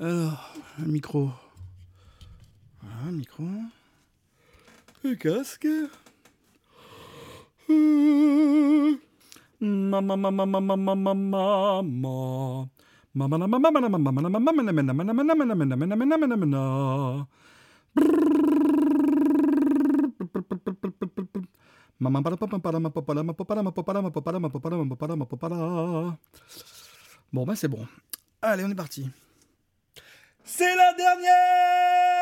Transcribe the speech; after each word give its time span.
Alors, 0.00 0.54
un 0.80 0.86
micro. 0.86 1.30
Un 2.82 3.12
micro. 3.12 3.44
Un 5.04 5.14
casque. 5.14 5.68
Maman, 9.60 10.16
maman, 10.16 10.46
maman, 10.46 10.76
maman, 10.76 11.14
maman. 11.14 12.68
Bon, 27.32 27.44
ben 27.44 27.54
c'est 27.56 27.68
bon. 27.68 27.86
Allez, 28.42 28.64
on 28.64 28.70
est 28.70 28.74
parti. 28.74 29.10
C'est 30.44 30.76
la 30.76 30.92
dernière 30.94 32.15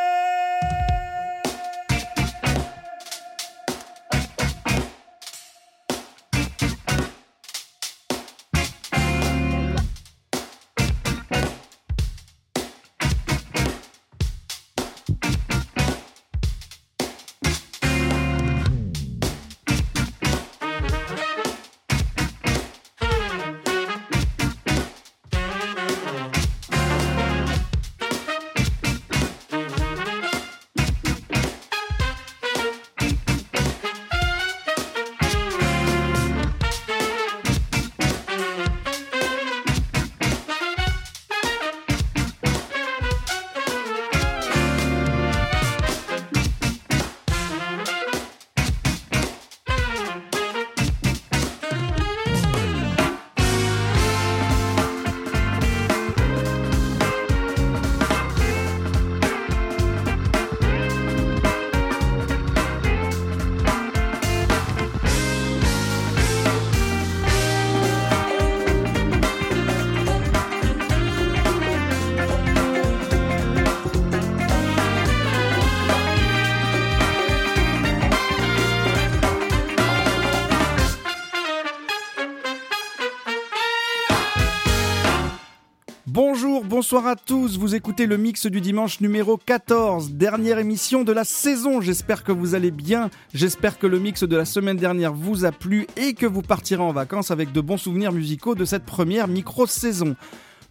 bonsoir 86.84 87.06
à 87.06 87.16
tous. 87.16 87.56
Vous 87.56 87.74
écoutez 87.74 88.04
le 88.04 88.18
mix 88.18 88.44
du 88.44 88.60
dimanche 88.60 89.00
numéro 89.00 89.38
14, 89.38 90.10
dernière 90.10 90.58
émission 90.58 91.02
de 91.02 91.12
la 91.12 91.24
saison. 91.24 91.80
J'espère 91.80 92.24
que 92.24 92.30
vous 92.30 92.54
allez 92.54 92.70
bien. 92.70 93.08
J'espère 93.32 93.78
que 93.78 93.86
le 93.86 93.98
mix 93.98 94.22
de 94.22 94.36
la 94.36 94.44
semaine 94.44 94.76
dernière 94.76 95.14
vous 95.14 95.46
a 95.46 95.50
plu 95.50 95.86
et 95.96 96.12
que 96.12 96.26
vous 96.26 96.42
partirez 96.42 96.82
en 96.82 96.92
vacances 96.92 97.30
avec 97.30 97.52
de 97.52 97.62
bons 97.62 97.78
souvenirs 97.78 98.12
musicaux 98.12 98.54
de 98.54 98.66
cette 98.66 98.84
première 98.84 99.28
micro-saison. 99.28 100.14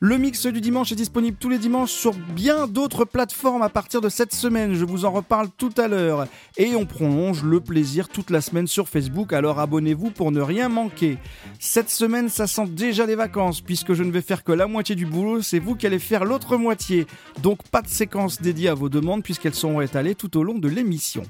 Le 0.06 0.18
mix 0.18 0.46
du 0.48 0.60
dimanche 0.60 0.92
est 0.92 0.96
disponible 0.96 1.38
tous 1.40 1.48
les 1.48 1.58
dimanches 1.58 1.94
sur 1.94 2.12
bien 2.12 2.68
d'autres 2.68 3.06
plateformes 3.06 3.62
à 3.62 3.70
partir 3.70 4.02
de 4.02 4.10
cette 4.10 4.34
semaine. 4.34 4.74
Je 4.74 4.84
vous 4.84 5.06
en 5.06 5.12
reparle 5.12 5.48
tout 5.58 5.72
à 5.78 5.88
l'heure. 5.88 6.28
Et 6.58 6.76
on 6.76 6.86
prolonge 6.86 7.42
le 7.42 7.62
plaisir 7.62 8.10
toute 8.10 8.30
la 8.30 8.42
semaine 8.42 8.68
sur 8.68 8.90
Facebook, 8.90 9.32
alors 9.32 9.62
abonnez-vous 9.62 10.12
pour 10.12 10.34
ne 10.34 10.42
rien 10.42 10.68
manquer. 10.68 11.18
Cette 11.58 11.90
semaine, 11.90 12.28
ça 12.28 12.48
sent 12.48 12.68
déjà 12.68 13.06
les 13.06 13.16
vacances, 13.16 13.62
puisque 13.62 13.94
je 13.94 14.04
ne 14.04 14.12
vais 14.12 14.20
faire 14.20 14.44
que 14.44 14.52
la 14.52 14.68
moitié 14.68 14.94
du 14.94 15.06
boulot, 15.06 15.42
c'est 15.42 15.60
vous 15.60 15.76
qui 15.76 15.88
allez 15.88 16.00
faire 16.00 16.26
l'autre 16.26 16.58
moitié. 16.58 17.08
Donc 17.42 17.64
pas 17.72 17.82
de 17.82 17.88
séquence 17.88 18.42
dédiée 18.42 18.68
à 18.68 18.74
vos 18.74 18.90
demandes, 18.90 19.24
puisqu'elles 19.24 19.56
seront 19.56 19.80
étalées 19.80 20.16
tout 20.16 20.36
au 20.36 20.44
long 20.44 20.60
de 20.60 20.68
l'émission. 20.68 21.24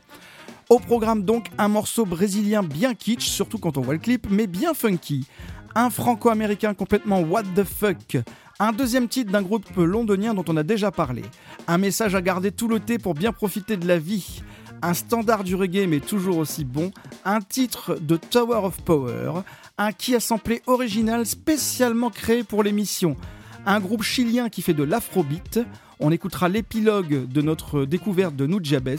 Au 0.71 0.79
programme 0.79 1.21
donc 1.21 1.51
un 1.59 1.67
morceau 1.67 2.07
brésilien 2.07 2.63
bien 2.63 2.95
kitsch, 2.95 3.27
surtout 3.27 3.59
quand 3.59 3.77
on 3.77 3.81
voit 3.81 3.93
le 3.93 3.99
clip, 3.99 4.25
mais 4.31 4.47
bien 4.47 4.73
funky. 4.73 5.27
Un 5.75 5.91
franco-américain 5.91 6.73
complètement 6.73 7.21
what 7.21 7.43
the 7.55 7.63
fuck. 7.63 8.17
Un 8.59 8.71
deuxième 8.71 9.07
titre 9.07 9.31
d'un 9.31 9.41
groupe 9.41 9.75
londonien 9.75 10.35
dont 10.35 10.45
on 10.47 10.57
a 10.57 10.63
déjà 10.63 10.91
parlé. 10.91 11.23
Un 11.67 11.79
message 11.79 12.13
à 12.13 12.21
garder 12.21 12.51
tout 12.51 12.67
le 12.67 12.79
thé 12.79 12.99
pour 12.99 13.15
bien 13.15 13.31
profiter 13.31 13.77
de 13.77 13.87
la 13.87 13.97
vie. 13.97 14.43
Un 14.83 14.93
standard 14.93 15.43
du 15.43 15.55
reggae 15.55 15.87
mais 15.87 15.99
toujours 15.99 16.37
aussi 16.37 16.63
bon. 16.63 16.91
Un 17.25 17.41
titre 17.41 17.97
de 17.99 18.15
Tower 18.15 18.59
of 18.63 18.81
Power. 18.83 19.41
Un 19.79 19.91
qui 19.91 20.13
a 20.13 20.19
samplé 20.19 20.61
original 20.67 21.25
spécialement 21.25 22.11
créé 22.11 22.43
pour 22.43 22.61
l'émission. 22.61 23.17
Un 23.65 23.79
groupe 23.79 24.03
chilien 24.03 24.49
qui 24.49 24.61
fait 24.61 24.73
de 24.73 24.83
l'afrobeat. 24.83 25.59
On 25.99 26.11
écoutera 26.11 26.49
l'épilogue 26.49 27.29
de 27.29 27.41
notre 27.41 27.85
découverte 27.85 28.35
de 28.35 28.45
Nujabes, 28.45 28.97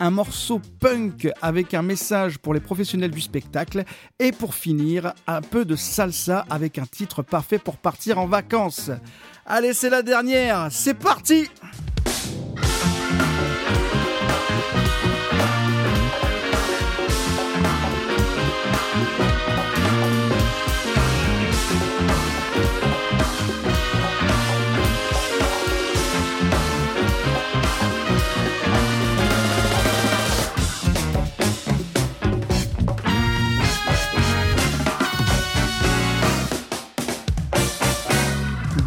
un 0.00 0.10
morceau 0.10 0.62
punk 0.80 1.28
avec 1.42 1.74
un 1.74 1.82
message 1.82 2.38
pour 2.38 2.54
les 2.54 2.60
professionnels 2.60 3.10
du 3.10 3.20
spectacle 3.20 3.84
et 4.18 4.32
pour 4.32 4.54
finir, 4.54 5.12
un 5.26 5.42
peu 5.42 5.66
de 5.66 5.76
salsa 5.76 6.46
avec 6.48 6.78
un 6.78 6.86
titre 6.86 7.22
parfait 7.22 7.58
pour 7.58 7.76
partir 7.76 8.18
en 8.18 8.26
vacances. 8.26 8.90
Allez, 9.44 9.74
c'est 9.74 9.90
la 9.90 10.02
dernière, 10.02 10.68
c'est 10.70 10.94
parti! 10.94 11.50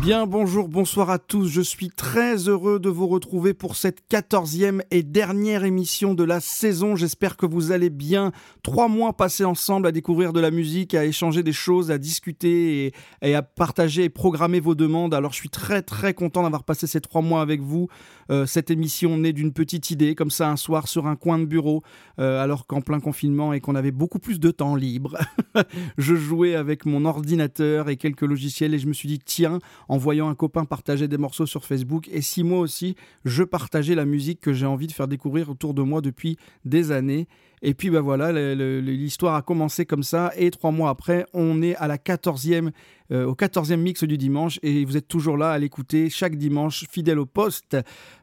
Bien 0.02 0.26
bonjour, 0.26 0.68
bonsoir 0.68 1.12
à 1.12 1.20
tous. 1.20 1.48
Je 1.48 1.62
suis 1.62 1.90
très 1.90 2.50
heureux 2.50 2.80
de 2.80 2.90
vous 2.90 3.06
retrouver 3.06 3.54
pour 3.54 3.76
cette 3.76 4.00
quatorzième 4.08 4.82
et 4.90 5.04
dernière 5.04 5.64
émission 5.64 6.16
de 6.16 6.24
la 6.24 6.40
saison. 6.40 6.96
J'espère 6.96 7.38
que 7.38 7.46
vous 7.46 7.72
allez 7.72 7.92
bien. 7.92 8.32
Trois 8.64 8.88
mois 8.88 9.14
passés 9.14 9.46
ensemble 9.46 9.86
à 9.86 9.92
découvrir 9.92 10.34
de 10.34 10.40
la 10.40 10.50
musique, 10.50 10.96
à 10.96 11.06
échanger 11.06 11.44
des 11.44 11.54
choses, 11.54 11.92
à 11.92 12.00
discuter 12.00 12.92
et, 13.22 13.36
à 13.36 13.44
partager 13.44 14.06
et 14.06 14.10
programmer 14.10 14.60
vos 14.60 14.74
demandes. 14.74 15.14
Alors 15.14 15.34
je 15.34 15.38
suis 15.38 15.50
très 15.50 15.84
très 15.84 16.16
content 16.16 16.42
d'avoir 16.42 16.64
passé 16.64 16.88
ces 16.88 17.00
trois 17.00 17.22
mois 17.22 17.44
avec 17.44 17.62
vous. 17.62 17.88
Euh, 18.32 18.48
cette 18.48 18.72
émission 18.72 19.20
née 19.20 19.34
d'une 19.34 19.54
petite 19.54 19.92
idée, 19.92 20.16
comme 20.16 20.32
ça 20.32 20.50
un 20.50 20.56
soir 20.56 20.88
sur 20.88 21.06
un 21.06 21.16
coin 21.16 21.38
de 21.38 21.46
bureau, 21.46 21.84
euh, 22.18 22.42
alors 22.42 22.66
qu'en 22.66 22.82
plein 22.82 23.02
confinement 23.02 23.54
et 23.54 23.60
qu'on 23.60 23.76
avait 23.76 23.92
beaucoup 23.92 24.18
plus 24.18 24.40
de 24.40 24.50
temps 24.50 24.76
libre. 24.76 25.20
je 26.00 26.16
jouais 26.16 26.56
avec 26.56 26.88
mon 26.88 27.06
ordinateur 27.06 27.88
et 27.90 27.98
quelques 27.98 28.22
logiciels 28.22 28.74
et 28.74 28.80
je 28.80 28.88
me 28.88 28.94
suis 28.94 29.08
dit 29.08 29.20
tiens 29.20 29.60
en 29.92 29.98
voyant 29.98 30.30
un 30.30 30.36
copain 30.36 30.64
partager 30.64 31.10
des 31.10 31.18
morceaux 31.18 31.46
sur 31.46 31.66
Facebook 31.66 32.08
et 32.14 32.22
si 32.22 32.46
moi 32.46 32.60
aussi 32.60 32.96
je 33.26 33.44
partageais 33.44 33.94
la 33.94 34.06
musique 34.06 34.40
que 34.40 34.54
j'ai 34.54 34.66
envie 34.66 34.88
de 34.88 34.94
faire 34.94 35.10
découvrir 35.10 35.50
autour 35.50 35.74
de 35.74 35.82
moi 35.82 36.00
depuis 36.00 36.38
des 36.64 36.94
années. 36.94 37.28
Et 37.62 37.74
puis 37.74 37.90
ben 37.90 38.00
voilà, 38.00 38.32
l'histoire 38.56 39.36
a 39.36 39.42
commencé 39.42 39.86
comme 39.86 40.02
ça 40.02 40.32
et 40.38 40.50
trois 40.50 40.72
mois 40.72 40.90
après, 40.90 41.26
on 41.34 41.62
est 41.62 41.76
à 41.76 41.88
la 41.88 41.98
14e 41.98 42.72
euh, 43.12 43.26
au 43.26 43.34
14e 43.34 43.78
mix 43.78 44.04
du 44.04 44.18
dimanche 44.18 44.60
et 44.64 44.86
vous 44.86 44.98
êtes 44.98 45.08
toujours 45.08 45.38
là 45.38 45.52
à 45.52 45.58
l'écouter 45.58 46.10
chaque 46.10 46.36
dimanche, 46.36 46.86
fidèle 46.90 47.20
au 47.20 47.26
poste, 47.26 47.76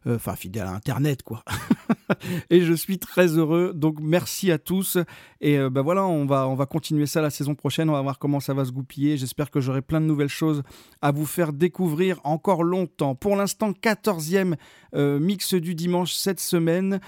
euh, 0.07 0.17
enfin 0.17 0.35
fidèle 0.35 0.65
à 0.65 0.73
Internet 0.73 1.23
quoi. 1.23 1.45
et 2.51 2.63
je 2.63 2.73
suis 2.73 2.99
très 2.99 3.39
heureux, 3.39 3.73
donc 3.75 3.99
merci 4.01 4.51
à 4.51 4.59
tous. 4.59 4.99
Et 5.41 5.57
ben 5.57 5.83
voilà, 5.83 6.05
on 6.05 6.27
va, 6.27 6.49
on 6.49 6.57
va 6.57 6.67
continuer 6.67 7.07
ça 7.07 7.21
la 7.21 7.31
saison 7.31 7.55
prochaine, 7.55 7.89
on 7.89 7.93
va 7.93 8.03
voir 8.03 8.19
comment 8.19 8.41
ça 8.41 8.55
va 8.55 8.65
se 8.65 8.73
goupiller. 8.73 9.17
J'espère 9.17 9.51
que 9.51 9.61
j'aurai 9.61 9.83
plein 9.83 10.01
de 10.01 10.07
nouvelles 10.07 10.29
choses 10.29 10.63
à 11.01 11.13
vous 11.13 11.27
faire 11.27 11.53
découvrir 11.53 12.21
encore 12.25 12.65
longtemps. 12.65 13.15
Pour 13.15 13.37
l'instant, 13.37 13.71
14e 13.71 14.57
mix 14.95 15.55
du 15.55 15.75
dimanche 15.75 16.15
cette 16.15 16.41
semaine. 16.41 16.99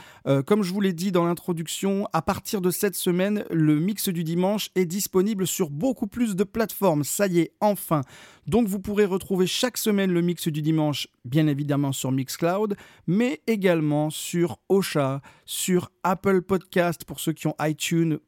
comme 0.46 0.62
je 0.62 0.72
vous 0.72 0.80
l'ai 0.80 0.92
dit 0.92 1.10
dans 1.10 1.24
l'introduction, 1.24 2.06
à 2.12 2.22
partir 2.22 2.60
de 2.60 2.70
cette 2.70 2.94
semaine, 2.94 3.44
le 3.50 3.80
mix 3.80 4.08
du 4.08 4.22
dimanche 4.22 4.70
est 4.76 4.86
disponible 4.86 5.46
sur 5.46 5.70
beaucoup 5.70 6.06
plus 6.06 6.36
de 6.36 6.44
plateformes. 6.44 7.02
Ça 7.02 7.26
y 7.26 7.40
est, 7.40 7.52
enfin. 7.70 8.02
Donc 8.46 8.68
vous 8.68 8.80
pourrez 8.80 9.04
retrouver 9.04 9.46
chaque 9.46 9.76
semaine 9.76 10.12
le 10.12 10.20
mix 10.20 10.48
du 10.48 10.62
dimanche, 10.62 11.08
bien 11.24 11.46
évidemment 11.46 11.92
sur 11.92 12.12
Mixcloud, 12.12 12.76
mais 13.06 13.40
également 13.46 14.10
sur 14.10 14.58
Ocha, 14.68 15.22
sur 15.44 15.90
Apple 16.02 16.42
Podcast 16.42 17.04
pour 17.04 17.20
ceux 17.20 17.32
qui 17.32 17.46
ont 17.46 17.54
iTunes 17.60 18.18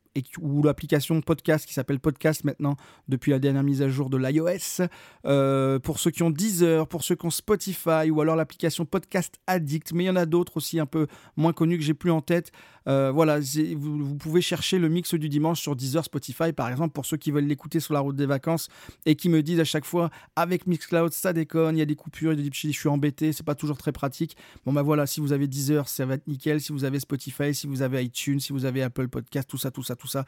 ou 0.40 0.62
l'application 0.62 1.20
podcast 1.20 1.66
qui 1.66 1.72
s'appelle 1.72 1.98
Podcast 1.98 2.44
maintenant 2.44 2.76
depuis 3.08 3.30
la 3.30 3.38
dernière 3.38 3.62
mise 3.62 3.82
à 3.82 3.88
jour 3.88 4.10
de 4.10 4.16
l'iOS. 4.16 4.86
Euh, 5.24 5.78
pour 5.78 5.98
ceux 5.98 6.10
qui 6.10 6.22
ont 6.22 6.30
Deezer, 6.30 6.86
pour 6.86 7.02
ceux 7.02 7.14
qui 7.14 7.26
ont 7.26 7.30
Spotify 7.30 8.10
ou 8.10 8.20
alors 8.20 8.36
l'application 8.36 8.84
Podcast 8.84 9.38
Addict, 9.46 9.92
mais 9.92 10.04
il 10.04 10.06
y 10.08 10.10
en 10.10 10.16
a 10.16 10.26
d'autres 10.26 10.56
aussi 10.58 10.78
un 10.78 10.86
peu 10.86 11.06
moins 11.36 11.52
connus 11.52 11.78
que 11.78 11.84
j'ai 11.84 11.94
plus 11.94 12.10
en 12.10 12.20
tête. 12.20 12.52
Euh, 12.88 13.10
voilà, 13.12 13.38
vous, 13.76 14.16
pouvez 14.16 14.40
chercher 14.40 14.78
le 14.78 14.88
mix 14.88 15.14
du 15.14 15.28
dimanche 15.28 15.60
sur 15.60 15.76
Deezer, 15.76 16.04
Spotify 16.04 16.52
par 16.52 16.68
exemple, 16.68 16.92
pour 16.92 17.06
ceux 17.06 17.16
qui 17.16 17.30
veulent 17.30 17.46
l'écouter 17.46 17.80
sur 17.80 17.94
la 17.94 18.00
route 18.00 18.16
des 18.16 18.26
vacances 18.26 18.68
et 19.06 19.14
qui 19.14 19.28
me 19.28 19.42
disent 19.42 19.60
à 19.60 19.64
chaque 19.64 19.84
fois 19.84 20.10
avec 20.36 20.66
Mixcloud 20.66 21.12
ça 21.12 21.32
déconne, 21.32 21.76
il 21.76 21.78
y 21.78 21.82
a 21.82 21.86
des 21.86 21.96
coupures, 21.96 22.34
je 22.36 22.70
suis 22.70 22.88
embêté, 22.88 23.32
c'est 23.32 23.44
pas 23.44 23.54
toujours 23.54 23.76
très 23.76 23.92
pratique. 23.92 24.36
Bon 24.64 24.72
bah 24.72 24.82
voilà, 24.82 25.06
si 25.06 25.20
vous 25.20 25.32
avez 25.32 25.46
Deezer, 25.46 25.88
ça 25.88 26.06
va 26.06 26.14
être 26.14 26.26
nickel. 26.26 26.60
Si 26.60 26.72
vous 26.72 26.84
avez 26.84 27.00
Spotify, 27.00 27.54
si 27.54 27.66
vous 27.66 27.82
avez 27.82 28.04
iTunes, 28.04 28.40
si 28.40 28.52
vous 28.52 28.64
avez 28.64 28.82
Apple 28.82 29.08
Podcast, 29.08 29.48
tout 29.48 29.58
ça, 29.58 29.70
tout 29.70 29.82
ça, 29.82 29.96
tout 29.96 30.08
ça. 30.08 30.24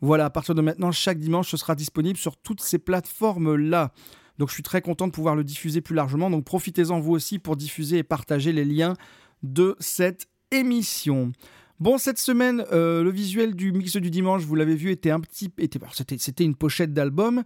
Voilà, 0.00 0.26
à 0.26 0.30
partir 0.30 0.54
de 0.54 0.60
maintenant, 0.60 0.92
chaque 0.92 1.18
dimanche, 1.18 1.50
ce 1.50 1.56
sera 1.56 1.74
disponible 1.74 2.18
sur 2.18 2.36
toutes 2.36 2.60
ces 2.60 2.78
plateformes-là. 2.78 3.92
Donc 4.38 4.48
je 4.48 4.54
suis 4.54 4.62
très 4.62 4.82
content 4.82 5.06
de 5.06 5.12
pouvoir 5.12 5.34
le 5.34 5.44
diffuser 5.44 5.80
plus 5.80 5.94
largement. 5.94 6.30
Donc 6.30 6.44
profitez-en 6.44 7.00
vous 7.00 7.12
aussi 7.12 7.38
pour 7.38 7.56
diffuser 7.56 7.98
et 7.98 8.02
partager 8.02 8.52
les 8.52 8.64
liens 8.64 8.94
de 9.42 9.76
cette 9.80 10.26
émission. 10.50 11.32
Bon, 11.78 11.98
cette 11.98 12.18
semaine, 12.18 12.64
euh, 12.72 13.02
le 13.02 13.10
visuel 13.10 13.54
du 13.54 13.70
mix 13.70 13.96
du 13.96 14.10
dimanche, 14.10 14.42
vous 14.42 14.54
l'avez 14.54 14.76
vu, 14.76 14.90
était 14.90 15.10
un 15.10 15.20
petit, 15.20 15.50
était, 15.58 15.78
c'était 16.18 16.44
une 16.44 16.54
pochette 16.54 16.94
d'album 16.94 17.42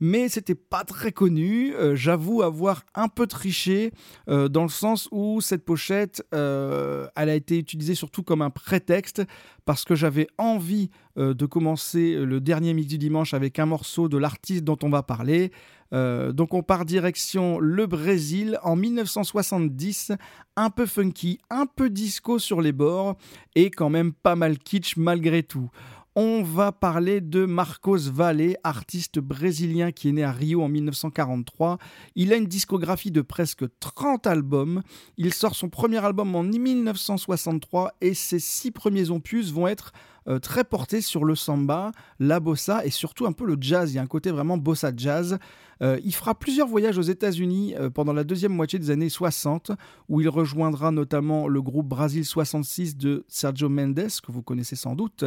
mais 0.00 0.28
c'était 0.28 0.54
pas 0.54 0.84
très 0.84 1.12
connu. 1.12 1.74
Euh, 1.74 1.94
j'avoue 1.94 2.42
avoir 2.42 2.84
un 2.94 3.08
peu 3.08 3.26
triché 3.26 3.92
euh, 4.28 4.48
dans 4.48 4.62
le 4.62 4.68
sens 4.68 5.08
où 5.12 5.40
cette 5.40 5.64
pochette, 5.64 6.24
euh, 6.34 7.06
elle 7.16 7.30
a 7.30 7.34
été 7.34 7.58
utilisée 7.58 7.94
surtout 7.94 8.22
comme 8.22 8.42
un 8.42 8.50
prétexte 8.50 9.22
parce 9.64 9.84
que 9.84 9.94
j'avais 9.94 10.26
envie 10.36 10.90
de 11.16 11.46
commencer 11.46 12.16
le 12.16 12.40
dernier 12.40 12.74
mix 12.74 12.88
du 12.88 12.98
dimanche 12.98 13.34
avec 13.34 13.58
un 13.60 13.66
morceau 13.66 14.08
de 14.08 14.18
l'artiste 14.18 14.64
dont 14.64 14.76
on 14.82 14.90
va 14.90 15.02
parler. 15.04 15.52
donc 15.92 16.52
on 16.52 16.62
part 16.62 16.84
direction 16.84 17.60
le 17.60 17.86
Brésil 17.86 18.58
en 18.62 18.76
1970, 18.76 20.12
un 20.56 20.70
peu 20.70 20.84
funky, 20.86 21.38
un 21.48 21.64
peu 21.64 21.88
disco 21.88 22.38
sur 22.38 22.60
les 22.60 22.72
bords 22.72 23.16
et 23.54 23.70
quand 23.70 23.88
même 23.88 24.12
pas 24.12 24.34
mal 24.34 24.58
kitsch 24.58 24.96
malgré 24.96 25.44
tout. 25.44 25.70
On 26.16 26.44
va 26.44 26.70
parler 26.70 27.20
de 27.20 27.44
Marcos 27.44 27.98
Valle, 28.08 28.56
artiste 28.62 29.18
brésilien 29.18 29.90
qui 29.90 30.10
est 30.10 30.12
né 30.12 30.22
à 30.22 30.30
Rio 30.30 30.62
en 30.62 30.68
1943. 30.68 31.78
Il 32.14 32.32
a 32.32 32.36
une 32.36 32.46
discographie 32.46 33.10
de 33.10 33.20
presque 33.20 33.64
30 33.80 34.28
albums. 34.28 34.82
Il 35.16 35.34
sort 35.34 35.56
son 35.56 35.70
premier 35.70 36.04
album 36.04 36.36
en 36.36 36.44
1963 36.44 37.94
et 38.00 38.14
ses 38.14 38.38
six 38.38 38.70
premiers 38.70 39.10
opus 39.10 39.50
vont 39.50 39.66
être 39.66 39.90
euh, 40.28 40.38
très 40.38 40.62
portés 40.62 41.00
sur 41.00 41.24
le 41.24 41.34
samba, 41.34 41.90
la 42.20 42.38
bossa 42.38 42.86
et 42.86 42.90
surtout 42.90 43.26
un 43.26 43.32
peu 43.32 43.44
le 43.44 43.56
jazz. 43.60 43.92
Il 43.92 43.96
y 43.96 43.98
a 43.98 44.02
un 44.02 44.06
côté 44.06 44.30
vraiment 44.30 44.56
bossa 44.56 44.92
jazz. 44.96 45.38
Euh, 45.82 45.98
il 46.04 46.14
fera 46.14 46.34
plusieurs 46.34 46.68
voyages 46.68 46.96
aux 46.96 47.02
États-Unis 47.02 47.74
euh, 47.76 47.90
pendant 47.90 48.12
la 48.12 48.22
deuxième 48.22 48.52
moitié 48.52 48.78
des 48.78 48.90
années 48.90 49.08
60, 49.08 49.72
où 50.08 50.20
il 50.20 50.28
rejoindra 50.28 50.92
notamment 50.92 51.48
le 51.48 51.60
groupe 51.60 51.88
Brasil 51.88 52.24
66 52.24 52.96
de 52.96 53.24
Sergio 53.26 53.68
Mendes, 53.68 54.08
que 54.24 54.30
vous 54.30 54.42
connaissez 54.42 54.76
sans 54.76 54.94
doute. 54.94 55.24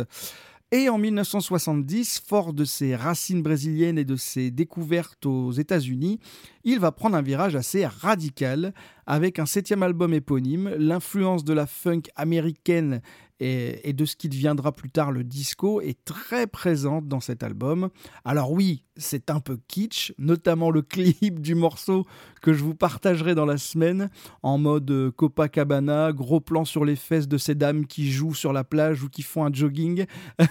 Et 0.74 0.90
en 0.90 0.98
1970, 0.98 2.24
fort 2.28 2.52
de 2.52 2.66
ses 2.66 2.94
racines 2.94 3.42
brésiliennes 3.42 3.98
et 3.98 4.04
de 4.04 4.18
ses 4.18 4.52
découvertes 4.52 5.26
aux 5.26 5.54
États-Unis, 5.54 6.20
il 6.66 6.80
va 6.80 6.92
prendre 6.92 7.16
un 7.16 7.22
virage 7.22 7.56
assez 7.56 7.86
radical 7.86 8.74
avec 9.06 9.40
un 9.40 9.46
septième 9.46 9.82
album 9.82 10.14
éponyme. 10.14 10.76
L'influence 10.78 11.46
de 11.46 11.54
la 11.54 11.68
funk 11.68 12.02
américaine 12.18 13.02
et, 13.40 13.94
de 13.94 14.06
ce 14.06 14.16
qui 14.16 14.30
deviendra 14.30 14.72
plus 14.72 14.90
tard 14.90 15.12
le 15.12 15.24
disco 15.24 15.82
est 15.82 16.04
très 16.06 16.48
présente 16.48 17.08
dans 17.08 17.20
cet 17.20 17.44
album. 17.44 17.90
Alors 18.26 18.52
oui, 18.52 18.84
c'est 18.96 19.30
un 19.30 19.40
peu 19.40 19.60
kitsch, 19.68 20.14
notamment 20.18 20.72
le 20.72 20.82
clip 20.84 21.40
du 21.40 21.56
morceau 21.56 22.06
que 22.42 22.54
je 22.54 22.64
vous 22.64 22.76
partagerai 22.76 23.36
dans 23.36 23.46
la 23.46 23.58
semaine 23.58 24.10
en 24.44 24.58
mode 24.58 24.90
euh, 24.90 25.12
Copacabana, 25.12 26.12
gros 26.14 26.40
plan 26.40 26.66
sur 26.66 26.86
les 26.86 26.96
fesses 26.96 27.28
de 27.28 27.38
ces 27.38 27.56
dames 27.56 27.86
qui 27.86 28.12
jouent 28.12 28.36
sur 28.36 28.54
la 28.54 28.64
plage 28.64 29.04
ou 29.04 29.10
qui 29.10 29.22
font 29.22 29.46
un 29.46 29.54
jogging, 29.54 30.06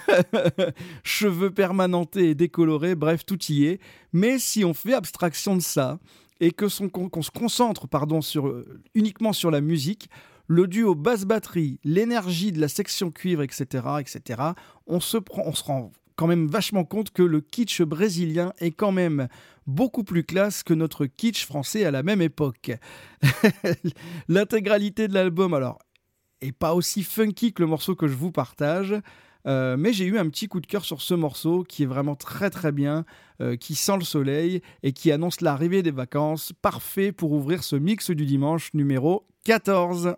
cheveux 1.03 1.51
permanentés 1.51 2.29
et 2.29 2.35
décolorés, 2.35 2.95
bref, 2.95 3.25
tout 3.25 3.41
y 3.49 3.65
est. 3.65 3.79
Mais 4.13 4.39
si 4.39 4.63
on 4.63 4.73
fait 4.73 4.93
abstraction 4.93 5.55
de 5.55 5.61
ça 5.61 5.99
et 6.39 6.51
que 6.51 6.65
qu'on 6.87 7.21
se 7.21 7.31
concentre 7.31 7.87
pardon, 7.87 8.19
euh, 8.35 8.81
uniquement 8.93 9.33
sur 9.33 9.51
la 9.51 9.61
musique, 9.61 10.09
le 10.47 10.67
duo 10.67 10.95
basse-batterie, 10.95 11.79
l'énergie 11.83 12.51
de 12.51 12.59
la 12.59 12.67
section 12.67 13.11
cuivre, 13.11 13.43
etc., 13.43 13.65
etc., 13.99 14.41
on 14.85 14.99
se, 14.99 15.17
prend, 15.17 15.43
on 15.45 15.53
se 15.53 15.63
rend 15.63 15.91
quand 16.15 16.27
même 16.27 16.47
vachement 16.47 16.83
compte 16.83 17.11
que 17.11 17.21
le 17.23 17.41
kitsch 17.41 17.81
brésilien 17.81 18.51
est 18.59 18.71
quand 18.71 18.91
même 18.91 19.27
beaucoup 19.67 20.03
plus 20.03 20.23
classe 20.23 20.63
que 20.63 20.73
notre 20.73 21.05
kitsch 21.05 21.45
français 21.45 21.85
à 21.85 21.91
la 21.91 22.01
même 22.01 22.21
époque. 22.21 22.71
L'intégralité 24.27 25.07
de 25.07 25.13
l'album, 25.13 25.53
alors, 25.53 25.79
est 26.41 26.51
pas 26.51 26.73
aussi 26.73 27.03
funky 27.03 27.53
que 27.53 27.61
le 27.61 27.67
morceau 27.67 27.95
que 27.95 28.07
je 28.07 28.15
vous 28.15 28.31
partage. 28.31 28.95
Euh, 29.45 29.77
mais 29.77 29.93
j'ai 29.93 30.05
eu 30.05 30.17
un 30.17 30.27
petit 30.29 30.47
coup 30.47 30.59
de 30.59 30.67
cœur 30.67 30.83
sur 30.83 31.01
ce 31.01 31.13
morceau 31.13 31.63
qui 31.63 31.83
est 31.83 31.87
vraiment 31.87 32.15
très 32.15 32.49
très 32.49 32.73
bien, 32.73 33.05
euh, 33.41 33.55
qui 33.55 33.75
sent 33.75 33.97
le 33.97 34.03
soleil 34.03 34.61
et 34.83 34.91
qui 34.91 35.11
annonce 35.11 35.39
l'arrivée 35.39 35.83
des 35.83 35.91
vacances, 35.91 36.51
parfait 36.61 37.13
pour 37.13 37.31
ouvrir 37.31 37.63
ce 37.63 37.77
mix 37.77 38.11
du 38.11 38.25
dimanche 38.25 38.73
numéro 38.73 39.25
14. 39.45 40.17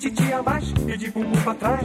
titia 0.00 0.42
mais 0.42 0.64
e 0.88 0.96
de 0.96 1.10
bumbum 1.10 1.42
pra 1.42 1.54
trás. 1.54 1.84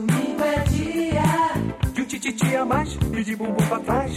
mais 2.71 2.97
e 3.13 3.23
de 3.23 3.35
bumbum 3.35 3.67
pra 3.67 3.79
trás. 3.79 4.15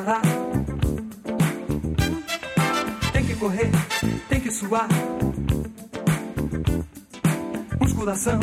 Parar. 0.00 0.22
Tem 3.12 3.24
que 3.24 3.34
correr, 3.36 3.70
tem 4.28 4.40
que 4.40 4.50
suar. 4.50 4.88
Musculação, 7.78 8.40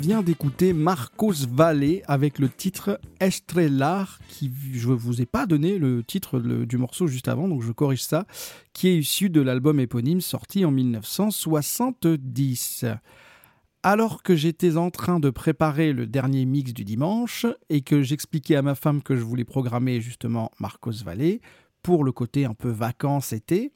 vient 0.00 0.22
d'écouter 0.22 0.72
Marcos 0.72 1.46
Valle 1.46 2.00
avec 2.06 2.38
le 2.38 2.48
titre 2.48 2.98
Estrellar, 3.20 4.18
qui 4.28 4.50
je 4.72 4.88
vous 4.88 5.20
ai 5.20 5.26
pas 5.26 5.44
donné 5.44 5.78
le 5.78 6.02
titre 6.02 6.40
du 6.40 6.78
morceau 6.78 7.06
juste 7.06 7.28
avant, 7.28 7.48
donc 7.48 7.60
je 7.62 7.70
corrige 7.70 8.02
ça, 8.02 8.24
qui 8.72 8.88
est 8.88 8.96
issu 8.96 9.28
de 9.28 9.42
l'album 9.42 9.78
éponyme 9.78 10.22
sorti 10.22 10.64
en 10.64 10.70
1970. 10.70 12.86
Alors 13.82 14.22
que 14.22 14.34
j'étais 14.34 14.78
en 14.78 14.90
train 14.90 15.20
de 15.20 15.28
préparer 15.28 15.92
le 15.92 16.06
dernier 16.06 16.46
mix 16.46 16.72
du 16.72 16.84
dimanche 16.84 17.44
et 17.68 17.82
que 17.82 18.02
j'expliquais 18.02 18.56
à 18.56 18.62
ma 18.62 18.74
femme 18.74 19.02
que 19.02 19.16
je 19.16 19.22
voulais 19.22 19.44
programmer 19.44 20.00
justement 20.00 20.50
Marcos 20.58 21.04
Valle 21.04 21.40
pour 21.82 22.04
le 22.04 22.12
côté 22.12 22.46
un 22.46 22.54
peu 22.54 22.70
vacances 22.70 23.34
été, 23.34 23.70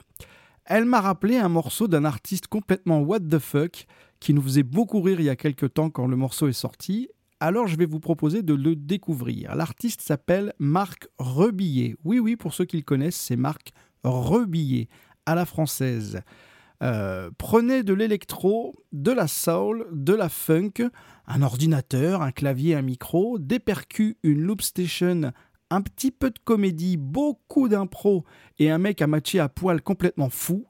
elle 0.66 0.84
m'a 0.84 1.00
rappelé 1.00 1.36
un 1.36 1.48
morceau 1.48 1.88
d'un 1.88 2.04
artiste 2.04 2.46
complètement 2.46 3.00
what 3.00 3.20
the 3.20 3.38
fuck 3.38 3.86
qui 4.20 4.32
nous 4.32 4.42
faisait 4.42 4.62
beaucoup 4.62 5.02
rire 5.02 5.20
il 5.20 5.26
y 5.26 5.30
a 5.30 5.36
quelques 5.36 5.74
temps 5.74 5.90
quand 5.90 6.06
le 6.06 6.16
morceau 6.16 6.48
est 6.48 6.52
sorti. 6.52 7.08
Alors 7.40 7.66
je 7.66 7.76
vais 7.76 7.86
vous 7.86 8.00
proposer 8.00 8.42
de 8.42 8.54
le 8.54 8.74
découvrir. 8.74 9.54
L'artiste 9.54 10.00
s'appelle 10.00 10.54
Marc 10.58 11.08
Rebillet. 11.18 11.96
Oui, 12.04 12.18
oui, 12.18 12.36
pour 12.36 12.54
ceux 12.54 12.64
qui 12.64 12.76
le 12.76 12.82
connaissent, 12.82 13.20
c'est 13.20 13.36
Marc 13.36 13.72
Rebillet, 14.02 14.88
à 15.26 15.34
la 15.34 15.44
française. 15.44 16.22
Euh, 16.82 17.30
prenez 17.36 17.82
de 17.82 17.92
l'électro, 17.92 18.74
de 18.92 19.12
la 19.12 19.28
soul, 19.28 19.86
de 19.92 20.14
la 20.14 20.28
funk, 20.28 20.88
un 21.26 21.42
ordinateur, 21.42 22.22
un 22.22 22.32
clavier, 22.32 22.74
un 22.74 22.82
micro, 22.82 23.38
des 23.38 23.58
percus, 23.58 24.16
une 24.22 24.40
loop 24.40 24.62
station, 24.62 25.32
un 25.74 25.82
petit 25.82 26.12
peu 26.12 26.30
de 26.30 26.38
comédie, 26.38 26.96
beaucoup 26.96 27.68
d'impro 27.68 28.24
et 28.58 28.70
un 28.70 28.78
mec 28.78 29.02
à 29.02 29.06
matcher 29.06 29.40
à 29.40 29.48
poil 29.48 29.82
complètement 29.82 30.30
fou. 30.30 30.66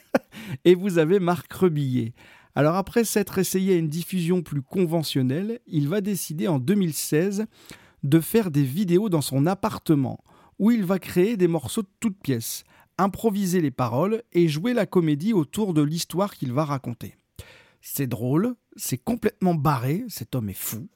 et 0.64 0.74
vous 0.74 0.98
avez 0.98 1.20
Marc 1.20 1.52
Rebillet. 1.52 2.14
Alors 2.56 2.74
après 2.74 3.04
s'être 3.04 3.38
essayé 3.38 3.74
à 3.74 3.78
une 3.78 3.88
diffusion 3.88 4.42
plus 4.42 4.62
conventionnelle, 4.62 5.60
il 5.68 5.88
va 5.88 6.00
décider 6.00 6.48
en 6.48 6.58
2016 6.58 7.46
de 8.02 8.20
faire 8.20 8.50
des 8.50 8.64
vidéos 8.64 9.08
dans 9.08 9.20
son 9.20 9.46
appartement, 9.46 10.24
où 10.58 10.72
il 10.72 10.84
va 10.84 10.98
créer 10.98 11.36
des 11.36 11.48
morceaux 11.48 11.82
de 11.82 11.88
toutes 12.00 12.20
pièces, 12.20 12.64
improviser 12.98 13.60
les 13.60 13.70
paroles 13.70 14.22
et 14.32 14.48
jouer 14.48 14.74
la 14.74 14.86
comédie 14.86 15.32
autour 15.32 15.74
de 15.74 15.82
l'histoire 15.82 16.34
qu'il 16.34 16.52
va 16.52 16.64
raconter. 16.64 17.14
C'est 17.80 18.08
drôle, 18.08 18.56
c'est 18.76 18.98
complètement 18.98 19.54
barré, 19.54 20.04
cet 20.08 20.34
homme 20.34 20.48
est 20.48 20.54
fou. 20.54 20.88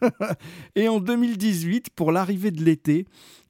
et 0.74 0.88
en 0.88 1.00
2018, 1.00 1.90
pour 1.90 2.12
l'arrivée 2.12 2.50
de 2.50 2.62
l'été, 2.62 3.06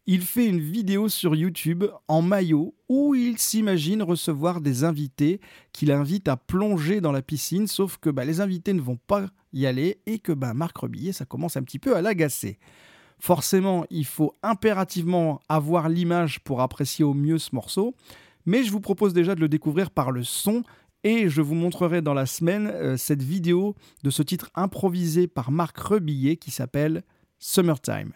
il 0.06 0.22
fait 0.22 0.46
une 0.46 0.60
vidéo 0.60 1.10
sur 1.10 1.34
YouTube 1.34 1.84
en 2.08 2.22
maillot 2.22 2.74
où 2.88 3.14
il 3.14 3.36
s'imagine 3.38 4.02
recevoir 4.02 4.62
des 4.62 4.84
invités 4.84 5.38
qu'il 5.72 5.92
invite 5.92 6.28
à 6.28 6.38
plonger 6.38 7.02
dans 7.02 7.12
la 7.12 7.20
piscine, 7.20 7.66
sauf 7.66 7.98
que 7.98 8.08
bah, 8.08 8.24
les 8.24 8.40
invités 8.40 8.72
ne 8.72 8.80
vont 8.80 8.96
pas 8.96 9.26
y 9.52 9.66
aller 9.66 10.00
et 10.06 10.18
que 10.18 10.32
bah, 10.32 10.54
Marc 10.54 10.78
Rebillet, 10.78 11.12
ça 11.12 11.26
commence 11.26 11.58
un 11.58 11.62
petit 11.62 11.78
peu 11.78 11.94
à 11.94 12.00
l'agacer. 12.00 12.58
Forcément, 13.18 13.84
il 13.90 14.06
faut 14.06 14.34
impérativement 14.42 15.40
avoir 15.48 15.90
l'image 15.90 16.40
pour 16.40 16.62
apprécier 16.62 17.04
au 17.04 17.12
mieux 17.12 17.38
ce 17.38 17.54
morceau, 17.54 17.94
mais 18.46 18.62
je 18.62 18.72
vous 18.72 18.80
propose 18.80 19.12
déjà 19.12 19.34
de 19.34 19.40
le 19.40 19.48
découvrir 19.48 19.90
par 19.90 20.10
le 20.10 20.22
son 20.22 20.62
et 21.04 21.28
je 21.28 21.40
vous 21.40 21.54
montrerai 21.54 22.02
dans 22.02 22.14
la 22.14 22.26
semaine 22.26 22.66
euh, 22.66 22.96
cette 22.96 23.22
vidéo 23.22 23.76
de 24.02 24.10
ce 24.10 24.22
titre 24.22 24.50
improvisé 24.54 25.28
par 25.28 25.50
Marc 25.50 25.78
Rebillet 25.78 26.36
qui 26.36 26.50
s'appelle 26.50 27.04
Summertime. 27.38 28.12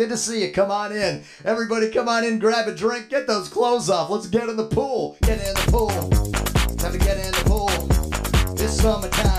Good 0.00 0.08
to 0.08 0.16
see 0.16 0.46
you. 0.46 0.50
Come 0.50 0.70
on 0.70 0.92
in. 0.92 1.22
Everybody, 1.44 1.90
come 1.90 2.08
on 2.08 2.24
in, 2.24 2.38
grab 2.38 2.66
a 2.66 2.74
drink, 2.74 3.10
get 3.10 3.26
those 3.26 3.50
clothes 3.50 3.90
off. 3.90 4.08
Let's 4.08 4.28
get 4.28 4.48
in 4.48 4.56
the 4.56 4.66
pool. 4.66 5.18
Get 5.20 5.46
in 5.46 5.52
the 5.52 5.70
pool. 5.70 5.88
Time 6.78 6.92
to 6.92 6.98
get 6.98 7.18
in 7.18 7.30
the 7.32 7.42
pool. 7.44 7.68
It's 8.54 8.80
summertime. 8.80 9.29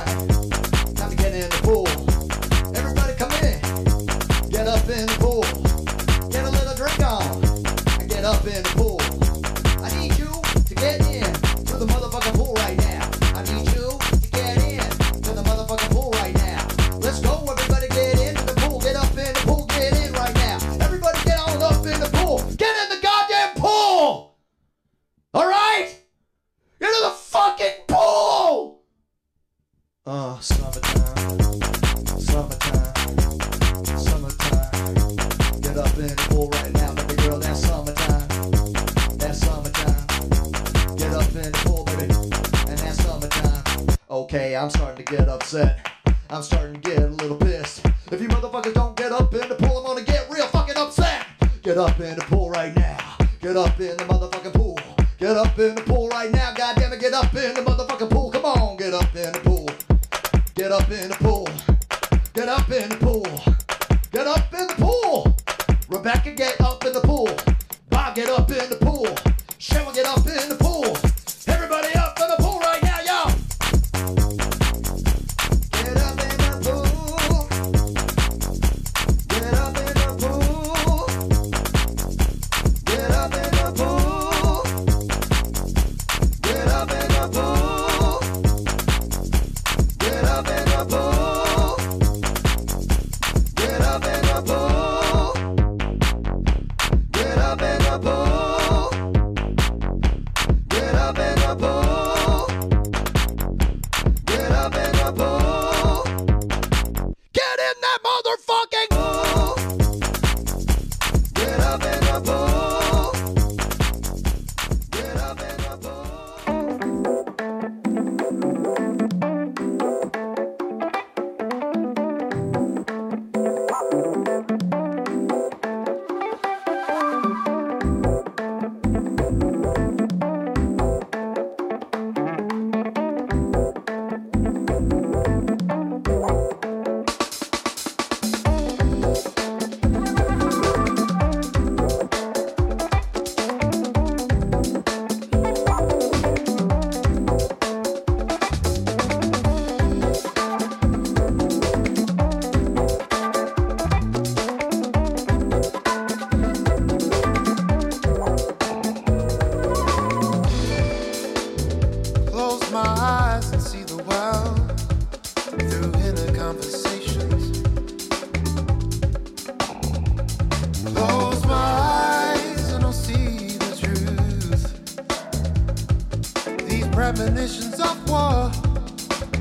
premonitions 177.22 177.80
of 177.80 178.10
war. 178.10 178.52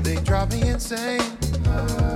They 0.03 0.15
drive 0.17 0.51
me 0.51 0.69
insane. 0.69 2.10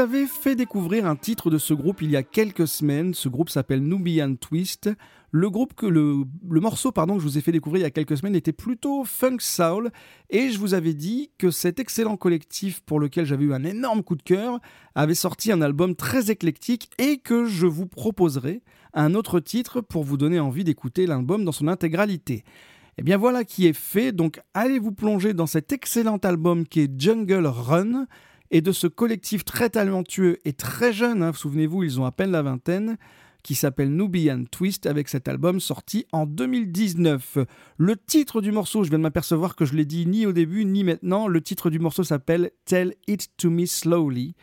Avais 0.00 0.26
fait 0.26 0.54
découvrir 0.54 1.06
un 1.06 1.16
titre 1.16 1.50
de 1.50 1.58
ce 1.58 1.74
groupe 1.74 2.02
il 2.02 2.10
y 2.10 2.16
a 2.16 2.22
quelques 2.22 2.68
semaines. 2.68 3.14
Ce 3.14 3.28
groupe 3.28 3.50
s'appelle 3.50 3.82
Nubian 3.82 4.34
Twist. 4.36 4.90
Le 5.30 5.50
groupe 5.50 5.80
le, 5.82 6.24
morceau 6.42 6.92
pardon 6.92 7.14
que 7.14 7.20
je 7.20 7.26
vous 7.26 7.38
ai 7.38 7.40
fait 7.40 7.52
découvrir 7.52 7.80
il 7.80 7.84
y 7.84 7.86
a 7.86 7.90
quelques 7.90 8.16
semaines 8.16 8.34
était 8.34 8.52
plutôt 8.52 9.04
funk 9.04 9.38
soul 9.40 9.90
et 10.30 10.50
je 10.50 10.58
vous 10.58 10.74
avais 10.74 10.94
dit 10.94 11.30
que 11.36 11.50
cet 11.50 11.80
excellent 11.80 12.16
collectif 12.16 12.80
pour 12.80 12.98
lequel 12.98 13.26
j'avais 13.26 13.44
eu 13.44 13.52
un 13.52 13.64
énorme 13.64 14.02
coup 14.02 14.16
de 14.16 14.22
cœur 14.22 14.58
avait 14.94 15.14
sorti 15.14 15.52
un 15.52 15.60
album 15.60 15.96
très 15.96 16.30
éclectique 16.30 16.90
et 16.98 17.18
que 17.18 17.44
je 17.44 17.66
vous 17.66 17.86
proposerai 17.86 18.62
un 18.94 19.14
autre 19.14 19.40
titre 19.40 19.80
pour 19.80 20.04
vous 20.04 20.16
donner 20.16 20.40
envie 20.40 20.64
d'écouter 20.64 21.06
l'album 21.06 21.44
dans 21.44 21.52
son 21.52 21.68
intégralité. 21.68 22.44
Et 22.96 23.02
bien 23.02 23.16
voilà 23.16 23.44
qui 23.44 23.66
est 23.66 23.76
fait, 23.76 24.12
donc 24.12 24.40
allez 24.54 24.78
vous 24.78 24.92
plonger 24.92 25.34
dans 25.34 25.46
cet 25.46 25.72
excellent 25.72 26.18
album 26.18 26.66
qui 26.66 26.80
est 26.80 27.00
Jungle 27.00 27.46
Run 27.46 28.06
et 28.50 28.60
de 28.60 28.72
ce 28.72 28.86
collectif 28.86 29.44
très 29.44 29.70
talentueux 29.70 30.38
et 30.44 30.52
très 30.52 30.92
jeune, 30.92 31.22
hein, 31.22 31.32
souvenez-vous, 31.32 31.82
ils 31.84 32.00
ont 32.00 32.04
à 32.04 32.12
peine 32.12 32.30
la 32.30 32.42
vingtaine, 32.42 32.96
qui 33.42 33.54
s'appelle 33.54 33.94
Nubian 33.94 34.44
Twist 34.50 34.86
avec 34.86 35.08
cet 35.08 35.28
album 35.28 35.60
sorti 35.60 36.06
en 36.12 36.26
2019. 36.26 37.38
Le 37.76 37.96
titre 37.96 38.40
du 38.40 38.52
morceau, 38.52 38.84
je 38.84 38.90
viens 38.90 38.98
de 38.98 39.04
m'apercevoir 39.04 39.56
que 39.56 39.64
je 39.64 39.74
l'ai 39.74 39.84
dit 39.84 40.06
ni 40.06 40.26
au 40.26 40.32
début 40.32 40.64
ni 40.64 40.84
maintenant, 40.84 41.28
le 41.28 41.40
titre 41.40 41.70
du 41.70 41.78
morceau 41.78 42.04
s'appelle 42.04 42.50
Tell 42.64 42.94
It 43.06 43.28
to 43.36 43.50
Me 43.50 43.66
Slowly. 43.66 44.34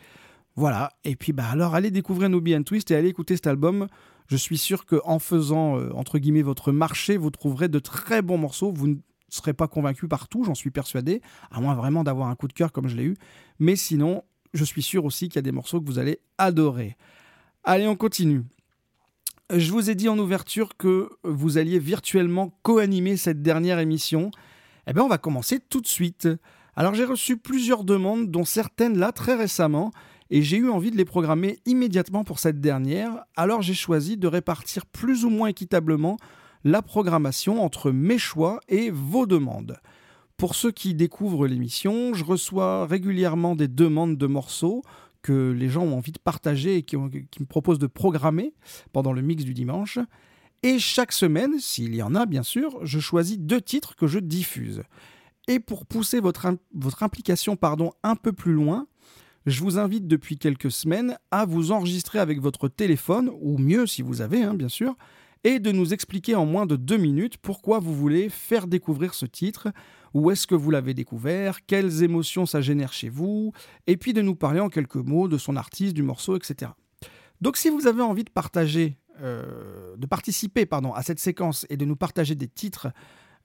Voilà, 0.56 0.90
et 1.04 1.16
puis 1.16 1.32
bah 1.32 1.44
alors 1.50 1.74
allez 1.74 1.90
découvrir 1.90 2.30
Nubian 2.30 2.62
Twist 2.62 2.90
et 2.90 2.96
allez 2.96 3.08
écouter 3.08 3.36
cet 3.36 3.46
album. 3.46 3.88
Je 4.26 4.36
suis 4.36 4.58
sûr 4.58 4.86
qu'en 4.86 5.18
faisant 5.18 5.78
euh, 5.78 5.90
entre 5.92 6.18
guillemets 6.18 6.42
votre 6.42 6.72
marché, 6.72 7.16
vous 7.16 7.30
trouverez 7.30 7.68
de 7.68 7.78
très 7.78 8.22
bons 8.22 8.38
morceaux. 8.38 8.72
Vous 8.72 8.88
ne 8.88 8.96
serez 9.28 9.52
pas 9.52 9.68
convaincu 9.68 10.08
par 10.08 10.28
tout, 10.28 10.44
j'en 10.44 10.54
suis 10.54 10.70
persuadé, 10.70 11.20
à 11.50 11.60
moins 11.60 11.74
vraiment 11.74 12.04
d'avoir 12.04 12.28
un 12.28 12.34
coup 12.34 12.48
de 12.48 12.52
cœur 12.52 12.72
comme 12.72 12.88
je 12.88 12.96
l'ai 12.96 13.04
eu. 13.04 13.16
Mais 13.58 13.76
sinon, 13.76 14.22
je 14.54 14.64
suis 14.64 14.82
sûr 14.82 15.04
aussi 15.04 15.28
qu'il 15.28 15.36
y 15.36 15.38
a 15.38 15.42
des 15.42 15.52
morceaux 15.52 15.80
que 15.80 15.86
vous 15.86 15.98
allez 15.98 16.20
adorer. 16.38 16.96
Allez, 17.64 17.86
on 17.86 17.96
continue. 17.96 18.42
Je 19.54 19.70
vous 19.70 19.90
ai 19.90 19.94
dit 19.94 20.08
en 20.08 20.18
ouverture 20.18 20.76
que 20.76 21.10
vous 21.22 21.58
alliez 21.58 21.78
virtuellement 21.78 22.58
co-animer 22.62 23.16
cette 23.16 23.42
dernière 23.42 23.78
émission. 23.78 24.30
Eh 24.88 24.92
bien, 24.92 25.04
on 25.04 25.08
va 25.08 25.18
commencer 25.18 25.60
tout 25.60 25.80
de 25.80 25.86
suite. 25.86 26.28
Alors, 26.74 26.94
j'ai 26.94 27.04
reçu 27.04 27.36
plusieurs 27.36 27.84
demandes, 27.84 28.30
dont 28.30 28.44
certaines 28.44 28.98
là 28.98 29.12
très 29.12 29.34
récemment, 29.34 29.92
et 30.30 30.42
j'ai 30.42 30.56
eu 30.56 30.68
envie 30.68 30.90
de 30.90 30.96
les 30.96 31.04
programmer 31.04 31.58
immédiatement 31.64 32.24
pour 32.24 32.38
cette 32.38 32.60
dernière. 32.60 33.24
Alors, 33.36 33.62
j'ai 33.62 33.74
choisi 33.74 34.16
de 34.16 34.26
répartir 34.26 34.84
plus 34.84 35.24
ou 35.24 35.30
moins 35.30 35.48
équitablement 35.48 36.16
la 36.64 36.82
programmation 36.82 37.64
entre 37.64 37.92
mes 37.92 38.18
choix 38.18 38.60
et 38.68 38.90
vos 38.90 39.26
demandes. 39.26 39.78
Pour 40.36 40.54
ceux 40.54 40.70
qui 40.70 40.94
découvrent 40.94 41.46
l'émission, 41.46 42.12
je 42.12 42.22
reçois 42.22 42.86
régulièrement 42.86 43.56
des 43.56 43.68
demandes 43.68 44.18
de 44.18 44.26
morceaux 44.26 44.82
que 45.22 45.50
les 45.50 45.70
gens 45.70 45.82
ont 45.82 45.96
envie 45.96 46.12
de 46.12 46.18
partager 46.18 46.76
et 46.76 46.82
qui, 46.82 46.96
me 46.96 47.44
proposent 47.46 47.78
de 47.78 47.86
programmer 47.86 48.52
pendant 48.92 49.12
le 49.12 49.22
mix 49.22 49.44
du 49.44 49.54
dimanche. 49.54 49.98
Et 50.62 50.78
chaque 50.78 51.12
semaine, 51.12 51.58
s'il 51.58 51.94
y 51.94 52.02
en 52.02 52.14
a 52.14 52.26
bien 52.26 52.42
sûr, 52.42 52.78
je 52.82 53.00
choisis 53.00 53.38
deux 53.38 53.62
titres 53.62 53.96
que 53.96 54.06
je 54.06 54.18
diffuse. 54.18 54.82
Et 55.48 55.58
pour 55.58 55.86
pousser 55.86 56.20
votre, 56.20 56.46
votre 56.74 57.02
implication 57.02 57.56
pardon, 57.56 57.92
un 58.02 58.14
peu 58.14 58.32
plus 58.32 58.52
loin, 58.52 58.86
je 59.46 59.62
vous 59.62 59.78
invite 59.78 60.06
depuis 60.06 60.38
quelques 60.38 60.70
semaines 60.70 61.16
à 61.30 61.46
vous 61.46 61.72
enregistrer 61.72 62.18
avec 62.18 62.40
votre 62.40 62.68
téléphone, 62.68 63.30
ou 63.40 63.56
mieux 63.58 63.86
si 63.86 64.02
vous 64.02 64.20
avez, 64.20 64.42
hein, 64.42 64.54
bien 64.54 64.68
sûr, 64.68 64.96
et 65.44 65.60
de 65.60 65.72
nous 65.72 65.94
expliquer 65.94 66.34
en 66.34 66.44
moins 66.44 66.66
de 66.66 66.76
deux 66.76 66.96
minutes 66.96 67.38
pourquoi 67.38 67.78
vous 67.78 67.94
voulez 67.94 68.28
faire 68.28 68.66
découvrir 68.66 69.14
ce 69.14 69.24
titre, 69.24 69.68
où 70.16 70.30
est-ce 70.30 70.46
que 70.46 70.54
vous 70.54 70.70
l'avez 70.70 70.94
découvert, 70.94 71.66
quelles 71.66 72.02
émotions 72.02 72.46
ça 72.46 72.62
génère 72.62 72.94
chez 72.94 73.10
vous, 73.10 73.52
et 73.86 73.98
puis 73.98 74.14
de 74.14 74.22
nous 74.22 74.34
parler 74.34 74.60
en 74.60 74.70
quelques 74.70 74.96
mots 74.96 75.28
de 75.28 75.36
son 75.36 75.56
artiste, 75.56 75.94
du 75.94 76.02
morceau, 76.02 76.36
etc. 76.36 76.70
Donc 77.42 77.58
si 77.58 77.68
vous 77.68 77.86
avez 77.86 78.00
envie 78.00 78.24
de 78.24 78.30
partager, 78.30 78.96
euh, 79.20 79.94
de 79.96 80.06
participer 80.06 80.66
à 80.70 81.02
cette 81.02 81.20
séquence 81.20 81.66
et 81.68 81.76
de 81.76 81.84
nous 81.84 81.96
partager 81.96 82.34
des 82.34 82.48
titres, 82.48 82.88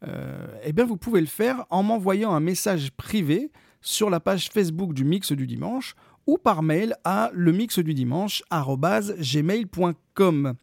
euh, 0.07 0.47
eh 0.63 0.71
bien 0.71 0.85
vous 0.85 0.95
pouvez 0.95 1.19
le 1.19 1.27
faire 1.27 1.65
en 1.69 1.83
m'envoyant 1.83 2.31
un 2.31 2.39
message 2.39 2.91
privé 2.91 3.51
sur 3.81 4.09
la 4.09 4.21
page 4.21 4.49
Facebook 4.49 4.93
du 4.93 5.03
Mix 5.03 5.33
du 5.33 5.47
Dimanche 5.47 5.95
ou 6.25 6.37
par 6.37 6.63
mail 6.63 6.95
à 7.03 7.31
le 7.33 7.51
mix 7.51 7.79
du 7.79 7.93
dimanche 7.93 8.43
gmail.com. 8.49 10.53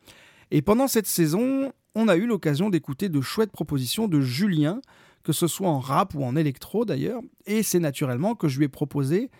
Et 0.50 0.62
pendant 0.62 0.88
cette 0.88 1.06
saison, 1.06 1.70
on 1.94 2.08
a 2.08 2.16
eu 2.16 2.26
l'occasion 2.26 2.70
d'écouter 2.70 3.10
de 3.10 3.20
chouettes 3.20 3.52
propositions 3.52 4.08
de 4.08 4.20
Julien, 4.20 4.80
que 5.28 5.34
ce 5.34 5.46
soit 5.46 5.68
en 5.68 5.78
rap 5.78 6.14
ou 6.14 6.24
en 6.24 6.36
électro 6.36 6.86
d'ailleurs, 6.86 7.20
et 7.44 7.62
c'est 7.62 7.80
naturellement 7.80 8.34
que 8.34 8.48
je 8.48 8.56
lui 8.56 8.64
ai 8.64 8.68
proposé 8.68 9.30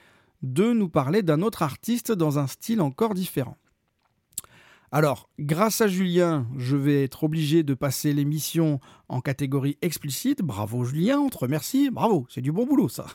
de 0.43 0.75
nous 0.75 0.91
parler 0.91 1.23
d'un 1.23 1.41
autre 1.41 1.63
artiste 1.63 2.13
dans 2.13 2.39
un 2.39 2.47
style 2.47 2.83
encore 2.83 3.15
différent. 3.15 3.57
Alors, 4.93 5.31
grâce 5.39 5.81
à 5.81 5.89
Julien, 5.89 6.47
je 6.59 6.77
vais 6.77 7.05
être 7.05 7.25
obligé 7.25 7.63
de 7.63 7.73
passer 7.73 8.13
l'émission 8.13 8.81
en 9.09 9.23
catégorie 9.23 9.79
explicite. 9.81 10.43
Bravo 10.43 10.85
Julien, 10.85 11.21
on 11.21 11.31
te 11.31 11.39
remercie. 11.39 11.89
Bravo, 11.89 12.27
c'est 12.29 12.43
du 12.43 12.53
bon 12.53 12.67
boulot 12.67 12.91
ça. 12.91 13.07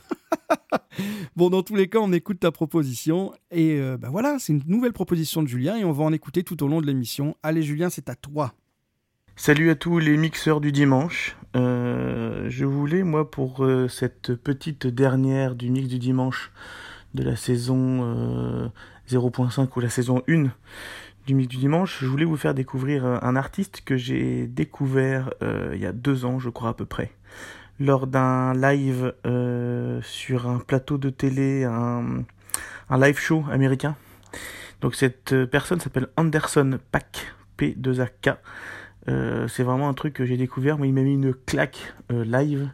bon, 1.36 1.50
dans 1.50 1.62
tous 1.62 1.76
les 1.76 1.88
cas, 1.88 2.00
on 2.00 2.12
écoute 2.12 2.40
ta 2.40 2.50
proposition. 2.50 3.32
Et 3.52 3.78
ben 4.00 4.10
voilà, 4.10 4.40
c'est 4.40 4.52
une 4.52 4.64
nouvelle 4.66 4.92
proposition 4.92 5.44
de 5.44 5.48
Julien 5.48 5.76
et 5.76 5.84
on 5.84 5.92
va 5.92 6.02
en 6.02 6.12
écouter 6.12 6.42
tout 6.42 6.60
au 6.64 6.66
long 6.66 6.80
de 6.80 6.86
l'émission. 6.86 7.36
Allez 7.44 7.62
Julien, 7.62 7.88
c'est 7.88 8.08
à 8.08 8.16
toi. 8.16 8.52
Salut 9.36 9.70
à 9.70 9.74
tous 9.74 9.98
les 9.98 10.16
mixeurs 10.16 10.60
du 10.60 10.70
dimanche. 10.70 11.36
Euh, 11.56 12.46
je 12.48 12.64
voulais, 12.64 13.02
moi, 13.02 13.28
pour 13.28 13.64
euh, 13.64 13.88
cette 13.88 14.34
petite 14.36 14.86
dernière 14.86 15.56
du 15.56 15.70
mix 15.70 15.88
du 15.88 15.98
dimanche 15.98 16.52
de 17.14 17.24
la 17.24 17.34
saison 17.34 18.00
euh, 18.02 18.68
0.5 19.10 19.68
ou 19.74 19.80
la 19.80 19.90
saison 19.90 20.22
1 20.28 20.44
du 21.26 21.34
mix 21.34 21.48
du 21.48 21.56
dimanche, 21.56 21.98
je 22.00 22.06
voulais 22.06 22.24
vous 22.24 22.36
faire 22.36 22.54
découvrir 22.54 23.04
euh, 23.04 23.18
un 23.22 23.34
artiste 23.34 23.82
que 23.84 23.96
j'ai 23.96 24.46
découvert 24.46 25.34
euh, 25.42 25.72
il 25.74 25.80
y 25.80 25.86
a 25.86 25.92
deux 25.92 26.24
ans, 26.24 26.38
je 26.38 26.48
crois 26.48 26.68
à 26.68 26.74
peu 26.74 26.86
près, 26.86 27.10
lors 27.80 28.06
d'un 28.06 28.54
live 28.54 29.14
euh, 29.26 30.00
sur 30.02 30.48
un 30.48 30.58
plateau 30.58 30.96
de 30.96 31.10
télé, 31.10 31.64
un, 31.64 32.22
un 32.88 32.98
live 32.98 33.18
show 33.18 33.44
américain. 33.50 33.96
Donc 34.80 34.94
cette 34.94 35.32
euh, 35.32 35.44
personne 35.44 35.80
s'appelle 35.80 36.06
Anderson 36.16 36.78
Pack, 36.92 37.34
P2AK. 37.58 38.36
Euh, 39.08 39.48
c'est 39.48 39.62
vraiment 39.62 39.88
un 39.88 39.94
truc 39.94 40.14
que 40.14 40.24
j'ai 40.24 40.36
découvert. 40.36 40.78
Moi, 40.78 40.86
il 40.86 40.94
m'a 40.94 41.02
mis 41.02 41.14
une 41.14 41.34
claque 41.34 41.94
euh, 42.12 42.24
live. 42.24 42.70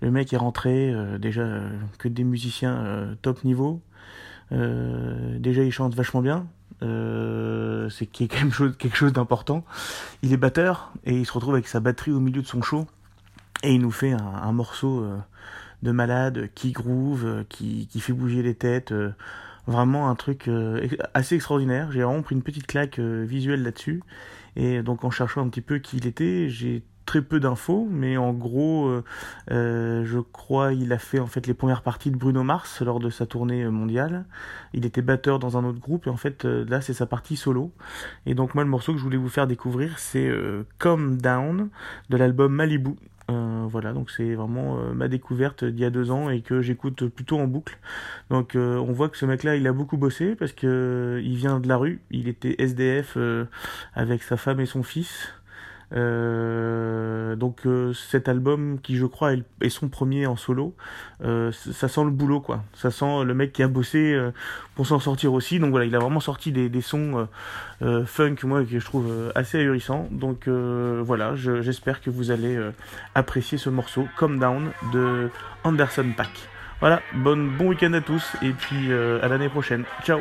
Le 0.00 0.10
mec 0.10 0.32
est 0.32 0.38
rentré, 0.38 0.92
euh, 0.92 1.18
déjà 1.18 1.44
que 1.98 2.08
des 2.08 2.24
musiciens 2.24 3.16
top 3.22 3.44
niveau. 3.44 3.80
Déjà, 4.50 5.62
il 5.62 5.70
chante 5.72 5.94
vachement 5.94 6.22
bien. 6.22 6.46
C'est 6.80 8.06
quand 8.06 8.38
même 8.38 8.52
chose, 8.52 8.76
quelque 8.78 8.96
chose 8.96 9.12
d'important. 9.12 9.64
Il 10.22 10.32
est 10.32 10.38
batteur 10.38 10.92
et 11.04 11.14
il 11.14 11.26
se 11.26 11.32
retrouve 11.32 11.54
avec 11.54 11.68
sa 11.68 11.80
batterie 11.80 12.12
au 12.12 12.20
milieu 12.20 12.40
de 12.40 12.46
son 12.46 12.62
show. 12.62 12.86
Et 13.62 13.74
il 13.74 13.80
nous 13.80 13.90
fait 13.90 14.12
un, 14.12 14.52
morceau 14.52 15.04
de 15.82 15.90
malade 15.90 16.48
qui 16.54 16.72
groove, 16.72 17.44
qui, 17.48 17.88
qui 17.88 18.00
fait 18.00 18.12
bouger 18.12 18.42
les 18.42 18.54
têtes. 18.54 18.94
vraiment 19.66 20.08
un 20.08 20.14
truc 20.14 20.48
assez 21.12 21.34
extraordinaire. 21.34 21.92
J'ai 21.92 22.02
vraiment 22.02 22.22
pris 22.22 22.34
une 22.34 22.42
petite 22.42 22.66
claque 22.66 23.00
visuelle 23.00 23.62
là-dessus. 23.62 24.02
Et 24.58 24.82
donc 24.82 25.04
en 25.04 25.10
cherchant 25.10 25.40
un 25.40 25.48
petit 25.48 25.60
peu 25.60 25.78
qui 25.78 25.98
il 25.98 26.06
était, 26.06 26.48
j'ai 26.48 26.82
très 27.06 27.22
peu 27.22 27.40
d'infos, 27.40 27.88
mais 27.90 28.18
en 28.18 28.34
gros, 28.34 28.88
euh, 28.88 29.04
euh, 29.50 30.04
je 30.04 30.18
crois 30.18 30.74
il 30.74 30.92
a 30.92 30.98
fait 30.98 31.20
en 31.20 31.26
fait 31.26 31.46
les 31.46 31.54
premières 31.54 31.80
parties 31.80 32.10
de 32.10 32.16
Bruno 32.16 32.42
Mars 32.42 32.82
lors 32.82 32.98
de 32.98 33.08
sa 33.08 33.24
tournée 33.24 33.62
euh, 33.62 33.70
mondiale. 33.70 34.26
Il 34.74 34.84
était 34.84 35.00
batteur 35.00 35.38
dans 35.38 35.56
un 35.56 35.64
autre 35.64 35.78
groupe 35.78 36.06
et 36.08 36.10
en 36.10 36.18
fait 36.18 36.44
là 36.44 36.80
c'est 36.80 36.92
sa 36.92 37.06
partie 37.06 37.36
solo. 37.36 37.72
Et 38.26 38.34
donc 38.34 38.54
moi 38.54 38.64
le 38.64 38.68
morceau 38.68 38.92
que 38.92 38.98
je 38.98 39.04
voulais 39.04 39.16
vous 39.16 39.30
faire 39.30 39.46
découvrir 39.46 39.98
c'est 39.98 40.30
Calm 40.78 41.16
Down 41.16 41.70
de 42.10 42.16
l'album 42.16 42.52
Malibu. 42.52 42.96
Voilà, 43.68 43.92
donc 43.92 44.10
c'est 44.10 44.34
vraiment 44.34 44.78
euh, 44.78 44.92
ma 44.94 45.08
découverte 45.08 45.62
d'il 45.64 45.80
y 45.80 45.84
a 45.84 45.90
deux 45.90 46.10
ans 46.10 46.30
et 46.30 46.40
que 46.40 46.62
j'écoute 46.62 47.06
plutôt 47.08 47.38
en 47.38 47.46
boucle. 47.46 47.78
Donc 48.30 48.56
euh, 48.56 48.76
on 48.76 48.92
voit 48.92 49.08
que 49.08 49.18
ce 49.18 49.26
mec-là, 49.26 49.56
il 49.56 49.66
a 49.66 49.72
beaucoup 49.72 49.98
bossé 49.98 50.34
parce 50.34 50.52
que 50.52 50.66
euh, 50.66 51.22
il 51.22 51.36
vient 51.36 51.60
de 51.60 51.68
la 51.68 51.76
rue. 51.76 52.00
Il 52.10 52.28
était 52.28 52.56
SDF 52.58 53.18
avec 53.94 54.22
sa 54.22 54.36
femme 54.36 54.60
et 54.60 54.66
son 54.66 54.82
fils. 54.82 55.32
Euh, 55.94 57.34
donc 57.36 57.60
euh, 57.66 57.92
cet 57.94 58.28
album 58.28 58.78
qui 58.82 58.96
je 58.96 59.06
crois 59.06 59.32
est, 59.32 59.68
son 59.68 59.88
premier 59.88 60.26
en 60.26 60.36
solo, 60.36 60.74
euh, 61.24 61.50
ça 61.52 61.88
sent 61.88 62.04
le 62.04 62.10
boulot 62.10 62.40
quoi. 62.40 62.62
Ça 62.74 62.90
sent 62.90 63.24
le 63.24 63.34
mec 63.34 63.52
qui 63.52 63.62
a 63.62 63.68
bossé 63.68 64.18
pour 64.74 64.86
s'en 64.86 64.98
sortir 64.98 65.32
aussi. 65.32 65.58
Donc 65.58 65.70
voilà, 65.70 65.86
il 65.86 65.94
a 65.94 65.98
vraiment 65.98 66.20
sorti 66.20 66.52
des, 66.52 66.80
sons 66.80 67.26
funk 68.06 68.36
moi 68.44 68.64
que 68.64 68.78
je 68.78 68.84
trouve 68.84 69.12
assez 69.34 69.58
ahurissants. 69.58 70.08
Donc 70.10 70.48
voilà, 70.48 71.34
je- 71.36 71.62
j'espère 71.62 72.00
que 72.00 72.10
vous 72.10 72.30
allez 72.30 72.58
apprécier 73.14 73.58
ce 73.58 73.70
morceau 73.70 74.06
Calm 74.18 74.38
Down 74.38 74.70
de 74.92 75.30
Anderson 75.64 76.06
Pack. 76.16 76.30
Voilà, 76.80 77.02
bonne, 77.14 77.50
bon 77.56 77.68
week-end 77.70 77.92
à 77.94 78.00
tous 78.00 78.36
et 78.42 78.50
puis 78.52 78.92
à 78.92 79.28
l'année 79.28 79.48
prochaine. 79.48 79.84
Ciao. 80.04 80.20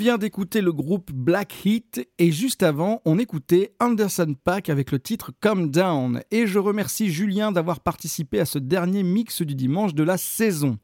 Vient 0.00 0.16
d'écouter 0.16 0.62
le 0.62 0.72
groupe 0.72 1.12
Black 1.12 1.66
Heat 1.66 2.08
et 2.18 2.32
juste 2.32 2.62
avant, 2.62 3.02
on 3.04 3.18
écoutait 3.18 3.74
Anderson 3.80 4.34
Pack 4.44 4.70
avec 4.70 4.92
le 4.92 4.98
titre 4.98 5.30
Come 5.42 5.70
Down. 5.70 6.22
Et 6.30 6.46
je 6.46 6.58
remercie 6.58 7.10
Julien 7.10 7.52
d'avoir 7.52 7.80
participé 7.80 8.40
à 8.40 8.46
ce 8.46 8.58
dernier 8.58 9.02
mix 9.02 9.42
du 9.42 9.54
dimanche 9.54 9.92
de 9.92 10.02
la 10.02 10.16
saison. 10.16 10.78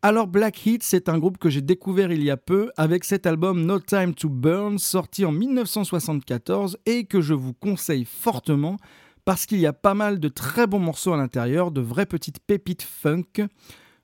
Alors 0.00 0.26
Black 0.26 0.66
Heat, 0.66 0.82
c'est 0.82 1.10
un 1.10 1.18
groupe 1.18 1.36
que 1.36 1.50
j'ai 1.50 1.60
découvert 1.60 2.12
il 2.12 2.24
y 2.24 2.30
a 2.30 2.38
peu 2.38 2.70
avec 2.78 3.04
cet 3.04 3.26
album 3.26 3.66
No 3.66 3.78
Time 3.78 4.14
to 4.14 4.30
Burn 4.30 4.78
sorti 4.78 5.26
en 5.26 5.32
1974 5.32 6.78
et 6.86 7.04
que 7.04 7.20
je 7.20 7.34
vous 7.34 7.52
conseille 7.52 8.06
fortement 8.06 8.78
parce 9.26 9.44
qu'il 9.44 9.58
y 9.58 9.66
a 9.66 9.74
pas 9.74 9.92
mal 9.92 10.18
de 10.18 10.28
très 10.28 10.66
bons 10.66 10.78
morceaux 10.78 11.12
à 11.12 11.18
l'intérieur, 11.18 11.72
de 11.72 11.82
vraies 11.82 12.06
petites 12.06 12.40
pépites 12.40 12.84
funk. 12.84 13.48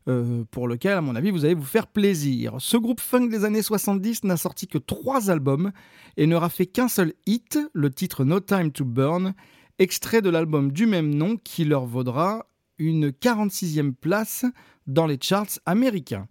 Euh, 0.08 0.44
pour 0.50 0.68
lequel, 0.68 0.92
à 0.92 1.00
mon 1.00 1.16
avis, 1.16 1.30
vous 1.30 1.44
allez 1.44 1.54
vous 1.54 1.64
faire 1.64 1.86
plaisir. 1.86 2.54
Ce 2.58 2.76
groupe 2.76 3.00
funk 3.00 3.26
des 3.26 3.44
années 3.44 3.62
70 3.62 4.24
n'a 4.24 4.36
sorti 4.36 4.68
que 4.68 4.78
trois 4.78 5.30
albums 5.30 5.72
et 6.16 6.26
n'aura 6.26 6.48
fait 6.48 6.66
qu'un 6.66 6.88
seul 6.88 7.12
hit, 7.26 7.58
le 7.72 7.90
titre 7.90 8.24
No 8.24 8.40
Time 8.40 8.70
to 8.70 8.84
Burn, 8.84 9.34
extrait 9.78 10.22
de 10.22 10.30
l'album 10.30 10.72
du 10.72 10.86
même 10.86 11.14
nom 11.14 11.36
qui 11.36 11.64
leur 11.64 11.86
vaudra 11.86 12.46
une 12.78 13.08
46e 13.08 13.92
place 13.92 14.44
dans 14.86 15.06
les 15.06 15.18
charts 15.20 15.58
américains. 15.66 16.28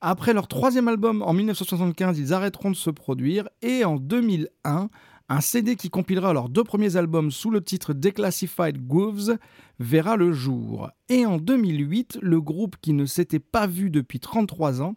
Après 0.00 0.32
leur 0.32 0.48
troisième 0.48 0.88
album 0.88 1.22
en 1.22 1.32
1975, 1.32 2.18
ils 2.18 2.32
arrêteront 2.32 2.70
de 2.70 2.76
se 2.76 2.90
produire 2.90 3.48
et 3.62 3.84
en 3.84 3.96
2001, 3.96 4.88
un 5.28 5.40
CD 5.40 5.76
qui 5.76 5.90
compilera 5.90 6.32
leurs 6.32 6.48
deux 6.48 6.64
premiers 6.64 6.96
albums 6.96 7.30
sous 7.30 7.50
le 7.50 7.62
titre 7.62 7.92
Declassified 7.92 8.86
Grooves 8.86 9.38
verra 9.78 10.16
le 10.16 10.32
jour. 10.32 10.90
Et 11.08 11.26
en 11.26 11.38
2008, 11.38 12.18
le 12.20 12.40
groupe 12.40 12.76
qui 12.80 12.92
ne 12.92 13.06
s'était 13.06 13.38
pas 13.38 13.66
vu 13.66 13.90
depuis 13.90 14.20
33 14.20 14.82
ans 14.82 14.94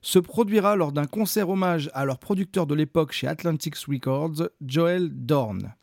se 0.00 0.18
produira 0.18 0.76
lors 0.76 0.92
d'un 0.92 1.06
concert 1.06 1.48
hommage 1.48 1.90
à 1.92 2.04
leur 2.04 2.18
producteur 2.18 2.66
de 2.66 2.74
l'époque 2.74 3.12
chez 3.12 3.26
Atlantic 3.26 3.76
Records, 3.76 4.48
Joel 4.64 5.10
Dorn. 5.10 5.74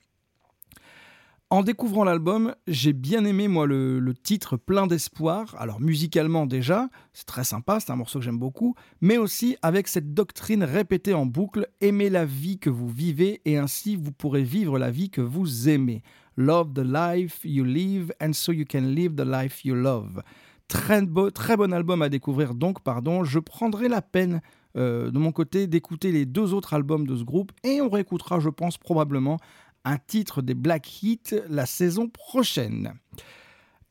En 1.52 1.62
découvrant 1.62 2.04
l'album, 2.04 2.56
j'ai 2.66 2.92
bien 2.92 3.24
aimé 3.24 3.48
moi 3.48 3.68
le, 3.68 4.14
titre 4.24 4.58
plein 4.58 4.88
d'espoir. 4.88 5.56
Alors 5.60 5.80
musicalement 5.80 6.48
déjà, 6.48 6.90
c'est 7.14 7.28
très 7.28 7.44
sympa, 7.44 7.80
c'est 7.80 7.92
un 7.92 7.96
morceau 7.96 8.18
que 8.18 8.26
j'aime 8.26 8.40
beaucoup, 8.40 8.74
mais 9.00 9.18
aussi 9.18 9.56
avec 9.62 9.88
cette 9.88 10.16
doctrine 10.16 10.64
répétée 10.64 11.14
en 11.14 11.28
boucle 11.28 11.68
aimez 11.82 12.10
la 12.10 12.26
vie 12.26 12.58
que 12.58 12.72
vous 12.72 12.90
vivez 12.90 13.42
et 13.46 13.60
ainsi 13.60 13.96
vous 13.96 14.12
pourrez 14.12 14.42
vivre 14.42 14.80
la 14.80 14.90
vie 14.90 15.12
que 15.12 15.22
vous 15.22 15.70
aimez. 15.70 16.02
Love 16.36 16.74
the 16.74 16.84
life 16.84 17.42
you 17.44 17.64
live 17.64 18.12
and 18.20 18.34
so 18.34 18.52
you 18.52 18.66
can 18.68 18.82
live 18.82 19.14
the 19.16 19.26
life 19.26 19.64
you 19.64 19.76
love. 19.76 20.24
Très 20.68 21.06
bon 21.06 21.74
album 21.74 22.02
à 22.02 22.10
découvrir 22.10 22.56
donc, 22.56 22.82
pardon. 22.82 23.24
Je 23.24 23.38
prendrai 23.38 23.88
la 23.88 24.02
peine 24.02 24.42
euh, 24.78 25.12
de 25.12 25.20
mon 25.20 25.32
côté 25.32 25.68
d'écouter 25.68 26.12
les 26.12 26.26
deux 26.26 26.54
autres 26.54 26.74
albums 26.74 27.08
de 27.08 27.16
ce 27.16 27.24
groupe 27.24 27.52
et 27.64 27.82
on 27.82 27.90
réécoutera, 27.90 28.40
je 28.40 28.50
pense, 28.50 28.78
probablement 28.78 29.38
un 29.86 29.98
titre 29.98 30.42
des 30.42 30.56
Black 30.56 31.02
Heat 31.02 31.36
la 31.50 31.66
saison 31.66 32.10
prochaine. 32.10 32.94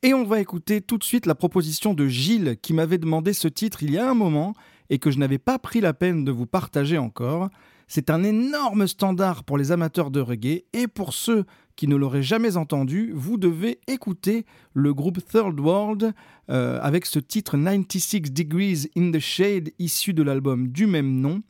Et 0.02 0.12
on 0.12 0.24
va 0.24 0.40
écouter 0.40 0.82
tout 0.82 0.98
de 0.98 1.04
suite 1.04 1.24
la 1.24 1.34
proposition 1.34 1.94
de 1.94 2.06
Gilles 2.06 2.58
qui 2.60 2.74
m'avait 2.74 2.98
demandé 2.98 3.32
ce 3.32 3.48
titre 3.48 3.82
il 3.82 3.92
y 3.92 3.98
a 3.98 4.10
un 4.10 4.14
moment 4.14 4.54
et 4.90 4.98
que 4.98 5.10
je 5.10 5.18
n'avais 5.18 5.38
pas 5.38 5.58
pris 5.58 5.80
la 5.80 5.94
peine 5.94 6.24
de 6.24 6.30
vous 6.30 6.46
partager 6.46 6.98
encore. 6.98 7.48
C'est 7.88 8.10
un 8.10 8.22
énorme 8.22 8.86
standard 8.86 9.44
pour 9.44 9.56
les 9.56 9.72
amateurs 9.72 10.10
de 10.10 10.20
reggae 10.20 10.64
et 10.72 10.88
pour 10.88 11.14
ceux 11.14 11.46
qui 11.76 11.88
ne 11.88 11.96
l'auraient 11.96 12.22
jamais 12.22 12.56
entendu, 12.56 13.12
vous 13.14 13.36
devez 13.36 13.80
écouter 13.88 14.44
le 14.74 14.94
groupe 14.94 15.24
Third 15.26 15.58
World 15.58 16.12
euh, 16.50 16.78
avec 16.82 17.06
ce 17.06 17.18
titre 17.18 17.56
96 17.56 18.32
Degrees 18.32 18.88
in 18.96 19.10
the 19.10 19.18
Shade 19.18 19.70
issu 19.78 20.12
de 20.12 20.22
l'album 20.22 20.68
du 20.68 20.86
même 20.86 21.20
nom. 21.20 21.42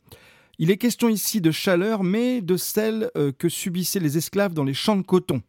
Il 0.57 0.71
est 0.71 0.77
question 0.77 1.09
ici 1.09 1.41
de 1.41 1.51
chaleur, 1.51 2.03
mais 2.03 2.41
de 2.41 2.55
celle 2.55 3.11
euh, 3.17 3.33
que 3.37 3.49
subissaient 3.49 3.99
les 3.99 4.17
esclaves 4.17 4.53
dans 4.53 4.63
les 4.63 4.73
champs 4.73 4.95
de 4.95 5.01
coton. 5.01 5.41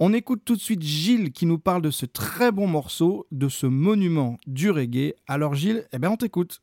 On 0.00 0.12
écoute 0.12 0.42
tout 0.44 0.56
de 0.56 0.60
suite 0.60 0.82
Gilles 0.82 1.30
qui 1.30 1.46
nous 1.46 1.60
parle 1.60 1.80
de 1.80 1.92
ce 1.92 2.06
très 2.06 2.50
bon 2.50 2.66
morceau, 2.66 3.28
de 3.30 3.48
ce 3.48 3.66
monument 3.66 4.38
du 4.48 4.72
reggae. 4.72 5.14
Alors 5.28 5.54
Gilles, 5.54 5.86
eh 5.92 5.98
bien 6.00 6.10
on 6.10 6.16
t'écoute. 6.16 6.60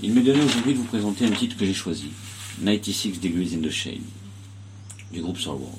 Il 0.00 0.12
m'est 0.12 0.20
donné 0.20 0.40
aujourd'hui 0.44 0.74
de 0.74 0.78
vous 0.78 0.84
présenter 0.84 1.24
un 1.26 1.32
titre 1.32 1.56
que 1.56 1.66
j'ai 1.66 1.74
choisi, 1.74 2.10
96 2.64 3.18
Degrees 3.18 3.56
in 3.56 3.66
the 3.66 3.70
Shade, 3.70 3.98
du 5.12 5.20
groupe 5.20 5.38
Soul 5.38 5.56
World, 5.56 5.78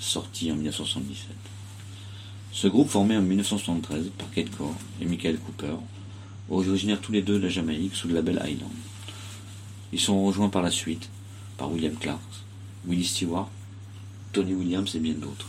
sorti 0.00 0.50
en 0.50 0.54
1977. 0.54 1.36
Ce 2.50 2.66
groupe 2.66 2.88
formé 2.88 3.14
en 3.14 3.20
1973 3.20 4.08
par 4.16 4.30
Kate 4.30 4.50
Core 4.56 4.74
et 5.02 5.04
Michael 5.04 5.38
Cooper, 5.38 5.74
originaires 6.48 7.02
tous 7.02 7.12
les 7.12 7.20
deux 7.20 7.38
de 7.38 7.44
la 7.44 7.50
Jamaïque 7.50 7.94
sous 7.94 8.08
le 8.08 8.14
label 8.14 8.40
Island. 8.42 8.72
Ils 9.92 10.00
sont 10.00 10.22
rejoints 10.24 10.50
par 10.50 10.62
la 10.62 10.70
suite 10.70 11.08
par 11.56 11.72
William 11.72 11.94
Clark, 11.94 12.20
Willie 12.86 13.04
Stewart, 13.04 13.48
Tony 14.32 14.54
Williams 14.54 14.94
et 14.94 14.98
bien 14.98 15.14
d'autres. 15.14 15.46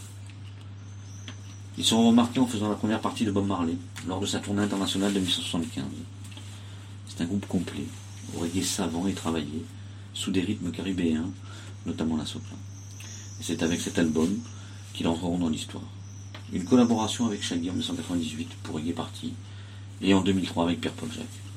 Ils 1.78 1.84
sont 1.84 2.08
remarqués 2.08 2.40
en 2.40 2.48
faisant 2.48 2.70
la 2.70 2.76
première 2.76 3.02
partie 3.02 3.26
de 3.26 3.32
Bob 3.32 3.48
Marley 3.48 3.76
lors 4.08 4.20
de 4.20 4.26
sa 4.26 4.40
tournée 4.40 4.62
internationale 4.62 5.14
de 5.14 5.20
1975. 5.20 5.84
C'est 7.08 7.22
un 7.22 7.26
groupe 7.26 7.48
complet, 7.48 7.86
au 8.36 8.40
reggae 8.40 8.64
savant 8.64 9.08
et 9.08 9.14
travaillé, 9.14 9.66
sous 10.14 10.32
des 10.32 10.42
rythmes 10.42 10.72
caribéens, 10.72 11.30
notamment 11.86 12.18
la 12.18 12.26
sopla. 12.26 12.56
Et 13.40 13.44
c'est 13.44 13.62
avec 13.62 13.82
cet 13.82 14.00
album 14.00 14.40
qu'ils 14.94 15.08
entreront 15.08 15.38
dans 15.38 15.50
l'histoire. 15.50 15.84
Une 16.52 16.66
collaboration 16.66 17.28
avec 17.28 17.44
Shaggy 17.44 17.70
en 17.70 17.74
1998 17.74 18.50
pour 18.64 18.76
Reggae 18.76 18.94
Party, 18.94 19.34
et 20.02 20.14
en 20.14 20.22
2003 20.22 20.64
avec 20.64 20.82
Pierre 20.82 20.94
Paul 20.94 21.12
Jacques. 21.12 21.49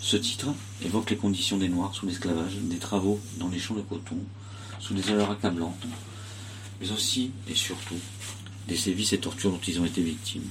Ce 0.00 0.16
titre 0.16 0.48
évoque 0.84 1.10
les 1.10 1.16
conditions 1.16 1.56
des 1.56 1.68
Noirs 1.68 1.94
sous 1.94 2.06
l'esclavage, 2.06 2.56
des 2.62 2.78
travaux 2.78 3.20
dans 3.38 3.48
les 3.48 3.58
champs 3.58 3.74
de 3.74 3.80
coton, 3.80 4.18
sous 4.78 4.94
des 4.94 5.10
heures 5.10 5.30
accablantes, 5.30 5.86
mais 6.80 6.90
aussi 6.92 7.32
et 7.48 7.54
surtout 7.54 7.96
des 8.68 8.76
sévices 8.76 9.12
et 9.12 9.18
tortures 9.18 9.50
dont 9.50 9.60
ils 9.66 9.80
ont 9.80 9.84
été 9.84 10.02
victimes. 10.02 10.48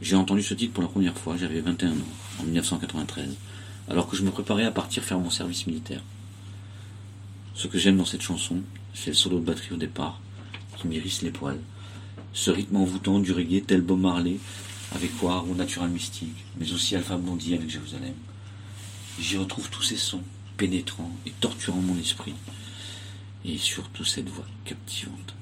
J'ai 0.00 0.16
entendu 0.16 0.42
ce 0.42 0.54
titre 0.54 0.72
pour 0.72 0.82
la 0.82 0.88
première 0.88 1.16
fois, 1.16 1.36
j'avais 1.36 1.60
21 1.60 1.90
ans, 1.90 1.94
en 2.40 2.44
1993, 2.44 3.36
alors 3.88 4.08
que 4.08 4.16
je 4.16 4.22
me 4.22 4.30
préparais 4.30 4.64
à 4.64 4.70
partir 4.70 5.04
faire 5.04 5.18
mon 5.18 5.30
service 5.30 5.66
militaire. 5.66 6.02
Ce 7.54 7.66
que 7.66 7.78
j'aime 7.78 7.98
dans 7.98 8.06
cette 8.06 8.22
chanson, 8.22 8.62
c'est 8.94 9.10
le 9.10 9.16
solo 9.16 9.40
de 9.40 9.44
batterie 9.44 9.74
au 9.74 9.76
départ, 9.76 10.20
qui 10.78 10.88
m'irrisse 10.88 11.20
les 11.22 11.30
poils. 11.30 11.60
Ce 12.32 12.50
rythme 12.50 12.76
envoûtant 12.76 13.18
du 13.18 13.32
reggae 13.32 13.62
tel 13.66 13.82
Bob 13.82 14.00
Marley, 14.00 14.38
avec 14.92 15.10
War 15.22 15.48
ou 15.48 15.54
Natural 15.54 15.88
Mystique, 15.88 16.44
mais 16.58 16.72
aussi 16.72 16.96
Alpha 16.96 17.16
Blondie 17.16 17.54
avec 17.54 17.70
Jérusalem. 17.70 18.14
J'y 19.20 19.36
retrouve 19.36 19.70
tous 19.70 19.82
ces 19.82 19.96
sons, 19.96 20.22
pénétrants 20.56 21.14
et 21.26 21.32
torturant 21.40 21.80
mon 21.80 21.98
esprit, 21.98 22.34
et 23.44 23.58
surtout 23.58 24.04
cette 24.04 24.28
voix 24.28 24.46
captivante. 24.64 25.34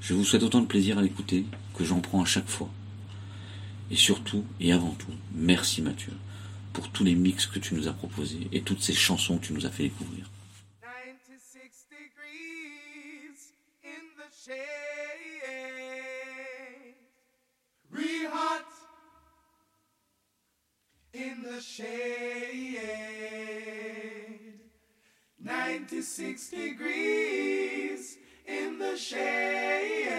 Je 0.00 0.14
vous 0.14 0.24
souhaite 0.24 0.42
autant 0.42 0.60
de 0.60 0.66
plaisir 0.66 0.98
à 0.98 1.02
l'écouter 1.02 1.46
que 1.74 1.84
j'en 1.84 2.00
prends 2.00 2.22
à 2.22 2.26
chaque 2.26 2.48
fois. 2.48 2.70
Et 3.90 3.96
surtout, 3.96 4.44
et 4.60 4.72
avant 4.72 4.94
tout, 4.98 5.12
merci 5.34 5.82
Mathieu 5.82 6.12
pour 6.72 6.90
tous 6.90 7.04
les 7.04 7.14
mix 7.14 7.46
que 7.46 7.58
tu 7.58 7.74
nous 7.74 7.88
as 7.88 7.92
proposés 7.92 8.48
et 8.52 8.60
toutes 8.62 8.82
ces 8.82 8.92
chansons 8.92 9.38
que 9.38 9.46
tu 9.46 9.52
nous 9.52 9.64
as 9.64 9.70
fait 9.70 9.84
découvrir. 9.84 10.28
Real 17.94 18.28
hot 18.28 18.66
in 21.12 21.42
the 21.44 21.60
shade. 21.60 22.80
96 25.40 26.50
degrees 26.50 28.18
in 28.48 28.80
the 28.80 28.96
shade. 28.96 30.12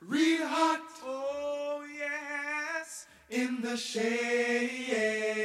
Real 0.00 0.46
hot, 0.46 0.82
oh 1.04 1.84
yes, 1.98 3.08
in 3.28 3.60
the 3.60 3.76
shade. 3.76 5.39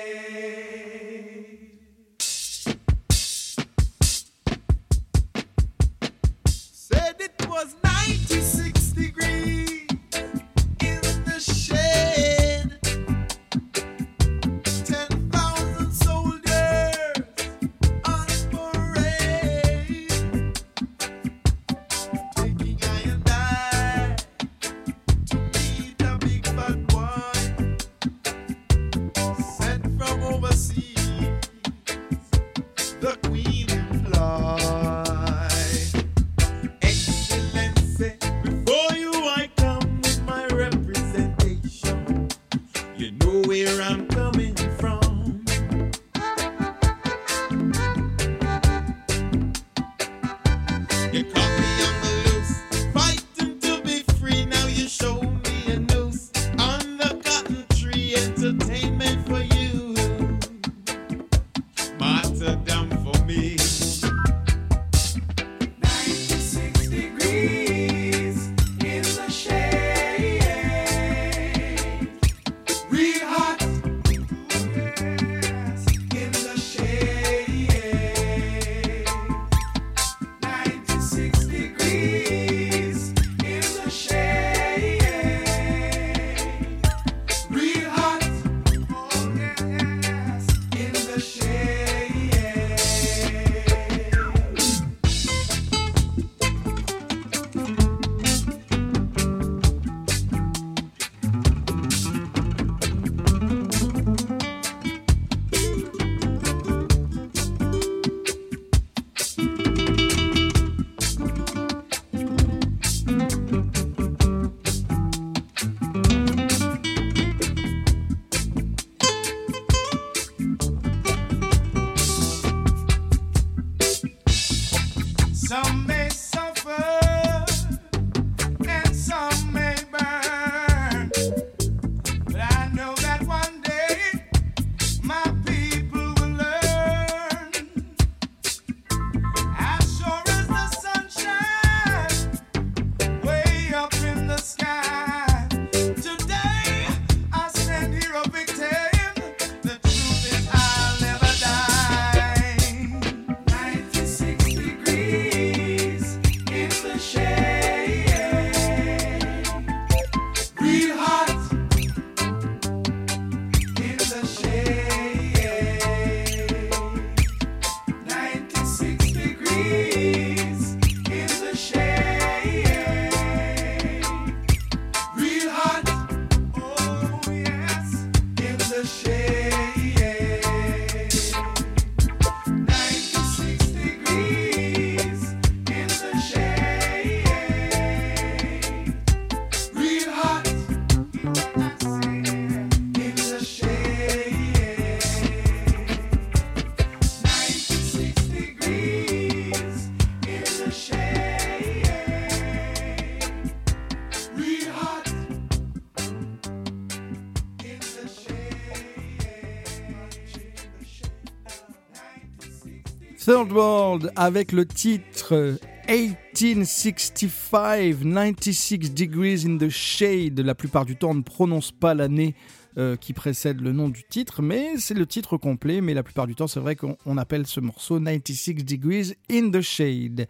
Third 213.25 213.51
World 213.51 214.11
avec 214.15 214.51
le 214.51 214.67
titre 214.67 215.57
1865, 215.89 218.03
96 218.03 218.93
degrees 218.93 219.47
in 219.47 219.57
the 219.57 219.67
shade. 219.67 220.39
La 220.41 220.53
plupart 220.53 220.85
du 220.85 220.95
temps, 220.95 221.09
on 221.09 221.15
ne 221.15 221.23
prononce 221.23 221.71
pas 221.71 221.95
l'année 221.95 222.35
euh, 222.77 222.95
qui 222.95 223.13
précède 223.13 223.61
le 223.61 223.71
nom 223.71 223.89
du 223.89 224.03
titre, 224.03 224.43
mais 224.43 224.77
c'est 224.77 224.93
le 224.93 225.07
titre 225.07 225.37
complet. 225.37 225.81
Mais 225.81 225.95
la 225.95 226.03
plupart 226.03 226.27
du 226.27 226.35
temps, 226.35 226.45
c'est 226.45 226.59
vrai 226.59 226.75
qu'on 226.75 226.97
on 227.07 227.17
appelle 227.17 227.47
ce 227.47 227.59
morceau 227.59 227.99
96 227.99 228.63
degrees 228.63 229.15
in 229.31 229.49
the 229.49 229.61
shade. 229.61 230.27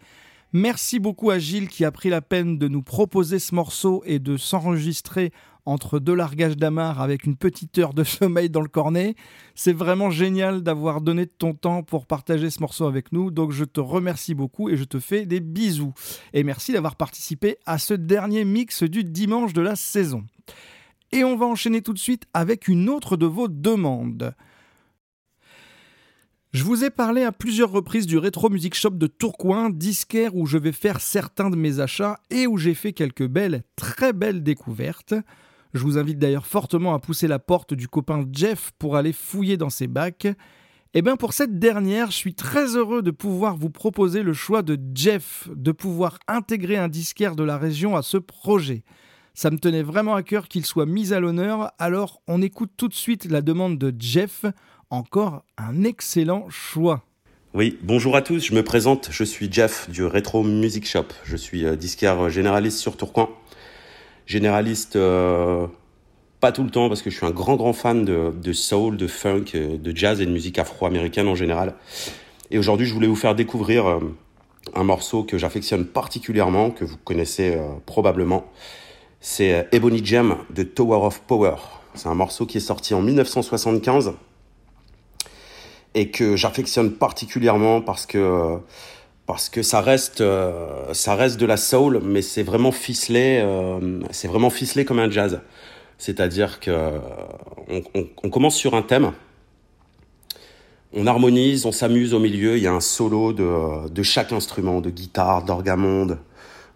Merci 0.58 1.00
beaucoup 1.00 1.28
à 1.28 1.38
Gilles 1.38 1.68
qui 1.68 1.84
a 1.84 1.92
pris 1.92 2.08
la 2.08 2.22
peine 2.22 2.56
de 2.56 2.66
nous 2.66 2.80
proposer 2.80 3.38
ce 3.38 3.54
morceau 3.54 4.02
et 4.06 4.18
de 4.18 4.38
s'enregistrer 4.38 5.30
entre 5.66 5.98
deux 5.98 6.14
largages 6.14 6.56
d'amarre 6.56 7.02
avec 7.02 7.24
une 7.24 7.36
petite 7.36 7.76
heure 7.76 7.92
de 7.92 8.04
sommeil 8.04 8.48
dans 8.48 8.62
le 8.62 8.68
cornet. 8.68 9.16
C'est 9.54 9.74
vraiment 9.74 10.08
génial 10.08 10.62
d'avoir 10.62 11.02
donné 11.02 11.26
ton 11.26 11.52
temps 11.52 11.82
pour 11.82 12.06
partager 12.06 12.48
ce 12.48 12.60
morceau 12.60 12.86
avec 12.86 13.12
nous. 13.12 13.30
Donc 13.30 13.52
je 13.52 13.64
te 13.64 13.80
remercie 13.80 14.32
beaucoup 14.32 14.70
et 14.70 14.78
je 14.78 14.84
te 14.84 14.98
fais 14.98 15.26
des 15.26 15.40
bisous. 15.40 15.92
Et 16.32 16.42
merci 16.42 16.72
d'avoir 16.72 16.96
participé 16.96 17.58
à 17.66 17.76
ce 17.76 17.92
dernier 17.92 18.46
mix 18.46 18.82
du 18.82 19.04
dimanche 19.04 19.52
de 19.52 19.60
la 19.60 19.76
saison. 19.76 20.24
Et 21.12 21.22
on 21.22 21.36
va 21.36 21.44
enchaîner 21.44 21.82
tout 21.82 21.92
de 21.92 21.98
suite 21.98 22.24
avec 22.32 22.66
une 22.66 22.88
autre 22.88 23.18
de 23.18 23.26
vos 23.26 23.48
demandes. 23.48 24.34
Je 26.56 26.64
vous 26.64 26.84
ai 26.84 26.88
parlé 26.88 27.22
à 27.22 27.32
plusieurs 27.32 27.70
reprises 27.70 28.06
du 28.06 28.16
Retro 28.16 28.48
Music 28.48 28.74
Shop 28.74 28.92
de 28.92 29.06
Tourcoing, 29.06 29.68
disquaire 29.68 30.34
où 30.34 30.46
je 30.46 30.56
vais 30.56 30.72
faire 30.72 31.02
certains 31.02 31.50
de 31.50 31.56
mes 31.56 31.80
achats 31.80 32.18
et 32.30 32.46
où 32.46 32.56
j'ai 32.56 32.72
fait 32.72 32.94
quelques 32.94 33.26
belles, 33.26 33.62
très 33.76 34.14
belles 34.14 34.42
découvertes. 34.42 35.12
Je 35.74 35.82
vous 35.82 35.98
invite 35.98 36.18
d'ailleurs 36.18 36.46
fortement 36.46 36.94
à 36.94 36.98
pousser 36.98 37.28
la 37.28 37.38
porte 37.38 37.74
du 37.74 37.88
copain 37.88 38.24
Jeff 38.32 38.72
pour 38.78 38.96
aller 38.96 39.12
fouiller 39.12 39.58
dans 39.58 39.68
ses 39.68 39.86
bacs. 39.86 40.28
Et 40.94 41.02
bien 41.02 41.16
pour 41.16 41.34
cette 41.34 41.58
dernière, 41.58 42.10
je 42.10 42.16
suis 42.16 42.34
très 42.34 42.74
heureux 42.74 43.02
de 43.02 43.10
pouvoir 43.10 43.58
vous 43.58 43.68
proposer 43.68 44.22
le 44.22 44.32
choix 44.32 44.62
de 44.62 44.78
Jeff, 44.94 45.50
de 45.54 45.72
pouvoir 45.72 46.18
intégrer 46.26 46.78
un 46.78 46.88
disquaire 46.88 47.36
de 47.36 47.44
la 47.44 47.58
région 47.58 47.96
à 47.96 48.02
ce 48.02 48.16
projet. 48.16 48.82
Ça 49.34 49.50
me 49.50 49.58
tenait 49.58 49.82
vraiment 49.82 50.14
à 50.14 50.22
cœur 50.22 50.48
qu'il 50.48 50.64
soit 50.64 50.86
mis 50.86 51.12
à 51.12 51.20
l'honneur, 51.20 51.70
alors 51.78 52.22
on 52.26 52.40
écoute 52.40 52.70
tout 52.78 52.88
de 52.88 52.94
suite 52.94 53.26
la 53.26 53.42
demande 53.42 53.76
de 53.76 53.94
Jeff. 53.98 54.46
Encore 54.90 55.42
un 55.58 55.82
excellent 55.82 56.48
choix. 56.48 57.02
Oui, 57.54 57.76
bonjour 57.82 58.14
à 58.14 58.22
tous, 58.22 58.38
je 58.38 58.54
me 58.54 58.62
présente, 58.62 59.08
je 59.10 59.24
suis 59.24 59.52
Jeff 59.52 59.90
du 59.90 60.04
Retro 60.04 60.44
Music 60.44 60.86
Shop. 60.86 61.06
Je 61.24 61.36
suis 61.36 61.66
euh, 61.66 61.74
disquaire 61.74 62.30
généraliste 62.30 62.78
sur 62.78 62.96
Tourcoing. 62.96 63.28
Généraliste 64.26 64.94
euh, 64.94 65.66
pas 66.38 66.52
tout 66.52 66.62
le 66.62 66.70
temps 66.70 66.86
parce 66.86 67.02
que 67.02 67.10
je 67.10 67.16
suis 67.16 67.26
un 67.26 67.32
grand 67.32 67.56
grand 67.56 67.72
fan 67.72 68.04
de, 68.04 68.52
soul, 68.52 68.96
de 68.96 69.08
funk, 69.08 69.46
euh, 69.56 69.76
de 69.76 69.96
jazz 69.96 70.20
et 70.20 70.26
de 70.26 70.30
musique 70.30 70.56
afro-américaine 70.56 71.26
en 71.26 71.34
général. 71.34 71.74
Et 72.52 72.58
aujourd'hui 72.58 72.86
je 72.86 72.94
voulais 72.94 73.08
vous 73.08 73.16
faire 73.16 73.34
découvrir 73.34 73.98
un 74.72 74.84
morceau 74.84 75.24
que 75.24 75.36
j'affectionne 75.36 75.84
particulièrement, 75.84 76.70
que 76.70 76.84
vous 76.84 76.96
connaissez 76.98 77.58
probablement. 77.86 78.46
C'est 79.20 79.66
Ebony 79.72 80.04
Gem 80.04 80.36
de 80.50 80.62
Tower 80.62 81.04
of 81.04 81.22
Power. 81.22 81.56
C'est 81.94 82.08
un 82.08 82.14
morceau 82.14 82.46
qui 82.46 82.58
est 82.58 82.60
sorti 82.60 82.94
en 82.94 83.02
1975 83.02 84.14
et 85.96 86.10
que 86.10 86.36
j'affectionne 86.36 86.92
particulièrement 86.92 87.80
parce 87.80 88.06
que 88.06 88.58
parce 89.24 89.48
que 89.48 89.62
ça 89.62 89.80
reste 89.80 90.20
euh, 90.20 90.92
ça 90.92 91.16
reste 91.16 91.40
de 91.40 91.46
la 91.46 91.56
soul 91.56 92.00
mais 92.04 92.22
c'est 92.22 92.44
vraiment 92.44 92.70
ficelé 92.70 93.40
euh, 93.42 94.00
c'est 94.10 94.28
vraiment 94.28 94.50
ficelé 94.50 94.84
comme 94.84 95.00
un 95.00 95.10
jazz. 95.10 95.40
C'est-à-dire 95.98 96.60
que 96.60 96.92
on, 98.22 98.28
commence 98.28 98.54
sur 98.54 98.74
un 98.74 98.82
thème 98.82 99.12
on 100.92 101.06
harmonise 101.06 101.64
on 101.64 101.72
s'amuse 101.72 102.12
au 102.12 102.18
milieu 102.18 102.58
il 102.58 102.62
y 102.62 102.66
a 102.66 102.74
un 102.74 102.80
solo 102.80 103.32
de, 103.32 103.88
de 103.88 104.02
chaque 104.02 104.32
instrument 104.32 104.82
de 104.82 104.90
guitare 104.90 105.44
d'orgamonde 105.44 106.18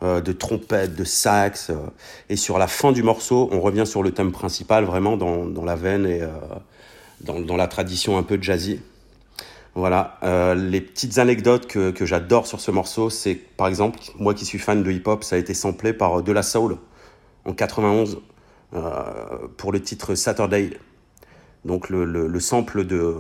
euh, 0.03 0.23
de 0.23 0.33
trompette 0.33 0.97
de 0.97 1.05
sax 1.05 1.71
et 2.31 2.37
sur 2.37 2.57
la 2.57 2.67
fin 2.67 2.91
du 2.93 3.03
morceau 3.03 3.51
on 3.53 3.61
revient 3.61 3.87
sur 3.87 4.03
le 4.03 4.13
thème 4.13 4.33
principal 4.33 4.85
vraiment 4.85 5.19
dans, 5.19 5.45
dans 5.45 5.67
la 5.67 5.77
veine 5.77 6.07
et 6.07 6.23
dans, 7.21 7.39
dans 7.39 7.59
la 7.59 7.69
tradition 7.69 8.17
un 8.17 8.23
peu 8.23 8.39
jazzy 8.41 8.81
voilà, 9.81 10.19
euh, 10.23 10.55
les 10.55 10.81
petites 10.81 11.19
anecdotes 11.19 11.67
que, 11.67 12.05
j'adore 12.05 12.47
sur 12.47 12.61
ce 12.61 12.71
morceau, 12.71 13.11
c'est 13.11 13.35
par 13.35 13.67
exemple, 13.67 13.99
moi 14.19 14.35
qui 14.35 14.45
suis 14.45 14.59
fan 14.59 14.83
de 14.83 14.91
hip-hop, 14.91 15.25
ça 15.25 15.37
a 15.37 15.39
été 15.39 15.55
samplé 15.55 15.93
par 15.93 16.19
euh, 16.19 16.23
De 16.23 16.33
La 16.33 16.43
Soul 16.43 16.77
en 17.47 17.55
91 17.55 18.21
euh, 18.75 19.03
pour 19.57 19.73
le 19.73 19.81
titre 19.81 20.15
Saturday. 20.15 20.71
Donc 21.65 21.89
le, 21.89 22.05
le, 22.05 22.27
le 22.27 22.41
sample 22.41 22.85
de 22.85 23.15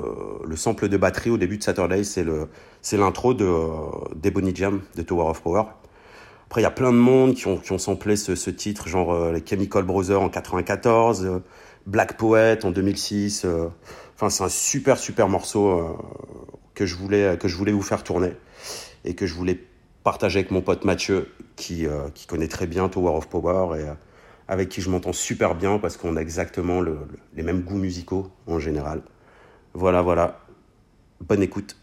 le 0.44 0.56
sample 0.56 0.88
de 0.88 0.96
batterie 0.96 1.30
au 1.30 1.38
début 1.38 1.58
de 1.58 1.62
Saturday, 1.62 2.04
c'est 2.04 2.96
l'intro 2.96 3.34
de 3.34 3.44
euh, 3.44 3.66
d'Ebony 4.14 4.54
Jam 4.54 4.80
de 4.96 5.02
Tower 5.02 5.30
of 5.30 5.42
Power. 5.42 5.64
Après, 6.46 6.60
il 6.60 6.64
y 6.64 6.66
a 6.66 6.70
plein 6.70 6.92
de 6.92 6.98
monde 6.98 7.34
qui 7.34 7.46
ont, 7.46 7.58
qui 7.58 7.72
ont 7.72 7.78
samplé 7.78 8.16
ce, 8.16 8.50
titre, 8.50 8.88
genre 8.88 9.30
les 9.30 9.42
Chemical 9.46 9.84
Brothers 9.84 10.20
en 10.20 10.28
94, 10.28 11.24
euh, 11.24 11.38
Black 11.86 12.16
Poet 12.16 12.64
en 12.64 12.70
2006. 12.70 13.44
euh. 13.44 13.68
Enfin, 14.14 14.30
c'est 14.30 14.44
un 14.44 14.48
super 14.48 14.98
super 14.98 15.28
morceau 15.28 15.68
euh, 15.70 15.92
que 16.74 16.84
je 16.84 16.94
voulais 16.94 17.72
vous 17.72 17.82
faire 17.82 18.02
tourner 18.04 18.32
et 19.04 19.14
que 19.14 19.26
je 19.26 19.34
voulais 19.34 19.58
partager 20.04 20.40
avec 20.40 20.50
mon 20.50 20.60
pote 20.62 20.84
Mathieu 20.84 21.28
qui 21.56 21.86
euh, 21.86 22.08
connaît 22.28 22.48
très 22.48 22.66
bien 22.66 22.88
Tower 22.88 23.16
of 23.16 23.28
Power 23.28 23.78
et 23.80 23.84
avec 24.48 24.68
qui 24.68 24.80
je 24.82 24.90
m'entends 24.90 25.12
super 25.12 25.54
bien 25.54 25.78
parce 25.78 25.96
qu'on 25.96 26.16
a 26.16 26.20
exactement 26.20 26.80
le- 26.80 26.92
le- 26.92 27.18
les 27.34 27.42
mêmes 27.42 27.62
goûts 27.62 27.76
musicaux 27.78 28.30
en 28.46 28.58
général. 28.58 29.02
Voilà, 29.74 30.02
voilà. 30.02 30.40
Bonne 31.20 31.42
écoute. 31.42 31.76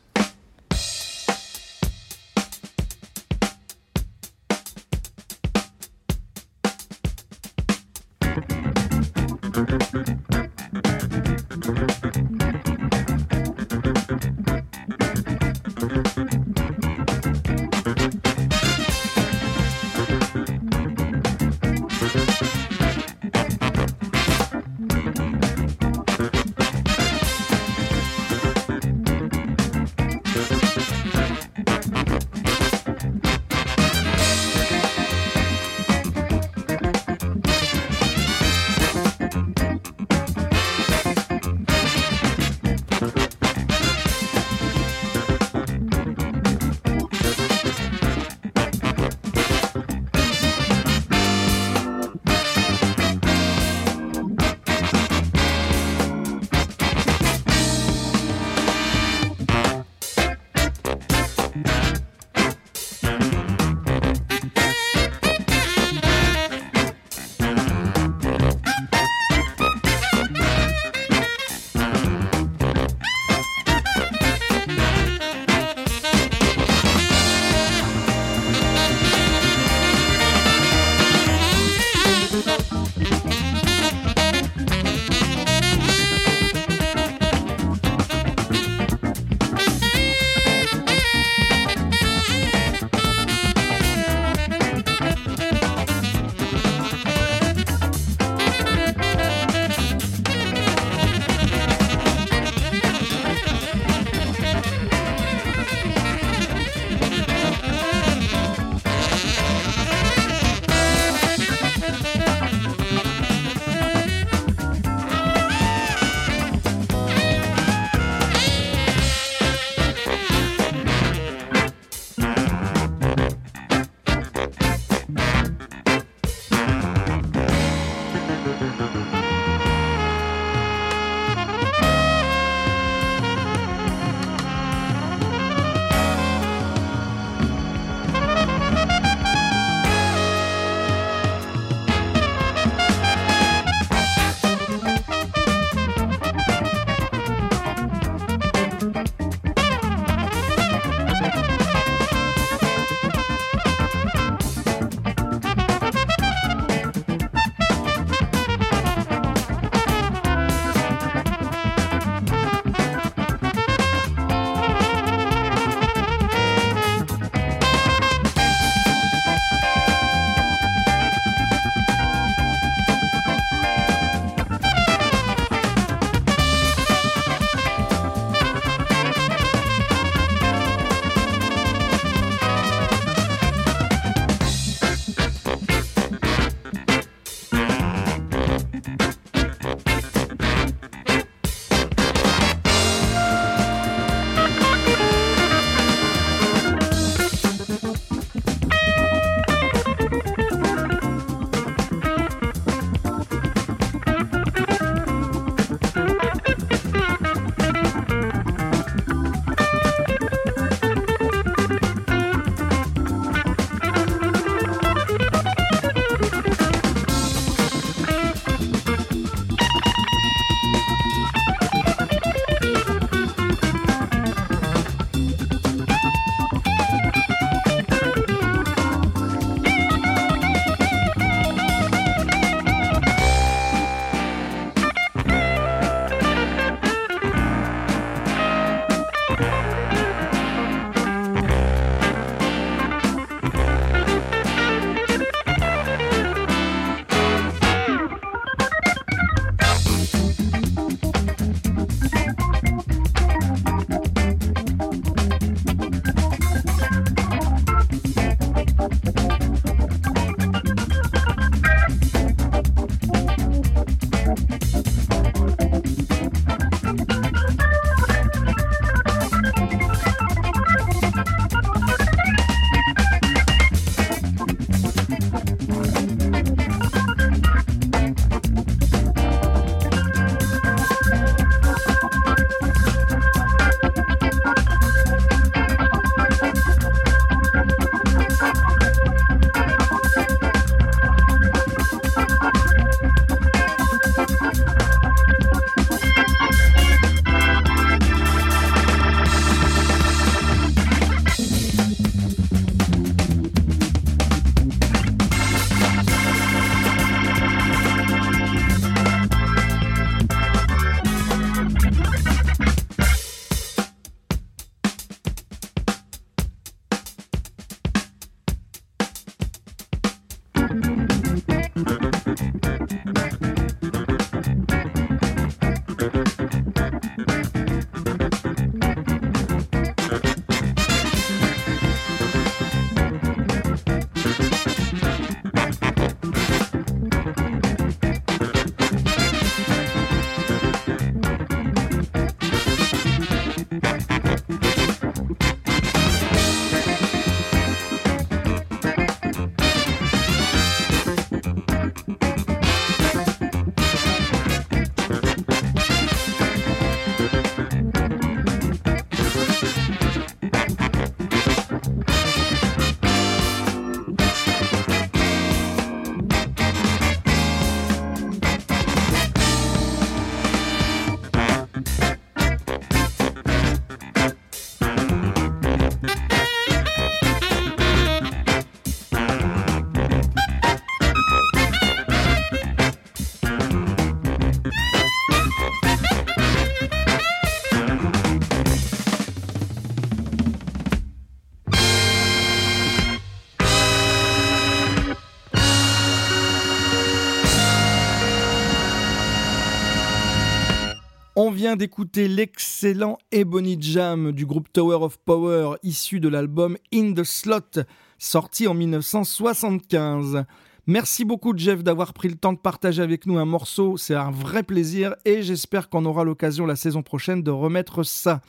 D'écouter 401.75 402.27
l'excellent 402.27 403.17
Ebony 403.31 403.77
Jam 403.81 404.31
du 404.31 404.45
groupe 404.45 404.71
Tower 404.71 405.03
of 405.03 405.17
Power 405.17 405.75
issu 405.83 406.19
de 406.19 406.29
l'album 406.29 406.77
In 406.93 407.13
the 407.13 407.23
Slot 407.23 407.83
sorti 408.17 408.67
en 408.67 408.73
1975. 408.73 410.45
Merci 410.85 411.25
beaucoup 411.25 411.57
Jeff 411.57 411.83
d'avoir 411.83 412.13
pris 412.13 412.29
le 412.29 412.35
temps 412.35 412.53
de 412.53 412.57
partager 412.57 413.01
avec 413.01 413.25
nous 413.25 413.37
un 413.37 413.45
morceau, 413.45 413.97
c'est 413.97 414.15
un 414.15 414.31
vrai 414.31 414.63
plaisir 414.63 415.15
et 415.25 415.41
j'espère 415.41 415.89
qu'on 415.89 416.05
aura 416.05 416.23
l'occasion 416.23 416.65
la 416.65 416.75
saison 416.75 417.03
prochaine 417.03 417.43
de 417.43 417.51
remettre 417.51 418.03
ça. 418.03 418.41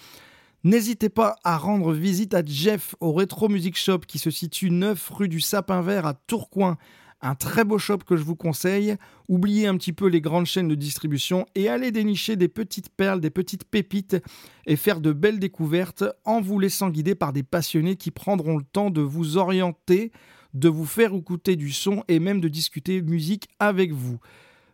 N'hésitez 0.63 1.09
pas 1.09 1.37
à 1.45 1.57
rendre 1.57 1.93
visite 1.93 2.35
à 2.35 2.43
Jeff 2.45 2.95
au 3.01 3.13
Retro 3.13 3.49
Music 3.49 3.77
Shop 3.77 4.01
qui 4.07 4.19
se 4.19 4.31
situe 4.31 4.71
9 4.71 5.11
rue 5.11 5.29
du 5.29 5.41
Sapin 5.41 5.83
Vert 5.83 6.07
à 6.07 6.15
Tourcoing 6.15 6.77
un 7.21 7.35
très 7.35 7.65
beau 7.65 7.79
shop 7.79 7.99
que 7.99 8.17
je 8.17 8.23
vous 8.23 8.37
conseille. 8.37 8.97
Oubliez 9.29 9.67
un 9.67 9.77
petit 9.77 9.93
peu 9.93 10.07
les 10.07 10.21
grandes 10.21 10.47
chaînes 10.47 10.69
de 10.69 10.75
distribution 10.75 11.47
et 11.55 11.69
allez 11.69 11.91
dénicher 11.91 12.37
des 12.37 12.49
petites 12.49 12.91
perles, 12.91 13.21
des 13.21 13.31
petites 13.31 13.65
pépites 13.65 14.17
et 14.67 14.77
faire 14.77 15.01
de 15.01 15.13
belles 15.13 15.41
découvertes 15.41 16.05
en 16.25 16.41
vous 16.41 16.59
laissant 16.59 16.91
guider 16.91 17.15
par 17.15 17.33
des 17.33 17.43
passionnés 17.43 17.97
qui 17.97 18.11
prendront 18.11 18.57
le 18.57 18.65
temps 18.65 18.91
de 18.91 19.01
vous 19.01 19.37
orienter, 19.37 20.13
de 20.55 20.69
vous 20.69 20.87
faire 20.87 21.13
écouter 21.15 21.57
du 21.57 21.73
son 21.73 22.05
et 22.09 22.21
même 22.21 22.41
de 22.41 22.49
discuter 22.49 23.03
musique 23.03 23.49
avec 23.59 23.93
vous. 23.93 24.19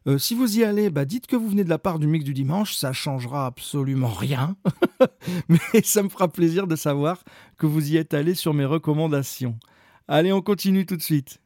Euh, 0.07 0.19
si 0.19 0.35
vous 0.35 0.59
y 0.59 0.65
allez, 0.65 0.91
bah 0.91 1.07
dites 1.07 1.27
que 1.27 1.37
vous 1.37 1.49
venez 1.49 1.65
de 1.65 1.71
la 1.71 1.79
part 1.79 1.99
du 1.99 2.07
mix 2.07 2.27
du 2.27 2.35
dimanche, 2.35 2.75
ça 2.75 2.93
changera 2.93 3.47
absolument 3.47 4.13
rien. 4.13 4.55
Mais 5.49 5.83
ça 5.83 6.03
me 6.03 6.11
fera 6.11 6.29
plaisir 6.29 6.67
de 6.67 6.77
savoir 6.77 7.25
que 7.57 7.65
vous 7.65 7.91
y 7.91 7.97
êtes 7.97 8.13
allé 8.13 8.35
sur 8.35 8.53
mes 8.53 8.67
recommandations. 8.67 9.59
Allez, 10.07 10.33
on 10.33 10.43
continue 10.43 10.85
tout 10.85 10.97
de 10.97 11.03
suite. 11.03 11.41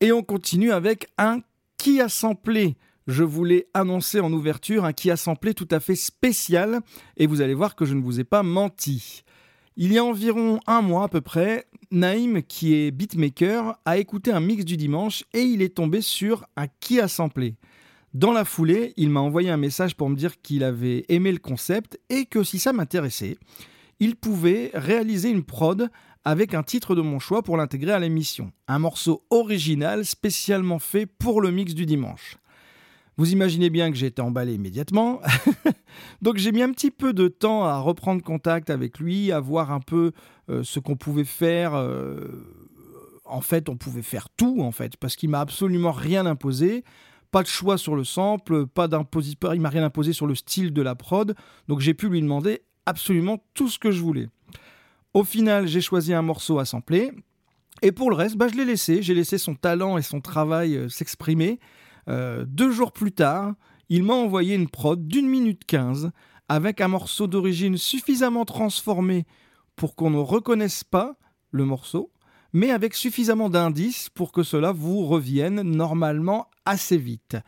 Et 0.00 0.12
on 0.12 0.22
continue 0.22 0.72
avec 0.72 1.08
un 1.16 1.40
qui 1.78 2.00
a 2.00 2.08
samplé. 2.08 2.76
Je 3.06 3.22
voulais 3.22 3.68
annoncer 3.72 4.20
en 4.20 4.32
ouverture 4.32 4.84
un 4.84 4.92
qui 4.92 5.10
a 5.10 5.16
samplé 5.16 5.54
tout 5.54 5.68
à 5.70 5.80
fait 5.80 5.94
spécial 5.94 6.80
et 7.16 7.26
vous 7.26 7.40
allez 7.40 7.54
voir 7.54 7.76
que 7.76 7.84
je 7.84 7.94
ne 7.94 8.02
vous 8.02 8.20
ai 8.20 8.24
pas 8.24 8.42
menti. 8.42 9.22
Il 9.76 9.92
y 9.92 9.98
a 9.98 10.04
environ 10.04 10.60
un 10.66 10.82
mois 10.82 11.04
à 11.04 11.08
peu 11.08 11.20
près, 11.20 11.66
Naïm, 11.90 12.42
qui 12.42 12.74
est 12.74 12.90
beatmaker, 12.90 13.78
a 13.84 13.98
écouté 13.98 14.32
un 14.32 14.40
mix 14.40 14.64
du 14.64 14.76
dimanche 14.76 15.24
et 15.32 15.42
il 15.42 15.62
est 15.62 15.76
tombé 15.76 16.00
sur 16.00 16.46
un 16.56 16.66
qui 16.80 17.00
a 17.00 17.08
samplé. 17.08 17.54
Dans 18.12 18.32
la 18.32 18.44
foulée, 18.44 18.92
il 18.96 19.10
m'a 19.10 19.20
envoyé 19.20 19.50
un 19.50 19.56
message 19.56 19.94
pour 19.94 20.08
me 20.08 20.16
dire 20.16 20.40
qu'il 20.42 20.64
avait 20.64 21.04
aimé 21.08 21.32
le 21.32 21.38
concept 21.38 22.00
et 22.08 22.24
que 22.24 22.42
si 22.42 22.58
ça 22.58 22.72
m'intéressait, 22.72 23.36
il 24.00 24.16
pouvait 24.16 24.70
réaliser 24.74 25.30
une 25.30 25.44
prod 25.44 25.90
avec 26.26 26.54
un 26.54 26.64
titre 26.64 26.96
de 26.96 27.02
mon 27.02 27.20
choix 27.20 27.44
pour 27.44 27.56
l'intégrer 27.56 27.92
à 27.92 28.00
l'émission. 28.00 28.50
Un 28.66 28.80
morceau 28.80 29.24
original 29.30 30.04
spécialement 30.04 30.80
fait 30.80 31.06
pour 31.06 31.40
le 31.40 31.52
mix 31.52 31.72
du 31.72 31.86
dimanche. 31.86 32.36
Vous 33.16 33.32
imaginez 33.32 33.70
bien 33.70 33.92
que 33.92 33.96
j'ai 33.96 34.08
été 34.08 34.20
emballé 34.20 34.54
immédiatement. 34.54 35.20
Donc 36.22 36.38
j'ai 36.38 36.50
mis 36.50 36.62
un 36.62 36.72
petit 36.72 36.90
peu 36.90 37.12
de 37.12 37.28
temps 37.28 37.64
à 37.64 37.78
reprendre 37.78 38.24
contact 38.24 38.70
avec 38.70 38.98
lui, 38.98 39.30
à 39.30 39.38
voir 39.38 39.70
un 39.70 39.78
peu 39.78 40.10
euh, 40.50 40.64
ce 40.64 40.80
qu'on 40.80 40.96
pouvait 40.96 41.22
faire. 41.22 41.74
Euh, 41.74 42.18
en 43.24 43.40
fait, 43.40 43.68
on 43.68 43.76
pouvait 43.76 44.02
faire 44.02 44.28
tout, 44.28 44.62
en 44.62 44.72
fait, 44.72 44.96
parce 44.96 45.14
qu'il 45.14 45.30
m'a 45.30 45.38
absolument 45.38 45.92
rien 45.92 46.26
imposé. 46.26 46.82
Pas 47.30 47.44
de 47.44 47.48
choix 47.48 47.78
sur 47.78 47.94
le 47.94 48.02
sample, 48.02 48.66
pas 48.66 48.88
il 49.54 49.60
m'a 49.60 49.68
rien 49.68 49.84
imposé 49.84 50.12
sur 50.12 50.26
le 50.26 50.34
style 50.34 50.72
de 50.72 50.82
la 50.82 50.96
prod. 50.96 51.36
Donc 51.68 51.78
j'ai 51.78 51.94
pu 51.94 52.08
lui 52.08 52.20
demander 52.20 52.62
absolument 52.84 53.44
tout 53.54 53.68
ce 53.68 53.78
que 53.78 53.92
je 53.92 54.02
voulais. 54.02 54.28
Au 55.16 55.24
final, 55.24 55.66
j'ai 55.66 55.80
choisi 55.80 56.12
un 56.12 56.20
morceau 56.20 56.58
à 56.58 56.66
sampler. 56.66 57.10
Et 57.80 57.90
pour 57.90 58.10
le 58.10 58.16
reste, 58.16 58.36
bah, 58.36 58.48
je 58.48 58.54
l'ai 58.54 58.66
laissé. 58.66 59.00
J'ai 59.00 59.14
laissé 59.14 59.38
son 59.38 59.54
talent 59.54 59.96
et 59.96 60.02
son 60.02 60.20
travail 60.20 60.76
euh, 60.76 60.90
s'exprimer. 60.90 61.58
Euh, 62.10 62.44
deux 62.46 62.70
jours 62.70 62.92
plus 62.92 63.12
tard, 63.12 63.54
il 63.88 64.02
m'a 64.02 64.12
envoyé 64.12 64.54
une 64.54 64.68
prod 64.68 65.08
d'une 65.08 65.26
minute 65.26 65.64
quinze 65.64 66.10
avec 66.50 66.82
un 66.82 66.88
morceau 66.88 67.28
d'origine 67.28 67.78
suffisamment 67.78 68.44
transformé 68.44 69.24
pour 69.74 69.96
qu'on 69.96 70.10
ne 70.10 70.18
reconnaisse 70.18 70.84
pas 70.84 71.16
le 71.50 71.64
morceau, 71.64 72.12
mais 72.52 72.70
avec 72.70 72.92
suffisamment 72.92 73.48
d'indices 73.48 74.10
pour 74.10 74.32
que 74.32 74.42
cela 74.42 74.70
vous 74.70 75.06
revienne 75.06 75.62
normalement 75.62 76.50
assez 76.66 76.98
vite. 76.98 77.38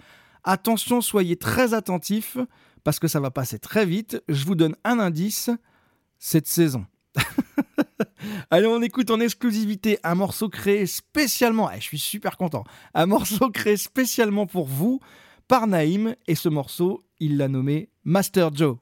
Attention, 0.43 1.03
soyez 1.03 1.37
très 1.37 1.75
attentifs 1.75 2.39
parce 2.83 2.99
que 2.99 3.09
ça 3.09 3.21
va 3.21 3.31
passer 3.31 3.59
très 3.59 3.85
vite. 3.85 4.23
Je 4.31 4.47
vous 4.47 4.55
donne 4.55 4.75
un 4.85 4.99
indice 4.99 5.51
cette 6.19 6.47
saison. 6.47 6.87
Allez, 8.51 8.67
on 8.67 8.83
écoute 8.83 9.11
en 9.11 9.21
exclusivité 9.21 9.99
un 10.05 10.15
morceau 10.15 10.49
créé 10.49 10.87
spécialement, 10.87 11.71
je 11.75 11.81
suis 11.81 11.99
super 11.99 12.37
content, 12.37 12.65
un 12.95 13.07
morceau 13.07 13.51
créé 13.51 13.77
spécialement 13.77 14.47
pour 14.47 14.67
vous 14.67 15.01
par 15.47 15.67
Naïm, 15.67 16.15
et 16.27 16.35
ce 16.35 16.49
morceau, 16.49 17.05
il 17.21 17.39
l'a 17.39 17.49
nommé 17.49 17.89
Master 18.05 18.55
Joe. 18.55 18.77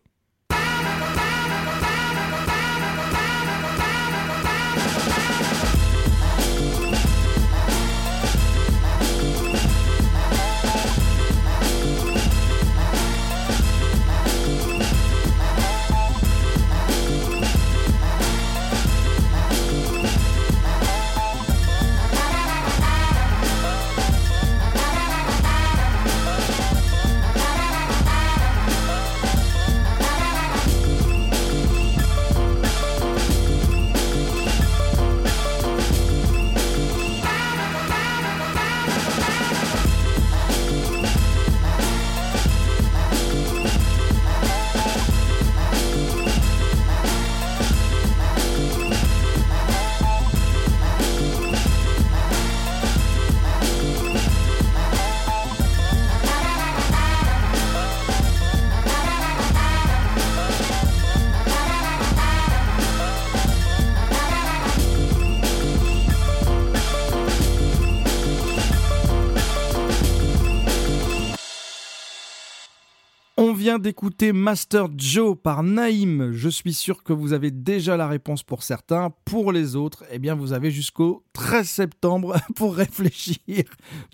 D'écouter 73.79 74.33
Master 74.33 74.87
Joe 74.97 75.37
par 75.37 75.63
Naïm. 75.63 76.31
Je 76.33 76.49
suis 76.49 76.73
sûr 76.73 77.03
que 77.03 77.13
vous 77.13 77.33
avez 77.33 77.51
déjà 77.51 77.97
la 77.97 78.09
réponse 78.09 78.43
pour 78.43 78.63
certains. 78.63 79.13
Pour 79.25 79.53
les 79.53 79.77
autres, 79.77 80.05
eh 80.11 80.19
bien, 80.19 80.35
vous 80.35 80.53
avez 80.53 80.71
jusqu'au 80.71 81.25
13 81.33 81.69
septembre 81.69 82.37
pour 82.57 82.75
réfléchir. 82.75 83.65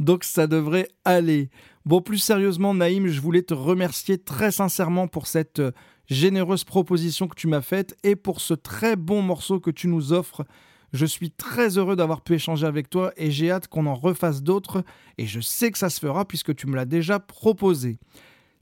Donc, 0.00 0.24
ça 0.24 0.46
devrait 0.46 0.88
aller. 1.04 1.50
Bon, 1.84 2.00
plus 2.00 2.18
sérieusement, 2.18 2.74
Naïm, 2.74 3.06
je 3.06 3.20
voulais 3.20 3.42
te 3.42 3.54
remercier 3.54 4.18
très 4.18 4.50
sincèrement 4.50 5.06
pour 5.06 5.26
cette 5.26 5.60
euh, 5.60 5.72
généreuse 6.06 6.64
proposition 6.64 7.28
que 7.28 7.36
tu 7.36 7.46
m'as 7.46 7.62
faite 7.62 7.96
et 8.02 8.16
pour 8.16 8.40
ce 8.40 8.54
très 8.54 8.96
bon 8.96 9.22
morceau 9.22 9.60
que 9.60 9.70
tu 9.70 9.88
nous 9.88 10.12
offres. 10.12 10.44
Je 10.92 11.06
suis 11.06 11.30
très 11.30 11.78
heureux 11.78 11.96
d'avoir 11.96 12.20
pu 12.20 12.34
échanger 12.34 12.66
avec 12.66 12.90
toi 12.90 13.12
et 13.16 13.30
j'ai 13.30 13.50
hâte 13.50 13.68
qu'on 13.68 13.86
en 13.86 13.94
refasse 13.94 14.42
d'autres 14.42 14.84
et 15.18 15.26
je 15.26 15.40
sais 15.40 15.70
que 15.70 15.78
ça 15.78 15.90
se 15.90 16.00
fera 16.00 16.26
puisque 16.26 16.54
tu 16.54 16.66
me 16.66 16.76
l'as 16.76 16.84
déjà 16.84 17.18
proposé. 17.18 17.98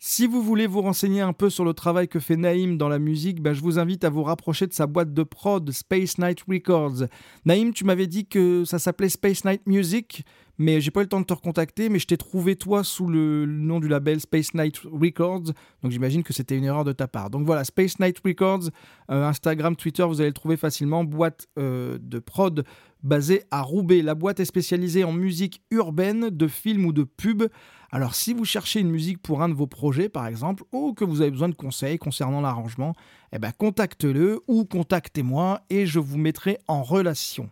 Si 0.03 0.27
vous 0.27 0.41
voulez 0.41 0.67
vous 0.67 0.81
renseigner 0.81 1.21
un 1.21 1.35
peu 1.35 1.51
sur 1.51 1.63
le 1.63 1.75
travail 1.75 2.09
que 2.09 2.21
fait 2.21 2.39
Naïm 2.39 2.79
dans 2.79 2.89
la 2.89 2.99
musique, 2.99 3.43
ben 3.43 3.53
je 3.53 3.61
vous 3.61 3.79
invite 3.79 4.03
à 4.03 4.09
vous 4.09 4.23
rapprocher 4.23 4.67
de 4.67 4.73
sa 4.73 4.87
boîte 4.87 5.13
de 5.13 5.23
prod 5.23 5.71
Space 5.73 6.17
Night 6.17 6.41
Records. 6.49 7.05
Naïm, 7.45 7.75
tu 7.75 7.85
m'avais 7.85 8.07
dit 8.07 8.25
que 8.25 8.65
ça 8.65 8.79
s'appelait 8.79 9.11
Space 9.11 9.45
Night 9.45 9.61
Music, 9.67 10.25
mais 10.57 10.81
j'ai 10.81 10.91
pas 10.91 11.01
eu 11.01 11.03
le 11.03 11.09
temps 11.11 11.21
de 11.21 11.27
te 11.27 11.35
recontacter, 11.35 11.91
mais 11.91 11.99
je 11.99 12.07
t'ai 12.07 12.17
trouvé 12.17 12.57
toi 12.57 12.83
sous 12.83 13.09
le 13.09 13.45
nom 13.45 13.79
du 13.79 13.89
label 13.89 14.21
Space 14.21 14.55
Night 14.55 14.79
Records, 14.91 15.53
donc 15.83 15.93
j'imagine 15.93 16.23
que 16.23 16.33
c'était 16.33 16.57
une 16.57 16.65
erreur 16.65 16.85
de 16.85 16.93
ta 16.93 17.07
part. 17.07 17.29
Donc 17.29 17.45
voilà, 17.45 17.65
Space 17.65 18.01
Night 18.01 18.23
Records, 18.25 18.71
euh, 19.11 19.27
Instagram, 19.27 19.77
Twitter, 19.77 20.05
vous 20.05 20.23
allez 20.23 20.31
le 20.31 20.35
trouver 20.35 20.57
facilement, 20.57 21.05
boîte 21.05 21.47
euh, 21.59 21.99
de 22.01 22.19
prod 22.21 22.65
basée 23.03 23.43
à 23.51 23.61
Roubaix. 23.61 24.01
La 24.01 24.15
boîte 24.15 24.41
est 24.41 24.47
spécialisée 24.47 25.05
en 25.05 25.13
musique 25.13 25.63
urbaine, 25.71 26.31
de 26.31 26.47
films 26.47 26.87
ou 26.87 26.93
de 26.95 27.05
pubs. 27.05 27.49
Alors 27.93 28.15
si 28.15 28.35
vous 28.35 28.45
cherchez 28.45 28.81
une 28.81 28.91
musique 28.91 29.21
pour 29.21 29.43
un 29.43 29.49
de 29.49 29.55
vos 29.55 29.67
projets 29.67 30.09
par 30.09 30.27
exemple, 30.27 30.63
ou 30.73 30.95
que 30.95 31.05
vous 31.05 31.21
avez 31.21 31.31
besoin 31.31 31.49
de 31.49 31.55
conseils 31.55 31.99
concernant 31.99 32.41
l'arrangement, 32.41 32.95
eh 33.33 33.39
ben 33.39 33.53
contacte-le 33.53 34.41
ou 34.47 34.65
contactez-moi 34.65 35.63
et 35.71 35.87
je 35.87 35.99
vous 35.99 36.19
mettrai 36.19 36.59
en 36.69 36.83
relation. 36.83 37.51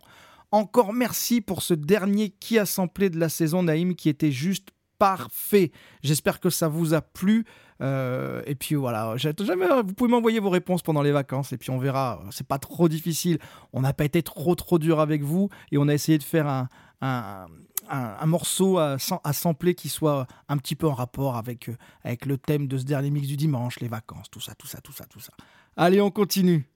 Encore 0.51 0.93
merci 0.93 1.41
pour 1.41 1.61
ce 1.61 1.73
dernier 1.73 2.29
qui 2.29 2.57
a 2.57 2.65
samplé 2.65 3.09
de 3.09 3.19
la 3.19 3.29
saison 3.29 3.63
Naïm 3.63 3.95
qui 3.95 4.09
était 4.09 4.31
juste 4.31 4.69
parfait. 4.97 5.71
J'espère 6.03 6.39
que 6.39 6.49
ça 6.49 6.67
vous 6.67 6.93
a 6.93 7.01
plu. 7.01 7.45
Euh, 7.81 8.41
et 8.45 8.55
puis 8.55 8.75
voilà, 8.75 9.15
jamais, 9.15 9.65
vous 9.85 9.93
pouvez 9.93 10.11
m'envoyer 10.11 10.39
vos 10.39 10.49
réponses 10.49 10.81
pendant 10.81 11.01
les 11.01 11.13
vacances 11.13 11.53
et 11.53 11.57
puis 11.57 11.69
on 11.69 11.79
verra. 11.79 12.21
C'est 12.31 12.47
pas 12.47 12.59
trop 12.59 12.89
difficile. 12.89 13.39
On 13.71 13.81
n'a 13.81 13.93
pas 13.93 14.03
été 14.03 14.21
trop 14.21 14.55
trop 14.55 14.77
dur 14.79 14.99
avec 14.99 15.23
vous 15.23 15.49
et 15.71 15.77
on 15.77 15.87
a 15.87 15.93
essayé 15.93 16.17
de 16.17 16.23
faire 16.23 16.47
un, 16.47 16.67
un, 17.01 17.47
un, 17.89 18.25
morceau 18.25 18.77
à, 18.77 18.97
sampler 19.33 19.75
qui 19.75 19.89
soit 19.89 20.27
un 20.47 20.57
petit 20.57 20.75
peu 20.75 20.87
en 20.87 20.93
rapport 20.93 21.35
avec, 21.35 21.69
euh, 21.69 21.75
avec 22.03 22.25
le 22.25 22.37
thème 22.37 22.67
de 22.67 22.77
ce 22.77 22.83
dernier 22.83 23.09
mix 23.09 23.27
du 23.27 23.37
dimanche, 23.37 23.79
les 23.79 23.87
vacances, 23.87 24.29
tout 24.29 24.39
ça, 24.39 24.53
tout 24.55 24.67
ça, 24.67 24.79
tout 24.81 24.91
ça, 24.91 25.05
tout 25.05 25.19
ça. 25.19 25.33
Allez, 25.75 26.01
on 26.01 26.11
continue. 26.11 26.69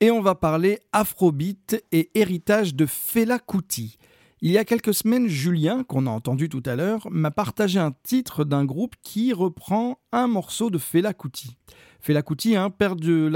Et 0.00 0.10
on 0.10 0.22
va 0.22 0.34
parler 0.34 0.80
Afrobeat 0.92 1.84
et 1.92 2.10
héritage 2.14 2.74
de 2.74 2.86
Fela 2.86 3.38
Kuti. 3.38 3.98
Il 4.42 4.50
y 4.50 4.56
a 4.56 4.64
quelques 4.64 4.94
semaines, 4.94 5.26
Julien, 5.28 5.84
qu'on 5.84 6.06
a 6.06 6.10
entendu 6.10 6.48
tout 6.48 6.62
à 6.64 6.74
l'heure, 6.74 7.06
m'a 7.10 7.30
partagé 7.30 7.78
un 7.78 7.92
titre 8.02 8.44
d'un 8.44 8.64
groupe 8.64 8.94
qui 9.02 9.34
reprend 9.34 9.98
un 10.12 10.26
morceau 10.26 10.70
de 10.70 10.78
Fela 10.78 11.12
Kuti. 11.12 11.58
Fela 12.00 12.22
Kuti, 12.22 12.56
un 12.56 12.70
père 12.70 12.96
de 12.96 13.30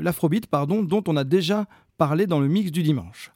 l'Afrobeat, 0.00 0.46
pardon, 0.46 0.84
dont 0.84 1.02
on 1.08 1.16
a 1.16 1.24
déjà 1.24 1.66
parlé 1.98 2.28
dans 2.28 2.38
le 2.38 2.46
mix 2.46 2.70
du 2.70 2.84
dimanche. 2.84 3.32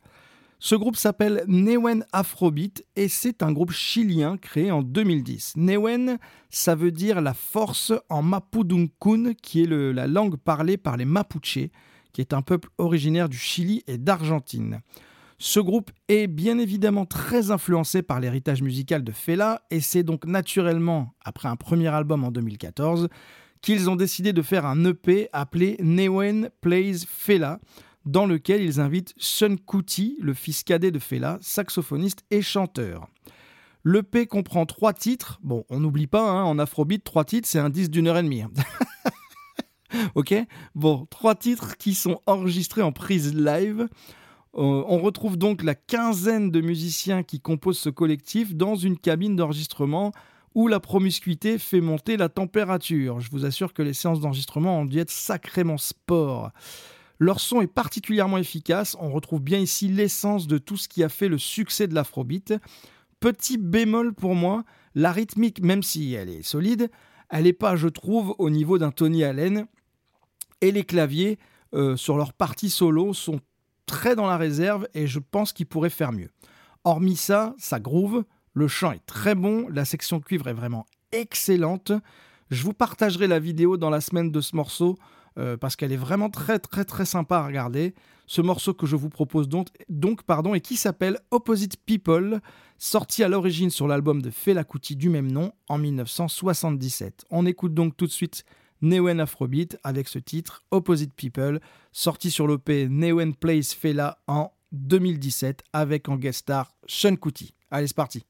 Ce 0.65 0.75
groupe 0.75 0.97
s'appelle 0.97 1.45
Newen 1.47 2.07
Afrobeat 2.15 2.87
et 2.97 3.09
c'est 3.09 3.43
un 3.43 3.53
groupe 3.53 3.71
chilien 3.71 4.39
créé 4.39 4.71
en 4.71 4.81
2010. 4.81 5.57
Newen, 5.57 6.17
ça 6.49 6.75
veut 6.75 6.91
dire 6.91 7.21
la 7.21 7.35
force 7.35 7.93
en 8.09 8.23
Mapudungun, 8.23 9.35
qui 9.35 9.63
est 9.63 9.67
la 9.67 10.07
langue 10.07 10.39
parlée 10.39 10.79
par 10.79 10.97
les 10.97 11.05
Mapuches, 11.05 11.69
qui 12.15 12.23
est 12.23 12.33
un 12.33 12.41
peuple 12.41 12.71
originaire 12.79 13.29
du 13.29 13.37
Chili 13.37 13.83
et 13.87 13.99
d'Argentine. 13.99 14.81
Ce 15.37 15.61
groupe 15.61 15.91
est 16.09 16.29
bien 16.29 16.59
évidemment 16.59 17.05
très 17.05 17.51
influencé 17.51 18.01
par 18.01 18.19
l'héritage 18.19 18.63
musical 18.63 19.05
de 19.05 19.13
Fela 19.13 19.61
et 19.71 19.83
c'est 19.83 20.03
donc 20.03 20.25
naturellement, 20.25 21.13
après 21.27 21.51
un 21.51 21.57
premier 21.57 21.89
album 21.89 22.25
en 22.25 22.31
2014, 22.31 23.11
qu'ils 23.61 23.91
ont 23.91 23.97
décidé 23.97 24.33
de 24.33 24.41
faire 24.41 24.65
un 24.65 24.83
EP 24.87 25.29
appelé 25.35 25.77
Newen 25.81 26.49
Plays 26.63 27.01
Fela, 27.07 27.61
dans 28.07 28.27
lequel 28.27 28.63
ils 28.63 28.81
invitent 28.81 29.15
Sun 29.17 29.59
Kuti, 29.59 30.17
le 30.21 30.35
fils 30.35 30.63
cadet 30.63 30.91
de 30.91 30.99
Fela, 30.99 31.39
saxophoniste 31.41 32.25
et 32.31 32.43
chanteur. 32.43 33.09
L'EP 33.85 34.27
comprend 34.27 34.65
trois 34.67 34.93
titres. 34.93 35.39
Bon, 35.43 35.65
on 35.69 35.81
n'oublie 35.81 36.07
pas, 36.07 36.31
hein, 36.31 36.45
en 36.45 36.59
afrobeat, 36.59 37.05
trois 37.05 37.25
titres, 37.25 37.49
c'est 37.49 37.59
un 37.59 37.71
disque 37.71 37.91
d'une 37.91 38.09
heure 38.09 38.17
et 38.17 38.23
demie. 38.23 38.43
Hein. 38.43 38.51
ok? 40.15 40.35
Bon, 40.75 41.07
trois 41.11 41.35
titres 41.35 41.77
qui 41.77 41.95
sont 41.95 42.21
enregistrés 42.27 42.83
en 42.83 42.93
prise 42.93 43.35
live. 43.35 43.89
Euh, 44.57 44.85
on 44.87 44.99
retrouve 44.99 45.37
donc 45.37 45.63
la 45.63 45.75
quinzaine 45.75 46.51
de 46.51 46.61
musiciens 46.61 47.23
qui 47.23 47.41
composent 47.41 47.79
ce 47.79 47.91
collectif 47.91 48.55
dans 48.55 48.77
une 48.77 48.97
cabine 48.97 49.37
d'enregistrement 49.37 50.13
où 50.55 50.69
la 50.69 50.81
promiscuité 50.81 51.59
fait 51.59 51.81
monter 51.81 52.17
la 52.17 52.29
température. 52.29 53.21
Je 53.21 53.31
vous 53.31 53.45
assure 53.45 53.75
que 53.75 53.83
les 53.83 53.93
séances 53.93 54.21
d'enregistrement 54.21 54.81
ont 54.81 54.85
dû 54.85 54.99
être 54.99 55.11
sacrément 55.11 55.79
sport. 55.79 56.53
Leur 57.19 57.41
son 57.41 57.61
est 57.61 57.67
particulièrement 57.67 58.39
efficace, 58.39 58.97
on 59.01 59.11
retrouve 59.11 59.41
bien 59.41 59.59
ici 59.59 59.89
l'essence 59.89 60.47
de 60.47 60.59
tout 60.59 60.77
ce 60.77 60.89
qui 60.89 61.03
a 61.05 61.09
fait 61.09 61.29
le 61.29 61.39
succès 61.39 61.87
de 61.87 61.95
l'afrobeat. 61.95 62.55
Petit 63.21 63.57
bémol 63.57 64.13
pour 64.15 64.35
moi, 64.35 64.65
la 64.95 65.13
rythmique, 65.13 65.63
même 65.63 65.83
si 65.83 66.13
elle 66.15 66.29
est 66.29 66.43
solide, 66.43 66.91
elle 67.31 67.45
n'est 67.45 67.53
pas, 67.53 67.77
je 67.77 67.89
trouve, 67.89 68.35
au 68.39 68.51
niveau 68.51 68.79
d'un 68.79 68.91
Tony 68.91 69.25
Allen. 69.25 69.67
Et 70.61 70.73
les 70.73 70.85
claviers, 70.85 71.39
euh, 71.75 71.97
sur 71.97 72.17
leur 72.17 72.33
partie 72.33 72.71
solo, 72.71 73.15
sont 73.15 73.41
très 73.87 74.17
dans 74.17 74.27
la 74.27 74.37
réserve 74.37 74.89
et 74.95 75.07
je 75.07 75.19
pense 75.19 75.53
qu'ils 75.53 75.67
pourraient 75.67 75.91
faire 75.91 76.13
mieux. 76.13 76.31
Hormis 76.85 77.17
ça, 77.17 77.55
ça 77.59 77.81
groove, 77.81 78.25
le 78.53 78.69
chant 78.69 78.93
est 78.93 79.05
très 79.07 79.35
bon, 79.35 79.69
la 79.69 79.85
section 79.85 80.21
cuivre 80.21 80.49
est 80.49 80.55
vraiment 80.55 80.87
excellente. 81.13 81.93
Je 82.51 82.63
vous 82.63 82.73
partagerai 82.73 83.27
la 83.27 83.39
vidéo 83.39 83.77
dans 83.77 83.91
la 83.91 84.01
semaine 84.01 84.31
de 84.31 84.41
ce 84.41 84.55
morceau 84.55 84.97
euh, 85.39 85.57
parce 85.57 85.77
qu'elle 85.77 85.93
est 85.93 85.97
vraiment 85.97 86.31
très 86.31 86.59
très 86.59 86.85
très 86.85 87.05
sympa 87.05 87.39
à 87.39 87.47
regarder. 87.47 87.95
Ce 88.27 88.41
morceau 88.41 88.73
que 88.73 88.87
je 88.87 88.97
vous 88.97 89.11
propose 89.11 89.49
donc, 89.49 89.69
donc 89.89 90.23
pardon, 90.23 90.55
et 90.55 90.61
qui 90.61 90.77
s'appelle 90.77 91.19
Opposite 91.31 91.77
People, 91.85 92.41
sorti 92.79 93.23
à 93.23 93.29
l'origine 93.29 93.71
sur 93.71 93.87
l'album 93.87 94.23
de 94.23 94.31
Fela 94.31 94.65
Kuti 94.65 94.97
du 94.97 95.11
même 95.11 95.31
nom 95.31 95.53
en 95.69 95.79
1977. 95.79 97.27
On 97.31 97.45
écoute 97.47 97.75
donc 97.75 97.97
tout 97.97 98.07
de 98.07 98.13
suite 98.13 98.45
Newen 98.81 99.21
Afrobeat 99.21 99.79
avec 99.83 100.09
ce 100.09 100.19
titre 100.19 100.65
Opposite 100.71 101.15
People, 101.15 101.61
sorti 101.93 102.31
sur 102.31 102.47
l'OP 102.47 102.69
Newen 102.69 103.35
Plays 103.35 103.63
Fela 103.63 104.19
en 104.27 104.53
2017 104.73 105.63
avec 105.73 106.09
en 106.09 106.17
guest 106.17 106.41
star 106.41 106.75
Sean 106.87 107.17
Kuti. 107.17 107.55
Allez, 107.71 107.89
c'est 107.89 107.97
parti. 107.97 108.25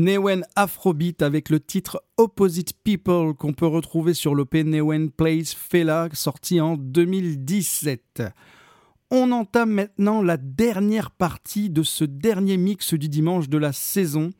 Newen 0.00 0.46
Afrobeat 0.56 1.20
avec 1.20 1.50
le 1.50 1.60
titre 1.60 2.02
Opposite 2.16 2.72
People 2.84 3.34
qu'on 3.34 3.52
peut 3.52 3.66
retrouver 3.66 4.14
sur 4.14 4.34
l'OP 4.34 4.54
Newen 4.54 5.10
Plays 5.10 5.54
Fela 5.54 6.08
sorti 6.14 6.58
en 6.58 6.78
2017. 6.78 8.22
On 9.10 9.30
entame 9.30 9.72
maintenant 9.72 10.22
la 10.22 10.38
dernière 10.38 11.10
partie 11.10 11.68
de 11.68 11.82
ce 11.82 12.04
dernier 12.04 12.56
mix 12.56 12.94
du 12.94 13.10
dimanche 13.10 13.50
de 13.50 13.58
la 13.58 13.74
saison 13.74 14.30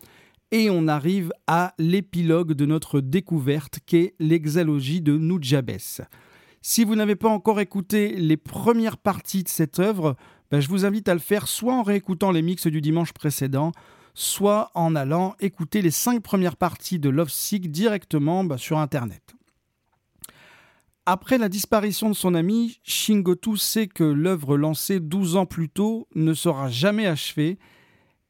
et 0.50 0.70
on 0.70 0.88
arrive 0.88 1.30
à 1.46 1.74
l'épilogue 1.78 2.54
de 2.54 2.64
notre 2.64 3.02
découverte 3.02 3.80
qu'est 3.84 4.14
l'exalogie 4.18 5.02
de 5.02 5.18
Nujabes. 5.18 5.76
Si 6.62 6.84
vous 6.84 6.96
n'avez 6.96 7.16
pas 7.16 7.28
encore 7.28 7.60
écouté 7.60 8.16
les 8.16 8.38
premières 8.38 8.96
parties 8.96 9.42
de 9.42 9.48
cette 9.50 9.78
œuvre, 9.78 10.16
ben, 10.50 10.60
je 10.60 10.68
vous 10.68 10.86
invite 10.86 11.10
à 11.10 11.14
le 11.14 11.20
faire 11.20 11.48
soit 11.48 11.74
en 11.74 11.82
réécoutant 11.82 12.32
les 12.32 12.40
mix 12.40 12.66
du 12.66 12.80
dimanche 12.80 13.12
précédent, 13.12 13.72
soit 14.14 14.70
en 14.74 14.94
allant 14.94 15.34
écouter 15.40 15.82
les 15.82 15.90
cinq 15.90 16.22
premières 16.22 16.56
parties 16.56 16.98
de 16.98 17.08
Love 17.08 17.30
Sick 17.30 17.70
directement 17.70 18.44
bah, 18.44 18.58
sur 18.58 18.78
Internet. 18.78 19.34
Après 21.06 21.38
la 21.38 21.48
disparition 21.48 22.08
de 22.08 22.14
son 22.14 22.34
ami, 22.34 22.78
Shingotu 22.84 23.56
sait 23.56 23.88
que 23.88 24.04
l'œuvre 24.04 24.56
lancée 24.56 25.00
12 25.00 25.36
ans 25.36 25.46
plus 25.46 25.68
tôt 25.68 26.06
ne 26.14 26.34
sera 26.34 26.68
jamais 26.68 27.06
achevée, 27.06 27.58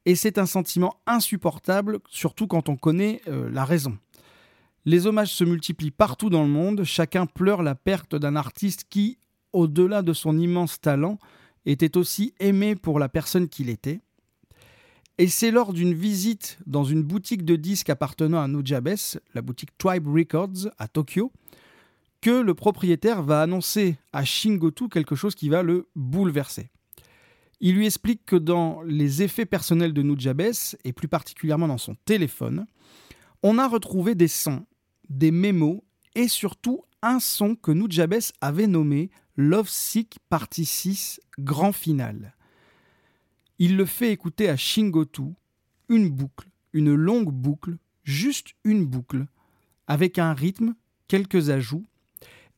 et 0.06 0.14
c'est 0.14 0.38
un 0.38 0.46
sentiment 0.46 0.96
insupportable, 1.06 1.98
surtout 2.08 2.46
quand 2.46 2.68
on 2.68 2.76
connaît 2.76 3.20
euh, 3.28 3.50
la 3.50 3.64
raison. 3.64 3.98
Les 4.86 5.06
hommages 5.06 5.34
se 5.34 5.44
multiplient 5.44 5.90
partout 5.90 6.30
dans 6.30 6.42
le 6.42 6.48
monde, 6.48 6.84
chacun 6.84 7.26
pleure 7.26 7.62
la 7.62 7.74
perte 7.74 8.14
d'un 8.14 8.34
artiste 8.34 8.86
qui, 8.88 9.18
au-delà 9.52 10.00
de 10.00 10.12
son 10.12 10.38
immense 10.38 10.80
talent, 10.80 11.18
était 11.66 11.98
aussi 11.98 12.32
aimé 12.40 12.76
pour 12.76 12.98
la 12.98 13.08
personne 13.08 13.48
qu'il 13.48 13.68
était. 13.68 14.00
Et 15.20 15.28
c'est 15.28 15.50
lors 15.50 15.74
d'une 15.74 15.92
visite 15.92 16.56
dans 16.64 16.82
une 16.82 17.02
boutique 17.02 17.44
de 17.44 17.54
disques 17.54 17.90
appartenant 17.90 18.40
à 18.40 18.48
Nujabes, 18.48 18.96
la 19.34 19.42
boutique 19.42 19.76
Tribe 19.76 20.06
Records 20.08 20.70
à 20.78 20.88
Tokyo, 20.88 21.30
que 22.22 22.30
le 22.30 22.54
propriétaire 22.54 23.22
va 23.22 23.42
annoncer 23.42 23.98
à 24.14 24.24
Shingotu 24.24 24.88
quelque 24.88 25.14
chose 25.14 25.34
qui 25.34 25.50
va 25.50 25.62
le 25.62 25.90
bouleverser. 25.94 26.70
Il 27.60 27.74
lui 27.74 27.84
explique 27.84 28.24
que 28.24 28.36
dans 28.36 28.80
les 28.80 29.20
effets 29.20 29.44
personnels 29.44 29.92
de 29.92 30.00
Nujabes, 30.00 30.54
et 30.84 30.94
plus 30.94 31.08
particulièrement 31.08 31.68
dans 31.68 31.76
son 31.76 31.96
téléphone, 32.06 32.64
on 33.42 33.58
a 33.58 33.68
retrouvé 33.68 34.14
des 34.14 34.26
sons, 34.26 34.64
des 35.10 35.32
mémos 35.32 35.82
et 36.14 36.28
surtout 36.28 36.80
un 37.02 37.20
son 37.20 37.56
que 37.56 37.72
Nujabes 37.72 38.32
avait 38.40 38.68
nommé 38.68 39.10
Love 39.36 39.68
Sick 39.68 40.16
Partie 40.30 40.64
6 40.64 41.20
Grand 41.38 41.72
Final. 41.72 42.32
Il 43.62 43.76
le 43.76 43.84
fait 43.84 44.10
écouter 44.10 44.48
à 44.48 44.56
Shingotu, 44.56 45.34
une 45.90 46.08
boucle, 46.08 46.48
une 46.72 46.94
longue 46.94 47.30
boucle, 47.30 47.76
juste 48.04 48.54
une 48.64 48.86
boucle, 48.86 49.26
avec 49.86 50.18
un 50.18 50.32
rythme, 50.32 50.74
quelques 51.08 51.50
ajouts, 51.50 51.84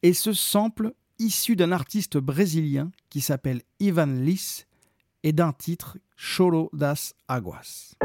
et 0.05 0.13
ce 0.13 0.33
sample 0.33 0.95
issu 1.19 1.57
d'un 1.57 1.73
artiste 1.73 2.19
brésilien 2.19 2.93
qui 3.11 3.21
s'appelle 3.21 3.63
Ivan 3.81 4.07
Lis 4.07 4.67
et 5.25 5.33
d'un 5.33 5.53
titre 5.53 5.99
Choro 6.17 6.71
das 6.73 7.15
Aguas. 7.27 7.97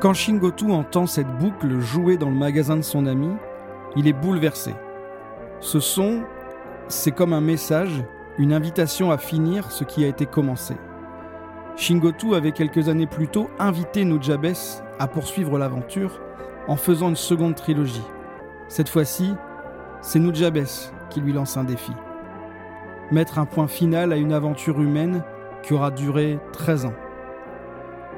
Quand 0.00 0.14
Shingotu 0.14 0.70
entend 0.70 1.06
cette 1.06 1.26
boucle 1.38 1.80
jouer 1.80 2.18
dans 2.18 2.28
le 2.28 2.36
magasin 2.36 2.76
de 2.76 2.82
son 2.82 3.04
ami, 3.06 3.30
il 3.96 4.06
est 4.06 4.12
bouleversé. 4.12 4.76
Ce 5.58 5.80
son, 5.80 6.22
c'est 6.86 7.10
comme 7.10 7.32
un 7.32 7.40
message, 7.40 8.04
une 8.38 8.52
invitation 8.52 9.10
à 9.10 9.18
finir 9.18 9.72
ce 9.72 9.82
qui 9.82 10.04
a 10.04 10.06
été 10.06 10.24
commencé. 10.24 10.76
Shingotu 11.74 12.36
avait 12.36 12.52
quelques 12.52 12.88
années 12.88 13.08
plus 13.08 13.26
tôt 13.26 13.50
invité 13.58 14.04
Nujabes 14.04 14.54
à 15.00 15.08
poursuivre 15.08 15.58
l'aventure 15.58 16.20
en 16.68 16.76
faisant 16.76 17.08
une 17.08 17.16
seconde 17.16 17.56
trilogie. 17.56 18.06
Cette 18.68 18.88
fois-ci, 18.88 19.34
c'est 20.00 20.20
Nujabes 20.20 20.68
qui 21.10 21.20
lui 21.20 21.32
lance 21.32 21.56
un 21.56 21.64
défi. 21.64 21.92
Mettre 23.10 23.40
un 23.40 23.46
point 23.46 23.66
final 23.66 24.12
à 24.12 24.16
une 24.16 24.32
aventure 24.32 24.80
humaine 24.80 25.24
qui 25.64 25.74
aura 25.74 25.90
duré 25.90 26.38
13 26.52 26.84
ans. 26.84 26.94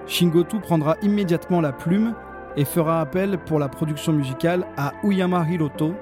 Shingotu 0.06 0.60
prendra 0.60 0.97
immédiatement 1.02 1.60
la 1.60 1.72
plume 1.72 2.14
et 2.56 2.64
fera 2.64 3.01
appel 3.01 3.39
pour 3.39 3.59
la 3.59 3.68
production 3.68 4.12
musicale 4.12 4.66
à 4.77 4.93
Uyama 5.05 5.47
Hiroto, 5.48 5.94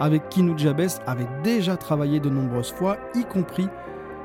avec 0.00 0.28
qui 0.28 0.42
Nujabes 0.42 1.00
avait 1.06 1.28
déjà 1.44 1.76
travaillé 1.76 2.18
de 2.18 2.28
nombreuses 2.28 2.72
fois, 2.72 2.96
y 3.14 3.24
compris 3.24 3.68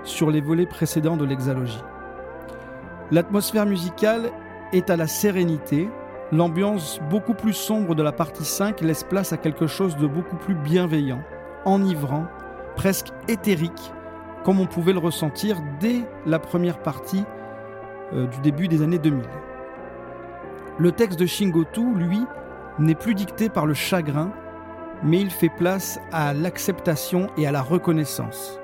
sur 0.03 0.31
les 0.31 0.41
volets 0.41 0.65
précédents 0.65 1.17
de 1.17 1.25
l'exalogie. 1.25 1.83
L'atmosphère 3.11 3.65
musicale 3.65 4.31
est 4.73 4.89
à 4.89 4.97
la 4.97 5.07
sérénité, 5.07 5.89
l'ambiance 6.31 6.99
beaucoup 7.09 7.33
plus 7.33 7.53
sombre 7.53 7.95
de 7.95 8.03
la 8.03 8.11
partie 8.11 8.45
5 8.45 8.81
laisse 8.81 9.03
place 9.03 9.33
à 9.33 9.37
quelque 9.37 9.67
chose 9.67 9.95
de 9.97 10.07
beaucoup 10.07 10.35
plus 10.35 10.55
bienveillant, 10.55 11.21
enivrant, 11.65 12.25
presque 12.75 13.09
éthérique, 13.27 13.93
comme 14.43 14.59
on 14.59 14.65
pouvait 14.65 14.93
le 14.93 14.99
ressentir 14.99 15.57
dès 15.79 16.01
la 16.25 16.39
première 16.39 16.79
partie 16.79 17.23
du 18.13 18.39
début 18.41 18.67
des 18.67 18.81
années 18.81 18.99
2000. 18.99 19.23
Le 20.79 20.91
texte 20.91 21.19
de 21.19 21.25
Shingotu, 21.25 21.93
lui, 21.95 22.21
n'est 22.79 22.95
plus 22.95 23.15
dicté 23.15 23.49
par 23.49 23.65
le 23.65 23.73
chagrin, 23.73 24.31
mais 25.03 25.19
il 25.19 25.31
fait 25.31 25.49
place 25.49 25.99
à 26.11 26.34
l'acceptation 26.34 27.29
et 27.38 27.47
à 27.47 27.51
la 27.51 27.61
reconnaissance. 27.61 28.59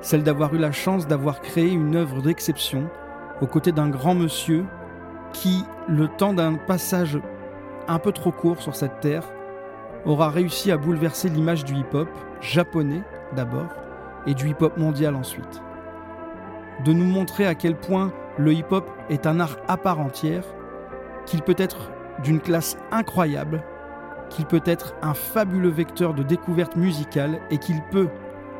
Celle 0.00 0.22
d'avoir 0.22 0.54
eu 0.54 0.58
la 0.58 0.72
chance 0.72 1.06
d'avoir 1.06 1.40
créé 1.40 1.70
une 1.70 1.96
œuvre 1.96 2.22
d'exception 2.22 2.88
aux 3.40 3.46
côtés 3.46 3.72
d'un 3.72 3.88
grand 3.88 4.14
monsieur 4.14 4.64
qui, 5.32 5.64
le 5.88 6.08
temps 6.08 6.32
d'un 6.32 6.54
passage 6.54 7.18
un 7.88 7.98
peu 7.98 8.12
trop 8.12 8.32
court 8.32 8.62
sur 8.62 8.74
cette 8.74 9.00
terre, 9.00 9.24
aura 10.04 10.30
réussi 10.30 10.70
à 10.70 10.76
bouleverser 10.76 11.28
l'image 11.28 11.64
du 11.64 11.74
hip-hop 11.74 12.08
japonais 12.40 13.02
d'abord 13.34 13.74
et 14.26 14.34
du 14.34 14.48
hip-hop 14.48 14.76
mondial 14.76 15.14
ensuite. 15.14 15.62
De 16.84 16.92
nous 16.92 17.04
montrer 17.04 17.46
à 17.46 17.54
quel 17.54 17.76
point 17.76 18.12
le 18.38 18.52
hip-hop 18.52 18.88
est 19.08 19.26
un 19.26 19.40
art 19.40 19.56
à 19.68 19.76
part 19.76 20.00
entière, 20.00 20.44
qu'il 21.24 21.42
peut 21.42 21.56
être 21.58 21.90
d'une 22.22 22.40
classe 22.40 22.76
incroyable, 22.90 23.62
qu'il 24.30 24.46
peut 24.46 24.62
être 24.64 24.94
un 25.02 25.14
fabuleux 25.14 25.70
vecteur 25.70 26.14
de 26.14 26.22
découverte 26.22 26.76
musicale 26.76 27.40
et 27.50 27.58
qu'il 27.58 27.80
peut, 27.90 28.08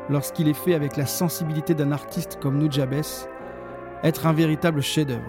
lorsqu'il 0.09 0.47
est 0.47 0.53
fait 0.53 0.75
avec 0.75 0.97
la 0.97 1.05
sensibilité 1.05 1.73
d'un 1.73 1.91
artiste 1.91 2.39
comme 2.41 2.57
Nujabes, 2.57 3.01
être 4.03 4.27
un 4.27 4.33
véritable 4.33 4.81
chef-d'œuvre. 4.81 5.21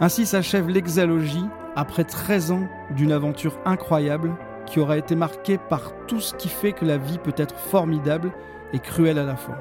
Ainsi 0.00 0.26
s'achève 0.26 0.68
l'exalogie 0.68 1.46
après 1.74 2.04
13 2.04 2.52
ans 2.52 2.68
d'une 2.90 3.12
aventure 3.12 3.58
incroyable 3.64 4.34
qui 4.66 4.80
aura 4.80 4.98
été 4.98 5.14
marquée 5.14 5.58
par 5.58 5.92
tout 6.06 6.20
ce 6.20 6.34
qui 6.34 6.48
fait 6.48 6.72
que 6.72 6.84
la 6.84 6.98
vie 6.98 7.18
peut 7.18 7.34
être 7.36 7.56
formidable 7.56 8.32
et 8.72 8.78
cruelle 8.78 9.18
à 9.18 9.24
la 9.24 9.36
fois. 9.36 9.56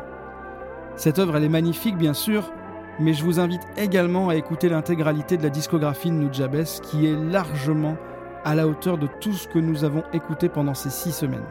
Cette 0.95 1.19
œuvre, 1.19 1.37
elle 1.37 1.43
est 1.43 1.49
magnifique 1.49 1.97
bien 1.97 2.13
sûr, 2.13 2.51
mais 2.99 3.13
je 3.13 3.23
vous 3.23 3.39
invite 3.39 3.63
également 3.77 4.29
à 4.29 4.35
écouter 4.35 4.69
l'intégralité 4.69 5.37
de 5.37 5.43
la 5.43 5.49
discographie 5.49 6.11
de 6.11 6.15
Nujabes 6.15 6.63
qui 6.81 7.07
est 7.07 7.15
largement 7.15 7.97
à 8.43 8.55
la 8.55 8.67
hauteur 8.67 8.97
de 8.97 9.07
tout 9.19 9.33
ce 9.33 9.47
que 9.47 9.59
nous 9.59 9.83
avons 9.83 10.03
écouté 10.13 10.49
pendant 10.49 10.73
ces 10.73 10.89
six 10.89 11.11
semaines. 11.11 11.45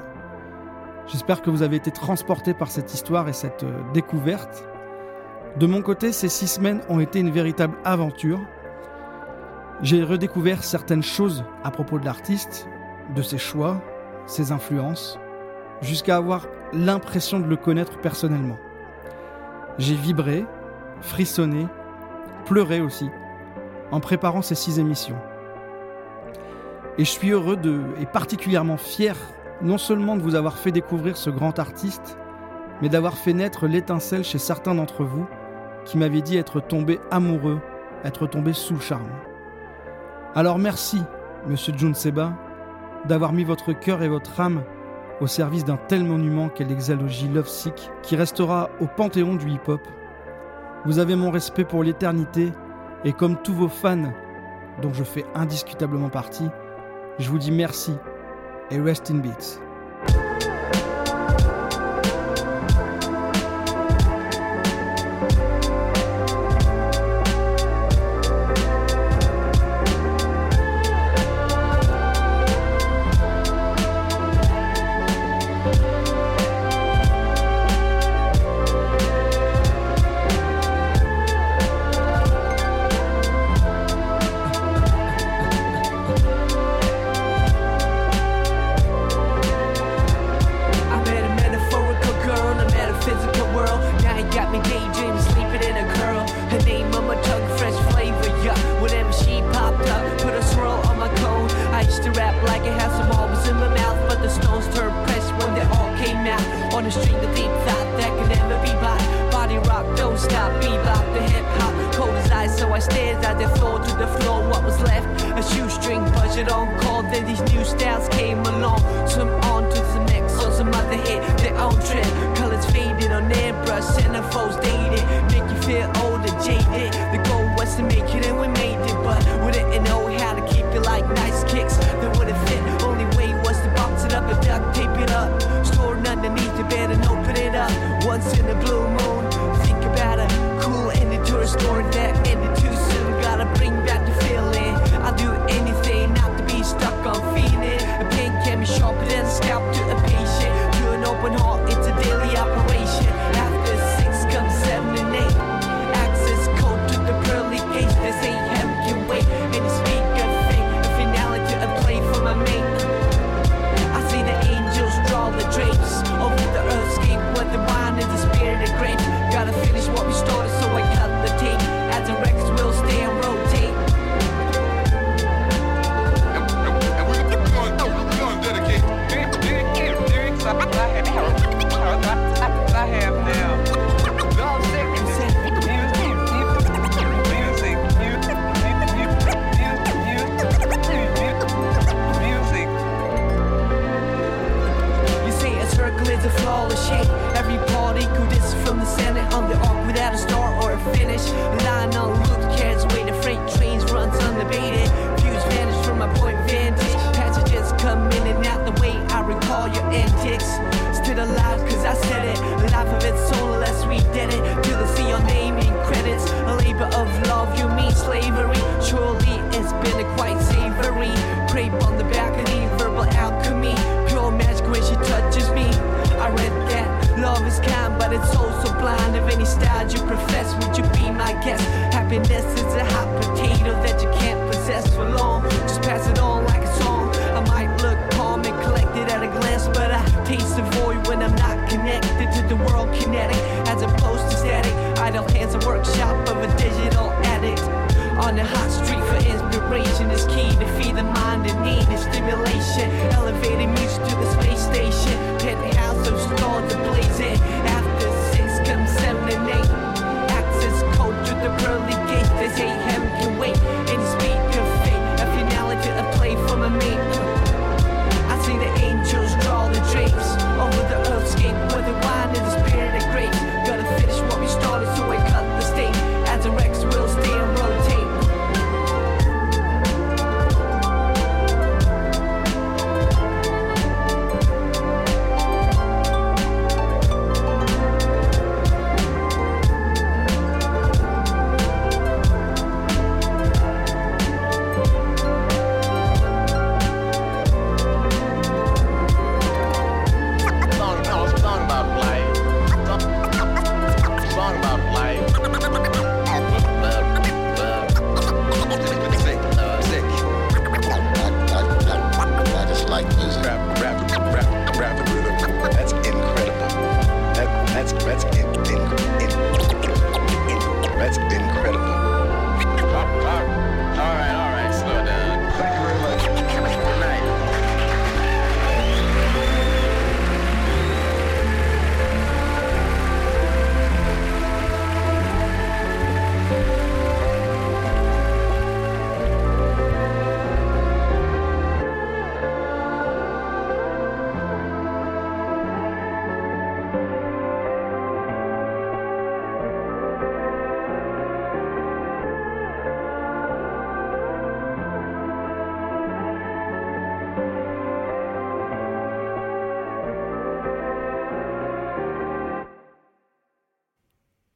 J'espère 1.07 1.43
que 1.43 1.51
vous 1.51 1.63
avez 1.63 1.77
été 1.77 1.91
transporté 1.91 2.55
par 2.55 2.71
cette 2.71 2.95
histoire 2.95 3.29
et 3.29 3.35
cette 3.35 3.65
euh, 3.65 3.81
découverte. 3.93 4.67
De 5.59 5.67
mon 5.67 5.83
côté, 5.83 6.13
ces 6.13 6.31
six 6.31 6.47
semaines 6.47 6.81
ont 6.89 6.99
été 6.99 7.21
une 7.21 7.31
véritable 7.31 7.77
aventure. 7.85 8.41
J'ai 9.83 10.03
redécouvert 10.03 10.65
certaines 10.65 11.03
choses 11.03 11.45
à 11.63 11.71
propos 11.71 11.99
de 11.99 12.07
l'artiste, 12.07 12.69
de 13.15 13.21
ses 13.21 13.39
choix, 13.39 13.83
ses 14.27 14.51
influences, 14.51 15.19
jusqu'à 15.83 16.17
avoir 16.17 16.47
l'impression 16.73 17.39
de 17.39 17.47
le 17.47 17.57
connaître 17.57 18.01
personnellement. 18.01 18.57
J'ai 19.79 19.97
vibré, 19.97 20.47
frissonné, 21.01 21.67
pleuré 22.45 22.81
aussi, 22.81 23.09
en 23.91 24.01
préparant 24.01 24.43
ces 24.43 24.55
six 24.55 24.79
émissions. 24.79 25.17
Et 26.99 27.05
je 27.05 27.11
suis 27.11 27.31
heureux 27.31 27.57
de, 27.57 27.81
et 28.01 28.07
particulièrement 28.07 28.77
fier, 28.77 29.17
non 29.63 29.79
seulement 29.79 30.17
de 30.17 30.23
vous 30.23 30.35
avoir 30.35 30.59
fait 30.59 30.73
découvrir 30.73 31.17
ce 31.17 31.31
grand 31.31 31.59
artiste, 31.59 32.19
mais 32.83 32.89
d'avoir 32.89 33.15
fait 33.15 33.33
naître 33.33 33.67
l'étincelle 33.67 34.25
chez 34.25 34.39
certains 34.39 34.75
d'entre 34.75 35.05
vous 35.05 35.27
qui 35.85 35.99
m'avaient 35.99 36.23
dit 36.23 36.37
être 36.37 36.61
tombés 36.61 37.01
amoureux, 37.11 37.61
être 38.05 38.27
tombés 38.27 38.53
sous 38.53 38.75
le 38.75 38.81
charme. 38.81 39.11
Alors 40.35 40.59
merci, 40.59 41.03
monsieur 41.47 41.75
Jun 41.77 41.95
Seba, 41.95 42.33
d'avoir 43.07 43.33
mis 43.33 43.45
votre 43.45 43.73
cœur 43.73 44.03
et 44.03 44.09
votre 44.09 44.41
âme 44.41 44.63
au 45.21 45.27
service 45.27 45.65
d'un 45.65 45.77
tel 45.77 46.05
monument 46.05 46.49
qu'est 46.49 46.65
l'exalogie 46.65 47.29
Love 47.29 47.49
Sick, 47.49 47.91
qui 48.03 48.17
restera 48.17 48.71
au 48.81 48.87
panthéon 48.87 49.35
du 49.35 49.49
hip-hop 49.49 49.81
vous 50.85 50.99
avez 50.99 51.17
mon 51.17 51.31
respect 51.31 51.65
pour 51.65 51.83
l'éternité 51.83 52.53
et 53.05 53.13
comme 53.13 53.37
tous 53.43 53.55
vos 53.55 53.69
fans, 53.69 54.13
dont 54.83 54.93
je 54.93 55.05
fais 55.05 55.25
indiscutablement 55.35 56.11
partie, 56.11 56.49
je 57.19 57.29
vous 57.31 57.39
dis 57.39 57.53
merci 57.53 57.93
et 58.71 58.81
rest 58.81 59.11
in 59.11 59.19
beats. 59.19 59.64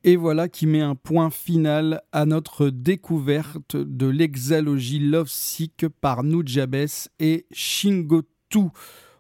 Et 0.08 0.16
voilà 0.16 0.48
qui 0.48 0.66
met 0.66 0.80
un 0.80 0.94
point 0.94 1.28
final 1.28 2.00
à 2.12 2.24
notre 2.24 2.70
découverte 2.70 3.76
de 3.76 4.06
l'exalogie 4.06 5.00
Love 5.00 5.28
Sick 5.28 5.86
par 6.00 6.24
Nujabes 6.24 6.86
et 7.18 7.44
Shingotu. 7.52 8.70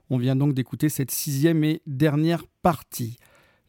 On 0.08 0.16
vient 0.16 0.34
donc 0.34 0.54
d'écouter 0.54 0.88
cette 0.88 1.10
sixième 1.10 1.62
et 1.62 1.82
dernière 1.86 2.46
partie. 2.62 3.18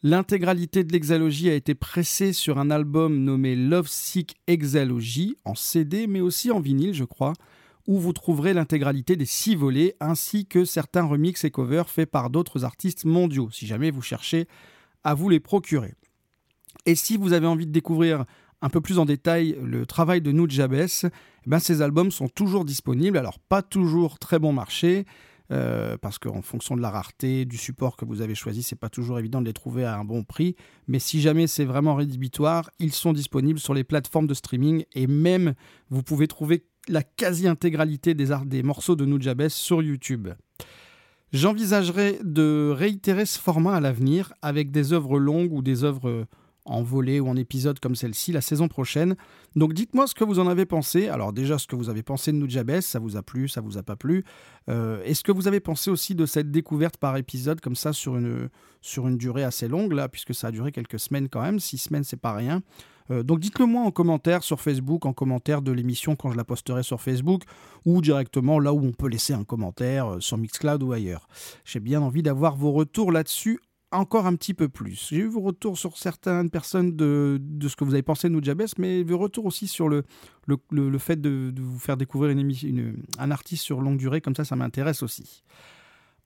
L'intégralité 0.01 0.85
de 0.85 0.93
l'exalogie 0.93 1.49
a 1.49 1.55
été 1.55 1.75
pressée 1.75 2.31
sur 2.31 2.57
un 2.57 2.71
album 2.71 3.21
nommé 3.21 3.57
Love 3.57 3.89
Sick 3.89 4.37
Exalogie, 4.47 5.35
en 5.43 5.55
CD 5.55 6.07
mais 6.07 6.21
aussi 6.21 6.51
en 6.51 6.61
vinyle, 6.61 6.93
je 6.93 7.03
crois, 7.03 7.33
où 7.85 7.99
vous 7.99 8.13
trouverez 8.13 8.53
l'intégralité 8.53 9.17
des 9.17 9.25
six 9.25 9.57
volets 9.57 9.97
ainsi 9.99 10.45
que 10.45 10.63
certains 10.63 11.03
remixes 11.03 11.43
et 11.43 11.51
covers 11.51 11.89
faits 11.89 12.09
par 12.09 12.29
d'autres 12.29 12.63
artistes 12.63 13.03
mondiaux, 13.03 13.49
si 13.51 13.67
jamais 13.67 13.91
vous 13.91 14.01
cherchez 14.01 14.47
à 15.03 15.15
vous 15.15 15.27
les 15.27 15.41
procurer. 15.41 15.95
Et 16.89 16.95
si 16.95 17.17
vous 17.17 17.33
avez 17.33 17.45
envie 17.45 17.67
de 17.67 17.71
découvrir 17.71 18.25
un 18.63 18.69
peu 18.69 18.81
plus 18.81 18.97
en 18.97 19.05
détail 19.05 19.55
le 19.63 19.85
travail 19.85 20.21
de 20.21 20.31
Noud 20.31 20.51
eh 20.51 21.09
ben 21.45 21.59
ces 21.59 21.83
albums 21.83 22.09
sont 22.09 22.27
toujours 22.27 22.65
disponibles. 22.65 23.15
Alors, 23.19 23.37
pas 23.37 23.61
toujours 23.61 24.17
très 24.17 24.39
bon 24.39 24.53
marché, 24.53 25.05
euh, 25.51 25.97
parce 26.01 26.17
qu'en 26.17 26.41
fonction 26.41 26.75
de 26.75 26.81
la 26.81 26.89
rareté, 26.89 27.45
du 27.45 27.57
support 27.57 27.95
que 27.95 28.05
vous 28.05 28.21
avez 28.21 28.33
choisi, 28.33 28.63
c'est 28.63 28.75
pas 28.75 28.89
toujours 28.89 29.19
évident 29.19 29.39
de 29.39 29.45
les 29.45 29.53
trouver 29.53 29.85
à 29.85 29.99
un 29.99 30.03
bon 30.03 30.23
prix. 30.23 30.55
Mais 30.87 30.97
si 30.97 31.21
jamais 31.21 31.45
c'est 31.45 31.63
vraiment 31.63 31.93
rédhibitoire, 31.93 32.71
ils 32.79 32.91
sont 32.91 33.13
disponibles 33.13 33.59
sur 33.59 33.75
les 33.75 33.83
plateformes 33.83 34.25
de 34.25 34.33
streaming 34.33 34.83
et 34.93 35.05
même 35.05 35.53
vous 35.91 36.01
pouvez 36.01 36.27
trouver 36.27 36.65
la 36.87 37.03
quasi-intégralité 37.03 38.15
des, 38.15 38.35
des 38.47 38.63
morceaux 38.63 38.95
de 38.95 39.05
Noud 39.05 39.21
Jabes 39.21 39.47
sur 39.49 39.83
YouTube. 39.83 40.29
J'envisagerai 41.33 42.17
de 42.23 42.73
réitérer 42.75 43.27
ce 43.27 43.37
format 43.37 43.75
à 43.75 43.79
l'avenir 43.79 44.33
avec 44.41 44.71
des 44.71 44.93
œuvres 44.93 45.19
longues 45.19 45.53
ou 45.53 45.61
des 45.61 45.83
œuvres 45.83 46.25
en 46.65 46.84
volée 46.84 47.19
ou 47.19 47.27
en 47.27 47.36
épisode 47.36 47.80
comme 47.80 47.95
celle-ci 47.95 48.31
la 48.31 48.41
saison 48.41 48.68
prochaine. 48.68 49.15
Donc 49.56 49.73
dites-moi 49.73 50.07
ce 50.07 50.14
que 50.14 50.23
vous 50.23 50.40
en 50.40 50.48
avez 50.48 50.65
pensé. 50.65 51.07
Alors 51.07 51.34
déjà 51.34 51.57
ce 51.57 51.68
que 51.68 51.76
vous 51.76 51.90
avez 51.90 52.03
pensé 52.03 52.31
de 52.31 52.38
Nujabes, 52.38 52.81
ça 52.81 52.99
vous 52.99 53.18
a 53.18 53.23
plu, 53.23 53.48
ça 53.48 53.61
vous 53.61 53.77
a 53.77 53.84
pas 53.84 53.95
plu. 53.95 54.23
Euh, 54.69 55.02
Est-ce 55.03 55.23
que 55.23 55.31
vous 55.31 55.48
avez 55.48 55.60
pensé 55.60 55.90
aussi 55.90 56.15
de 56.15 56.26
cette 56.26 56.52
découverte 56.52 56.98
par 56.98 57.18
épisode 57.18 57.61
comme 57.61 57.76
ça 57.76 57.94
sur 57.94 58.18
une, 58.18 58.49
sur 58.81 59.07
une 59.07 59.18
durée 59.18 59.44
assez 59.44 59.68
longue 59.68 59.94
là, 59.94 60.10
puisque 60.10 60.36
ça 60.36 60.48
a 60.48 60.52
duré 60.52 60.72
quelques 60.72 60.99
semaines 60.99 61.30
quand 61.30 61.41
même, 61.41 61.60
six 61.60 61.77
semaines 61.77 62.03
c'est 62.03 62.18
pas 62.18 62.34
rien. 62.34 62.61
Euh, 63.11 63.23
donc 63.23 63.40
dites-le 63.40 63.65
moi 63.65 63.84
en 63.84 63.91
commentaire 63.91 64.44
sur 64.44 64.61
Facebook, 64.61 65.06
en 65.06 65.14
commentaire 65.14 65.61
de 65.61 65.72
l'émission 65.72 66.15
quand 66.15 66.31
je 66.31 66.38
la 66.38 66.44
posterai 66.44 66.84
sur 66.84 67.02
Facebook, 67.02 67.44
ou 67.86 68.02
directement 68.02 68.60
là 68.60 68.73
où 68.73 68.86
on 68.86 68.91
peut 68.91 69.07
laisser 69.07 69.34
un 69.34 69.44
commentaire 69.44 70.14
euh, 70.14 70.19
sur 70.19 70.38
Mixcloud 70.38 70.84
ou 70.84 70.91
ailleurs. 70.91 71.27
J'ai 71.65 71.80
bien 71.80 72.02
envie 72.02 72.22
d'avoir 72.22 72.56
vos 72.56 72.72
retours 72.72 73.11
là-dessus 73.11 73.60
encore 73.91 74.27
un 74.27 74.35
petit 74.35 74.53
peu 74.53 74.69
plus. 74.69 75.07
J'ai 75.09 75.17
eu 75.17 75.27
vos 75.27 75.41
retours 75.41 75.77
sur 75.77 75.97
certaines 75.97 76.49
personnes 76.49 76.95
de, 76.95 77.37
de 77.41 77.67
ce 77.67 77.75
que 77.75 77.83
vous 77.83 77.93
avez 77.93 78.03
pensé 78.03 78.29
de 78.29 78.35
Nujabes, 78.35 78.61
mais 78.77 79.03
vos 79.03 79.17
retours 79.17 79.45
aussi 79.45 79.67
sur 79.67 79.89
le, 79.89 80.03
le, 80.47 80.57
le- 80.71 80.97
fait 80.99 81.19
de, 81.19 81.53
vous 81.57 81.79
faire 81.79 81.97
découvrir 81.97 82.31
une- 82.37 83.03
un 83.17 83.31
artiste 83.31 83.63
sur 83.63 83.81
longue 83.81 83.97
durée, 83.97 84.21
comme 84.21 84.35
ça, 84.35 84.45
ça 84.45 84.55
m'intéresse 84.55 85.01
aussi. 85.03 85.43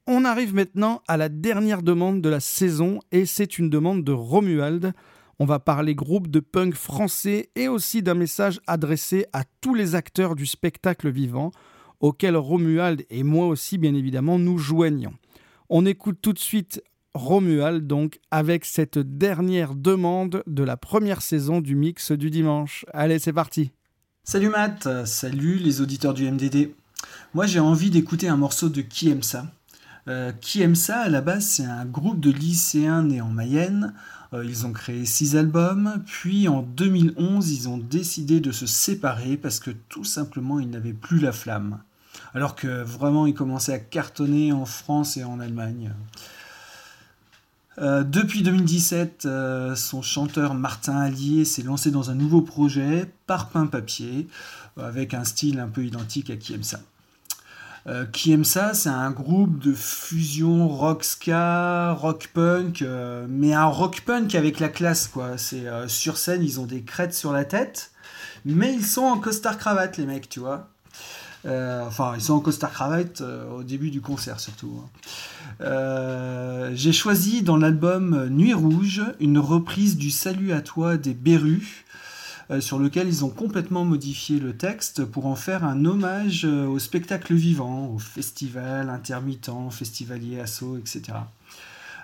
On 0.07 0.25
arrive 0.25 0.53
maintenant 0.53 1.01
à 1.07 1.15
la 1.15 1.29
dernière 1.29 1.81
demande 1.81 2.21
de 2.21 2.27
la 2.29 2.41
saison, 2.41 2.99
et 3.11 3.25
c'est 3.25 3.57
une 3.57 3.69
demande 3.69 4.03
de 4.03 4.11
Romuald. 4.11 4.93
On 5.39 5.45
va 5.45 5.59
parler 5.59 5.95
groupe 5.95 6.27
de 6.27 6.41
punk 6.41 6.75
français 6.75 7.49
et 7.55 7.67
aussi 7.67 8.03
d'un 8.03 8.13
message 8.13 8.59
adressé 8.67 9.25
à 9.33 9.43
tous 9.61 9.73
les 9.73 9.95
acteurs 9.95 10.35
du 10.35 10.45
spectacle 10.45 11.09
vivant, 11.09 11.51
auquel 12.01 12.35
Romuald 12.35 13.05
et 13.09 13.23
moi 13.23 13.47
aussi, 13.47 13.77
bien 13.77 13.95
évidemment, 13.95 14.37
nous 14.37 14.57
joignons. 14.57 15.13
On 15.69 15.85
écoute 15.85 16.17
tout 16.21 16.33
de 16.33 16.39
suite 16.39 16.83
Romuald, 17.13 17.85
donc, 17.85 18.19
avec 18.31 18.65
cette 18.65 18.97
dernière 18.97 19.75
demande 19.75 20.43
de 20.47 20.63
la 20.63 20.77
première 20.77 21.21
saison 21.21 21.61
du 21.61 21.75
mix 21.75 22.11
du 22.11 22.29
dimanche. 22.29 22.85
Allez, 22.93 23.19
c'est 23.19 23.33
parti. 23.33 23.71
Salut 24.23 24.49
Matt, 24.49 24.87
salut 25.05 25.57
les 25.57 25.81
auditeurs 25.81 26.13
du 26.13 26.29
MDD. 26.31 26.73
Moi 27.33 27.45
j'ai 27.45 27.59
envie 27.59 27.89
d'écouter 27.89 28.29
un 28.29 28.37
morceau 28.37 28.69
de 28.69 28.81
Qui 28.81 29.09
aime 29.09 29.21
ça 29.23 29.47
Euh, 30.07 30.31
Qui 30.39 30.61
aime 30.61 30.75
ça 30.75 31.01
à 31.01 31.09
la 31.09 31.19
base 31.21 31.45
c'est 31.45 31.65
un 31.65 31.85
groupe 31.85 32.19
de 32.19 32.31
lycéens 32.31 33.03
nés 33.03 33.21
en 33.21 33.27
Mayenne. 33.27 33.93
Euh, 34.33 34.45
ils 34.45 34.65
ont 34.65 34.71
créé 34.71 35.05
six 35.05 35.35
albums, 35.35 36.01
puis 36.05 36.47
en 36.47 36.61
2011 36.61 37.51
ils 37.51 37.67
ont 37.69 37.77
décidé 37.77 38.39
de 38.39 38.51
se 38.51 38.65
séparer 38.65 39.35
parce 39.37 39.59
que 39.59 39.71
tout 39.71 40.05
simplement 40.05 40.59
ils 40.59 40.69
n'avaient 40.69 40.93
plus 40.93 41.19
la 41.19 41.33
flamme. 41.33 41.79
Alors 42.33 42.55
que 42.55 42.81
vraiment 42.81 43.27
ils 43.27 43.33
commençaient 43.33 43.73
à 43.73 43.79
cartonner 43.79 44.53
en 44.53 44.65
France 44.65 45.17
et 45.17 45.23
en 45.23 45.39
Allemagne. 45.39 45.91
Euh, 47.79 48.03
depuis 48.03 48.43
2017, 48.43 49.25
euh, 49.25 49.75
son 49.75 50.01
chanteur 50.01 50.53
Martin 50.53 50.97
Allier 50.97 51.43
s'est 51.43 51.63
lancé 51.63 51.89
dans 51.91 52.11
un 52.11 52.15
nouveau 52.15 52.41
projet, 52.41 53.11
Parpaing 53.25 53.67
Papier, 53.67 54.27
euh, 54.77 54.87
avec 54.87 55.13
un 55.13 55.23
style 55.23 55.59
un 55.59 55.67
peu 55.67 55.83
identique 55.83 56.29
à 56.29 56.35
Qui 56.35 56.53
aime 56.53 56.63
ça. 56.63 56.79
Qui 58.13 58.31
aime 58.31 58.45
ça, 58.45 58.73
c'est 58.73 58.87
un 58.87 59.11
groupe 59.11 59.59
de 59.59 59.73
fusion 59.73 60.69
rock 60.69 61.03
ska, 61.03 61.91
rock 61.91 62.29
punk, 62.33 62.81
mais 63.27 63.53
un 63.53 63.65
rock 63.65 64.03
punk 64.05 64.35
avec 64.35 64.61
la 64.61 64.69
classe 64.69 65.09
quoi. 65.09 65.37
C'est 65.37 65.65
sur 65.89 66.15
scène, 66.15 66.41
ils 66.43 66.61
ont 66.61 66.65
des 66.65 66.83
crêtes 66.83 67.13
sur 67.13 67.33
la 67.33 67.43
tête, 67.43 67.91
mais 68.45 68.73
ils 68.73 68.85
sont 68.85 69.01
en 69.01 69.19
costard 69.19 69.57
cravate 69.57 69.97
les 69.97 70.05
mecs, 70.05 70.29
tu 70.29 70.39
vois. 70.39 70.72
Euh, 71.45 71.85
enfin, 71.85 72.13
ils 72.15 72.21
sont 72.21 72.33
en 72.35 72.39
costard 72.39 72.71
cravate 72.71 73.19
euh, 73.21 73.49
au 73.51 73.63
début 73.63 73.91
du 73.91 73.99
concert 73.99 74.39
surtout. 74.39 74.81
hein. 74.81 74.89
Euh, 75.61 76.71
J'ai 76.73 76.93
choisi 76.93 77.41
dans 77.41 77.57
l'album 77.57 78.27
Nuit 78.29 78.53
Rouge 78.53 79.01
une 79.19 79.37
reprise 79.39 79.97
du 79.97 80.09
Salut 80.09 80.53
à 80.53 80.61
toi 80.61 80.97
des 80.97 81.13
Berus, 81.13 81.83
sur 82.59 82.77
lequel 82.77 83.07
ils 83.07 83.23
ont 83.25 83.29
complètement 83.29 83.83
modifié 83.85 84.39
le 84.39 84.55
texte 84.55 85.05
pour 85.05 85.25
en 85.25 85.35
faire 85.35 85.63
un 85.63 85.85
hommage 85.85 86.45
au 86.45 86.77
spectacle 86.77 87.33
vivant, 87.33 87.87
au 87.87 87.99
festival 87.99 88.89
intermittent, 88.89 89.49
festivalier 89.71 90.39
assaut, 90.39 90.77
etc. 90.77 91.01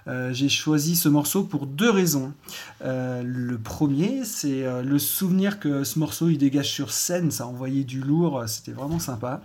Euh, 0.09 0.33
J'ai 0.33 0.49
choisi 0.49 0.95
ce 0.95 1.07
morceau 1.07 1.43
pour 1.43 1.67
deux 1.67 1.89
raisons. 1.89 2.33
Euh, 2.83 3.21
le 3.23 3.57
premier, 3.57 4.25
c'est 4.25 4.65
euh, 4.65 4.81
le 4.81 4.97
souvenir 4.97 5.59
que 5.59 5.83
ce 5.83 5.99
morceau 5.99 6.29
il 6.29 6.37
dégage 6.37 6.69
sur 6.69 6.91
scène, 6.91 7.31
ça 7.31 7.45
envoyait 7.45 7.83
du 7.83 8.01
lourd, 8.01 8.43
c'était 8.47 8.71
vraiment 8.71 8.99
sympa. 8.99 9.41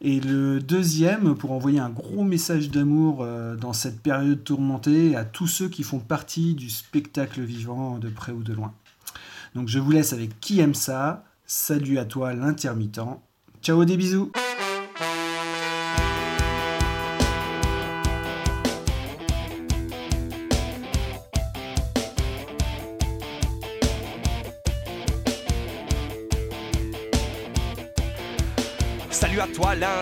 Et 0.00 0.20
le 0.20 0.60
deuxième, 0.60 1.34
pour 1.34 1.52
envoyer 1.52 1.80
un 1.80 1.90
gros 1.90 2.22
message 2.22 2.70
d'amour 2.70 3.26
dans 3.60 3.72
cette 3.72 4.00
période 4.00 4.44
tourmentée 4.44 5.16
à 5.16 5.24
tous 5.24 5.48
ceux 5.48 5.68
qui 5.68 5.82
font 5.82 5.98
partie 5.98 6.54
du 6.54 6.70
spectacle 6.70 7.40
vivant 7.40 7.98
de 7.98 8.08
près 8.08 8.30
ou 8.30 8.44
de 8.44 8.52
loin. 8.52 8.72
Donc 9.56 9.66
je 9.66 9.80
vous 9.80 9.90
laisse 9.90 10.12
avec 10.12 10.38
qui 10.38 10.60
aime 10.60 10.74
ça? 10.74 11.24
Salut 11.46 11.98
à 11.98 12.04
toi 12.04 12.32
l'intermittent. 12.32 13.00
Ciao 13.60 13.84
des 13.84 13.96
bisous. 13.96 14.30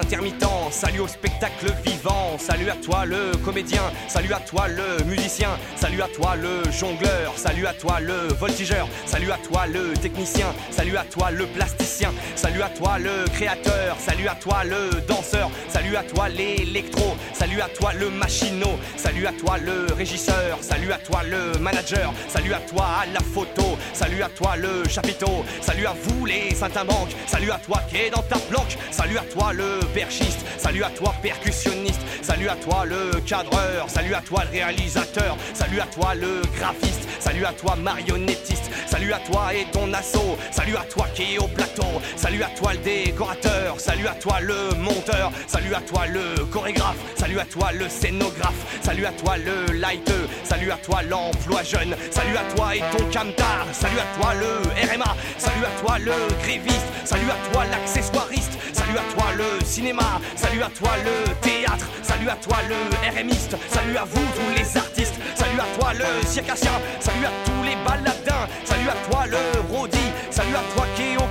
Toi 0.09 0.17
l'intermittent, 0.19 0.56
salut 0.77 1.01
au 1.01 1.09
spectacle 1.09 1.73
vivant, 1.87 2.37
salut 2.39 2.69
à 2.69 2.75
toi 2.75 3.07
le 3.07 3.35
comédien, 3.43 3.81
salut 4.09 4.35
à 4.35 4.41
toi 4.41 4.69
le 4.69 5.03
musicien, 5.05 5.49
salut 5.75 6.03
à 6.03 6.09
toi 6.09 6.37
le 6.37 6.71
jongleur, 6.71 7.33
salut 7.37 7.67
à 7.67 7.73
toi 7.73 7.99
le 7.99 8.29
voltigeur, 8.35 8.87
salut 9.07 9.33
à 9.33 9.39
toi 9.39 9.67
le 9.67 9.95
technicien, 9.95 10.49
salut 10.71 10.99
à 10.99 11.05
toi 11.05 11.31
le 11.31 11.47
plasticien, 11.47 12.13
salut 12.35 12.61
à 12.61 12.69
toi 12.69 12.99
le 12.99 13.25
créateur, 13.33 13.97
salut 13.99 14.29
à 14.29 14.35
toi 14.35 14.65
le 14.65 15.01
danseur, 15.09 15.51
salut 15.71 15.97
à 15.97 16.03
toi 16.03 16.29
l'électro, 16.29 17.17
salut 17.33 17.63
à 17.63 17.69
toi 17.69 17.95
le 17.95 18.11
machinot, 18.11 18.79
salut 18.99 19.27
à 19.27 19.33
toi 19.33 19.57
le 19.57 19.95
régisseur, 19.95 20.59
salut 20.61 20.93
à 20.93 20.99
toi 20.99 21.23
le 21.23 21.59
manager, 21.59 22.13
salut 22.29 22.53
à 22.53 22.61
toi 22.61 22.87
à 23.01 23.07
la 23.07 23.21
photo, 23.21 23.79
salut 23.95 24.23
à 24.23 24.29
toi 24.29 24.57
le 24.57 24.87
chapiteau, 24.91 25.43
salut 25.63 25.87
à 25.87 25.95
vous 26.03 26.27
les 26.27 26.55
saltimbanques, 26.55 27.17
salut 27.27 27.51
à 27.51 27.59
toi 27.65 27.81
qui 27.89 27.97
est 27.97 28.11
dans 28.11 28.23
ta 28.23 28.39
planque, 28.51 28.77
salut 28.91 29.17
à 29.17 29.23
toi 29.23 29.55
le 29.55 29.81
perchiste, 29.95 30.45
salut 30.67 30.83
à 30.83 30.91
toi 30.91 31.15
percussionniste, 31.23 32.01
salut 32.23 32.49
à 32.49 32.57
toi 32.57 32.85
le 32.85 33.21
cadreur, 33.21 33.89
salut 33.89 34.15
à 34.15 34.21
toi 34.21 34.43
le 34.47 34.51
réalisateur, 34.51 35.37
salut 35.55 35.79
à 35.79 35.87
toi 35.87 36.13
le 36.17 36.43
graphiste, 36.57 37.07
salut 37.21 37.45
à 37.45 37.53
toi 37.53 37.77
marionnettiste, 37.77 38.69
salut 38.85 39.13
à 39.13 39.21
toi 39.21 39.55
et 39.55 39.65
ton 39.71 39.93
assaut, 39.93 40.37
salut 40.51 40.77
à 40.77 40.83
toi 40.83 41.07
qui 41.15 41.35
est 41.35 41.39
au 41.39 41.47
plateau, 41.47 42.03
salut 42.17 42.43
à 42.43 42.49
toi 42.49 42.73
le 42.73 42.81
décorateur, 42.81 43.79
salut 43.79 44.09
à 44.09 44.15
toi 44.15 44.41
le 44.41 44.75
monteur, 44.75 45.31
salut 45.47 45.73
à 45.73 45.81
toi 45.83 46.05
le 46.09 46.45
chorégraphe, 46.47 46.99
salut 47.17 47.39
à 47.39 47.45
toi 47.45 47.71
le 47.71 47.89
scénographe, 47.89 48.81
salut 48.83 49.07
à 49.07 49.13
toi 49.13 49.37
le 49.37 49.73
lighteux, 49.73 50.27
salut 50.43 50.73
à 50.73 50.79
toi 50.79 51.01
l'emploi 51.03 51.63
jeune, 51.63 51.95
salut 52.11 52.37
à 52.37 52.55
toi 52.57 52.75
et 52.75 52.81
ton 52.81 53.05
camtar, 53.05 53.67
salut 53.71 54.01
à 54.01 54.21
toi 54.21 54.35
le 54.35 54.63
RMA, 54.91 55.17
salut 55.39 55.65
à 55.65 55.81
toi 55.81 55.99
le 56.01 56.13
gréviste, 56.43 56.87
salut 57.05 57.31
à 57.31 57.53
toi 57.53 57.65
l'accessoiriste, 57.71 58.59
salut 58.73 58.99
à 58.99 59.15
toi 59.15 59.27
le 59.37 59.65
cinéma, 59.65 60.21
salut 60.35 60.56
à 60.63 60.71
toi 60.71 60.91
le 61.05 61.35
théâtre, 61.41 61.87
salut 62.03 62.29
à 62.29 62.37
toi 62.37 62.57
le 62.69 63.21
RMiste, 63.21 63.57
salut 63.69 63.97
à 63.97 64.05
vous 64.05 64.21
tous 64.35 64.59
les 64.59 64.77
artistes, 64.77 65.15
salut 65.35 65.61
à 65.61 65.79
toi 65.79 65.93
le 65.95 66.27
circassien, 66.27 66.73
salut 67.01 67.27
à 67.27 67.33
tous 67.45 67.63
les 67.65 67.77
baladins, 67.85 68.49
salut 68.65 68.89
à 68.89 69.11
toi 69.11 69.27
le 69.27 69.39
rodi, 69.73 69.99
salut 70.31 70.55
à 70.55 70.75
toi 70.75 70.87
catering, 70.97 71.26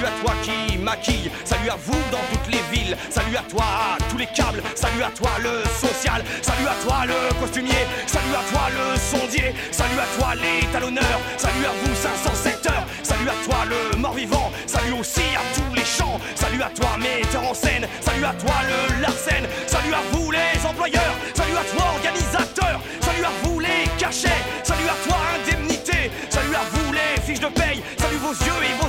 salut 0.00 0.12
à 0.12 0.22
toi 0.22 0.34
qui 0.42 0.78
maquille, 0.78 1.30
salut 1.44 1.68
à 1.68 1.76
vous 1.76 1.98
dans 2.10 2.24
toutes 2.32 2.52
les 2.52 2.62
villes, 2.74 2.96
salut 3.10 3.36
à 3.36 3.42
toi 3.42 3.64
tous 4.08 4.16
les 4.16 4.26
câbles, 4.26 4.62
salut 4.74 5.02
à 5.02 5.10
toi 5.10 5.30
le 5.42 5.62
social, 5.68 6.24
salut 6.40 6.66
à 6.66 6.74
toi 6.82 7.04
le 7.06 7.40
costumier, 7.40 7.84
salut 8.06 8.34
à 8.34 8.50
toi 8.50 8.62
le 8.70 8.98
sondier, 8.98 9.54
salut 9.70 9.98
à 9.98 10.18
toi 10.18 10.34
les 10.36 10.66
talonneurs, 10.68 11.20
salut 11.36 11.66
à 11.66 11.72
vous 11.84 11.94
507 11.94 12.66
heures, 12.66 12.86
salut 13.02 13.28
à 13.28 13.44
toi 13.44 13.56
le 13.68 13.98
mort-vivant, 13.98 14.50
salut 14.66 14.92
aussi 14.92 15.20
à 15.36 15.44
tous 15.54 15.74
les 15.74 15.84
chants, 15.84 16.18
salut 16.34 16.62
à 16.62 16.70
toi 16.70 16.96
metteur 16.98 17.44
en 17.44 17.54
scène, 17.54 17.86
salut 18.00 18.24
à 18.24 18.32
toi 18.32 18.54
le 18.64 19.02
Larsen, 19.02 19.44
salut 19.66 19.92
à 19.92 20.00
vous 20.12 20.30
les 20.30 20.66
employeurs, 20.66 21.16
salut 21.34 21.56
à 21.56 21.76
toi 21.76 21.84
organisateur, 21.96 22.80
salut 23.00 23.24
à 23.24 23.32
vous 23.42 23.60
les 23.60 23.84
cachets, 23.98 24.40
salut 24.62 24.88
à 24.88 24.96
toi 25.06 25.18
indemnité, 25.36 26.10
salut 26.30 26.54
à 26.54 26.64
vous 26.72 26.92
les 26.92 27.20
fiches 27.20 27.40
de 27.40 27.48
paye, 27.48 27.82
salut 27.98 28.16
vos 28.16 28.32
yeux 28.32 28.60
et 28.64 28.79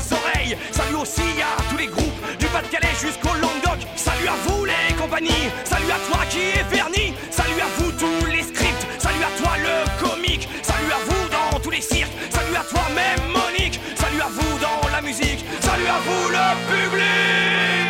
salut 0.71 0.95
aussi 0.95 1.21
à 1.41 1.61
tous 1.69 1.77
les 1.77 1.87
groupes 1.87 2.37
du 2.39 2.45
Pas-de-Calais 2.47 2.95
jusqu'au 2.99 3.33
Languedoc, 3.35 3.87
salut 3.95 4.27
à 4.27 4.35
vous 4.47 4.65
les 4.65 4.95
compagnons 4.95 5.11
compagnie. 5.11 5.49
Salut 5.65 5.91
à 5.91 5.99
toi 6.09 6.25
qui 6.29 6.39
est 6.39 6.63
verni. 6.69 7.13
Salut 7.29 7.61
à 7.61 7.67
vous 7.77 7.91
tous 7.91 8.25
les 8.27 8.43
scripts. 8.43 8.87
Salut 8.97 9.23
à 9.23 9.41
toi 9.41 9.51
le 9.57 10.05
comique. 10.05 10.47
Salut 10.61 10.91
à 10.91 10.99
vous 11.07 11.29
dans 11.29 11.59
tous 11.59 11.71
les 11.71 11.81
cirques. 11.81 12.11
Salut 12.29 12.55
à 12.55 12.63
toi 12.63 12.83
même 12.95 13.31
Monique. 13.31 13.79
Salut 13.95 14.21
à 14.21 14.29
vous 14.29 14.59
dans 14.59 14.89
la 14.89 15.01
musique. 15.01 15.43
Salut 15.59 15.87
à 15.87 15.99
vous 16.05 16.29
le 16.29 16.45
public. 16.71 17.80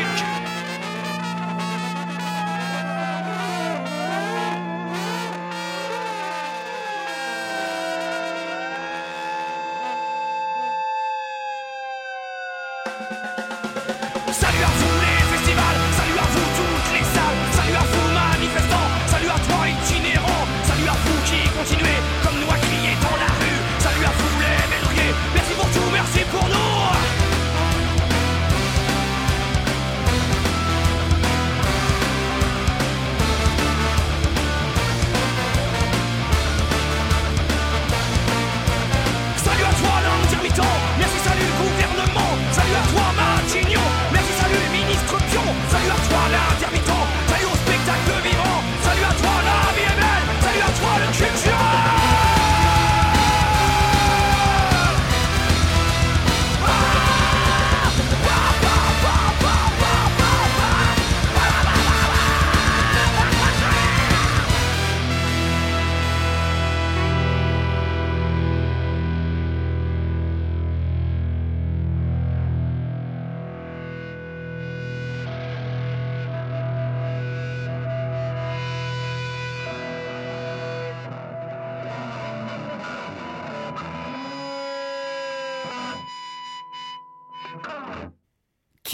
Salut 14.61 14.90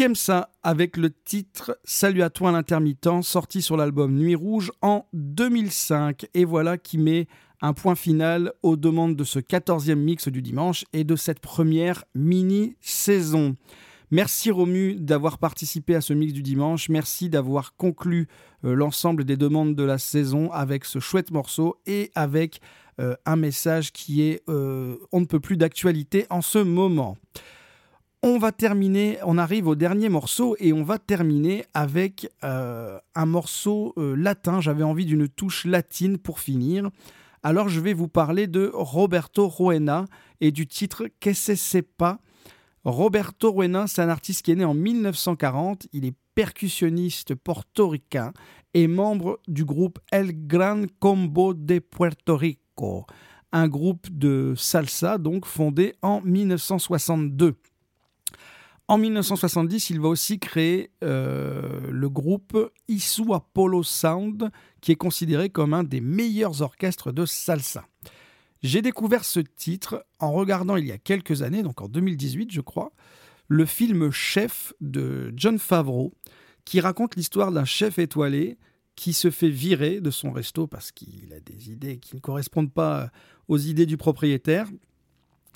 Qui 0.08 0.12
aime 0.12 0.16
ça 0.16 0.52
avec 0.64 0.96
le 0.96 1.10
titre 1.10 1.78
Salut 1.84 2.22
à 2.22 2.30
toi 2.30 2.54
l'intermittent, 2.54 3.24
sorti 3.24 3.62
sur 3.62 3.76
l'album 3.76 4.16
Nuit 4.16 4.36
Rouge 4.36 4.72
en 4.82 5.06
2005. 5.12 6.28
Et 6.34 6.46
voilà 6.46 6.78
qui 6.78 6.98
met 6.98 7.28
un 7.62 7.74
point 7.74 7.96
final 7.96 8.54
aux 8.64 8.78
demandes 8.78 9.18
de 9.18 9.26
ce 9.26 9.40
14e 9.40 9.96
mix 9.96 10.30
du 10.30 10.42
dimanche 10.42 10.86
et 10.94 11.04
de 11.04 11.18
cette 11.18 11.42
première 11.42 12.06
mini-saison. 12.16 13.58
Merci 14.10 14.50
Romu 14.50 14.96
d'avoir 14.96 15.40
participé 15.40 15.94
à 15.94 16.00
ce 16.00 16.14
mix 16.14 16.32
du 16.32 16.42
dimanche. 16.42 16.88
Merci 16.88 17.28
d'avoir 17.30 17.76
conclu 17.76 18.30
euh, 18.64 18.76
l'ensemble 18.76 19.26
des 19.26 19.36
demandes 19.36 19.76
de 19.76 19.84
la 19.84 19.98
saison 19.98 20.50
avec 20.54 20.86
ce 20.86 21.00
chouette 21.00 21.32
morceau 21.32 21.82
et 21.86 22.12
avec 22.16 22.62
euh, 23.02 23.18
un 23.26 23.36
message 23.36 23.92
qui 23.92 24.22
est 24.22 24.42
euh, 24.48 24.96
on 25.12 25.20
ne 25.20 25.26
peut 25.26 25.42
plus 25.42 25.58
d'actualité 25.58 26.28
en 26.30 26.42
ce 26.42 26.60
moment. 26.60 27.18
On 28.30 28.40
va 28.40 28.52
terminer, 28.52 29.20
on 29.24 29.38
arrive 29.38 29.68
au 29.68 29.76
dernier 29.76 30.10
morceau 30.10 30.58
et 30.60 30.74
on 30.74 30.84
va 30.84 31.00
terminer 31.00 31.64
avec 31.74 32.30
euh, 32.44 33.00
un 33.16 33.26
morceau 33.26 33.94
euh, 33.98 34.16
latin. 34.18 34.60
J'avais 34.60 34.84
envie 34.84 35.06
d'une 35.06 35.30
touche 35.30 35.64
latine 35.64 36.18
pour 36.18 36.42
finir. 36.42 36.90
Alors 37.42 37.70
je 37.70 37.80
vais 37.80 37.94
vous 37.94 38.10
parler 38.10 38.48
de 38.48 38.70
Roberto 38.74 39.48
Roena 39.48 40.04
et 40.42 40.52
du 40.52 40.68
titre 40.68 41.08
Que 41.22 41.32
se 41.32 41.56
sepa. 41.56 42.20
Roberto 42.84 43.50
Roena, 43.50 43.88
c'est 43.88 44.02
un 44.02 44.10
artiste 44.10 44.44
qui 44.44 44.52
est 44.52 44.56
né 44.56 44.66
en 44.66 44.74
1940. 44.74 45.88
Il 45.94 46.04
est 46.04 46.16
percussionniste 46.36 47.34
portoricain 47.34 48.34
et 48.74 48.90
membre 48.90 49.40
du 49.48 49.64
groupe 49.64 50.00
El 50.12 50.48
Gran 50.48 50.84
Combo 51.00 51.54
de 51.54 51.80
Puerto 51.80 52.36
Rico, 52.36 53.06
un 53.54 53.70
groupe 53.70 54.10
de 54.12 54.54
salsa 54.58 55.18
donc 55.18 55.46
fondé 55.46 55.96
en 56.02 56.20
1962. 56.20 57.56
En 58.90 58.98
1970, 58.98 59.90
il 59.90 60.00
va 60.00 60.08
aussi 60.08 60.40
créer 60.40 60.92
euh, 61.04 61.92
le 61.92 62.10
groupe 62.10 62.72
Isu 62.88 63.34
Apollo 63.34 63.84
Sound, 63.84 64.50
qui 64.80 64.94
est 64.94 64.96
considéré 64.96 65.50
comme 65.50 65.74
un 65.74 65.84
des 65.84 66.00
meilleurs 66.00 66.62
orchestres 66.62 67.12
de 67.12 67.26
salsa. 67.26 67.86
J'ai 68.64 68.82
découvert 68.82 69.26
ce 69.26 69.42
titre 69.42 70.06
en 70.20 70.32
regardant 70.32 70.78
il 70.78 70.88
y 70.88 70.94
a 70.94 70.98
quelques 70.98 71.42
années, 71.42 71.64
donc 71.64 71.82
en 71.82 71.90
2018 71.90 72.50
je 72.50 72.62
crois, 72.62 72.94
le 73.50 73.66
film 73.66 74.10
Chef 74.10 74.74
de 74.80 75.34
John 75.36 75.60
Favreau, 75.60 76.14
qui 76.64 76.80
raconte 76.80 77.18
l'histoire 77.18 77.52
d'un 77.52 77.66
chef 77.66 78.00
étoilé 78.00 78.58
qui 78.96 79.14
se 79.14 79.30
fait 79.30 79.50
virer 79.50 80.00
de 80.00 80.12
son 80.12 80.32
resto 80.32 80.66
parce 80.66 80.92
qu'il 80.92 81.34
a 81.34 81.40
des 81.42 81.72
idées 81.72 81.98
qui 81.98 82.16
ne 82.16 82.22
correspondent 82.22 82.74
pas 82.74 83.12
aux 83.48 83.58
idées 83.58 83.86
du 83.86 83.98
propriétaire 83.98 84.68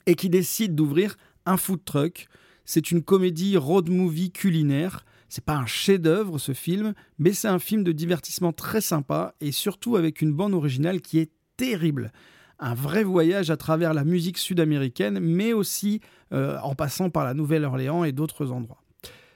et 0.06 0.16
qui 0.16 0.30
décide 0.30 0.76
d'ouvrir 0.76 1.18
un 1.45 1.58
food 1.58 1.84
truck 1.84 2.28
c'est 2.72 2.89
une 2.89 3.03
comédie 3.03 3.57
road 3.57 3.89
movie 3.89 4.31
culinaire. 4.31 5.03
C'est 5.27 5.43
pas 5.43 5.57
un 5.57 5.65
chef-d'œuvre 5.65 6.38
ce 6.39 6.53
film, 6.53 6.93
mais 7.19 7.34
c'est 7.34 7.49
un 7.49 7.60
film 7.60 7.84
de 7.84 7.91
divertissement 7.91 8.53
très 8.53 8.80
sympa 8.80 9.35
et 9.41 9.52
surtout 9.52 9.98
avec 9.98 10.22
une 10.22 10.31
bande 10.31 10.53
originale 10.53 11.02
qui 11.02 11.19
est 11.19 11.31
terrible. 11.57 12.14
Un 12.60 12.73
vrai 12.73 13.03
voyage 13.03 13.52
à 13.52 13.57
travers 13.57 13.93
la 13.93 14.06
musique 14.06 14.38
sud-américaine, 14.38 15.19
mais 15.19 15.52
aussi 15.52 15.99
euh, 16.31 16.57
en 16.64 16.73
passant 16.73 17.10
par 17.10 17.26
la 17.26 17.34
Nouvelle-Orléans 17.34 18.06
et 18.06 18.14
d'autres 18.14 18.53
endroits. 18.53 18.81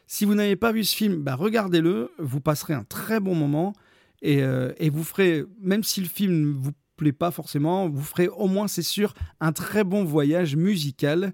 Si 0.08 0.24
vous 0.24 0.36
n'avez 0.36 0.56
pas 0.56 0.72
vu 0.72 0.86
ce 0.86 0.96
film, 0.96 1.22
bah 1.22 1.36
regardez-le, 1.36 2.12
vous 2.18 2.40
passerez 2.40 2.74
un 2.74 2.86
très 2.86 3.20
bon 3.20 3.36
moment 3.36 3.74
et, 4.22 4.44
euh, 4.44 4.72
et 4.78 4.90
vous 4.90 5.04
ferez, 5.04 5.44
même 5.60 5.84
si 5.84 6.00
le 6.00 6.08
film 6.08 6.52
ne 6.52 6.54
vous 6.54 6.72
plaît 6.96 7.12
pas 7.12 7.32
forcément, 7.32 7.90
vous 7.90 8.02
ferez 8.02 8.30
au 8.30 8.48
moins, 8.48 8.70
c'est 8.70 8.82
sûr, 8.82 9.14
un 9.42 9.52
très 9.52 9.84
bon 9.84 10.06
voyage 10.06 10.56
musical 10.56 11.34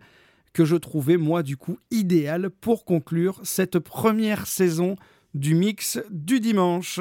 que 0.54 0.66
je 0.66 0.76
trouvais, 0.76 1.18
moi, 1.18 1.44
du 1.44 1.58
coup, 1.58 1.78
idéal 1.92 2.50
pour 2.50 2.86
conclure 2.86 3.40
cette 3.44 3.80
première 3.80 4.48
saison 4.48 4.96
du 5.34 5.56
mix 5.56 6.00
du 6.10 6.40
dimanche. 6.40 7.00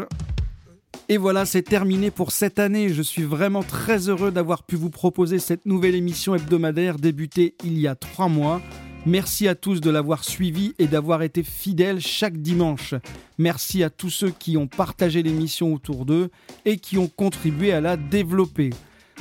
Et 1.09 1.16
voilà, 1.16 1.44
c'est 1.44 1.62
terminé 1.62 2.10
pour 2.10 2.31
cette 2.31 2.59
année. 2.59 2.89
Je 2.89 3.02
suis 3.02 3.24
vraiment 3.24 3.62
très 3.62 4.09
heureux 4.09 4.31
d'avoir 4.31 4.62
pu 4.62 4.77
vous 4.77 4.90
proposer 4.90 5.39
cette 5.39 5.66
nouvelle 5.66 5.94
émission 5.94 6.35
hebdomadaire 6.35 6.98
débutée 6.98 7.55
il 7.64 7.78
y 7.78 7.89
a 7.89 7.97
trois 7.97 8.28
mois. 8.28 8.62
Merci 9.06 9.48
à 9.48 9.55
tous 9.55 9.81
de 9.81 9.90
l'avoir 9.90 10.24
suivi 10.24 10.74
et 10.78 10.86
d'avoir 10.86 11.22
été 11.22 11.43
fidèles 11.43 12.01
chaque 12.01 12.36
dimanche. 12.36 12.94
Merci 13.39 13.82
à 13.82 13.89
tous 13.90 14.10
ceux 14.10 14.31
qui 14.31 14.56
ont 14.59 14.66
partagé 14.66 15.22
l'émission 15.22 15.72
autour 15.72 16.05
d'eux 16.05 16.31
et 16.66 16.77
qui 16.77 16.98
ont 16.98 17.09
contribué 17.09 17.72
à 17.72 17.81
la 17.81 17.97
développer. 17.97 18.70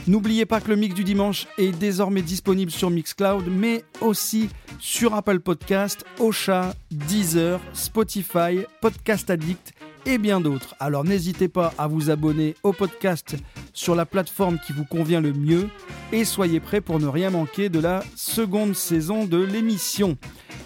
N'oubliez 0.08 0.46
pas 0.46 0.60
que 0.60 0.70
le 0.70 0.76
mix 0.76 0.96
du 0.96 1.04
dimanche 1.04 1.48
est 1.58 1.72
désormais 1.78 2.22
disponible 2.22 2.72
sur 2.72 2.90
Mixcloud, 2.90 3.46
mais 3.48 3.84
aussi 4.02 4.50
sur 4.80 5.14
Apple 5.14 5.40
Podcast, 5.40 6.04
Ocha, 6.20 6.74
Deezer, 6.90 7.60
Spotify, 7.74 8.66
Podcast 8.82 9.30
Addict 9.30 9.74
et 10.06 10.18
bien 10.18 10.42
d'autres. 10.42 10.76
Alors 10.80 11.04
n'hésitez 11.04 11.48
pas 11.48 11.74
à 11.78 11.88
vous 11.88 12.10
abonner 12.10 12.56
au 12.64 12.74
podcast 12.74 13.36
sur 13.74 13.96
la 13.96 14.06
plateforme 14.06 14.58
qui 14.66 14.74
vous 14.74 14.86
convient 14.86 15.22
le 15.22 15.34
mieux 15.34 15.70
et 16.12 16.26
soyez 16.26 16.60
prêts 16.60 16.82
pour 16.82 17.00
ne 17.00 17.08
rien 17.08 17.30
manquer 17.30 17.70
de 17.70 17.80
la 17.80 18.04
seconde 18.16 18.76
saison 18.76 19.26
de 19.26 19.38
l'émission. 19.38 20.18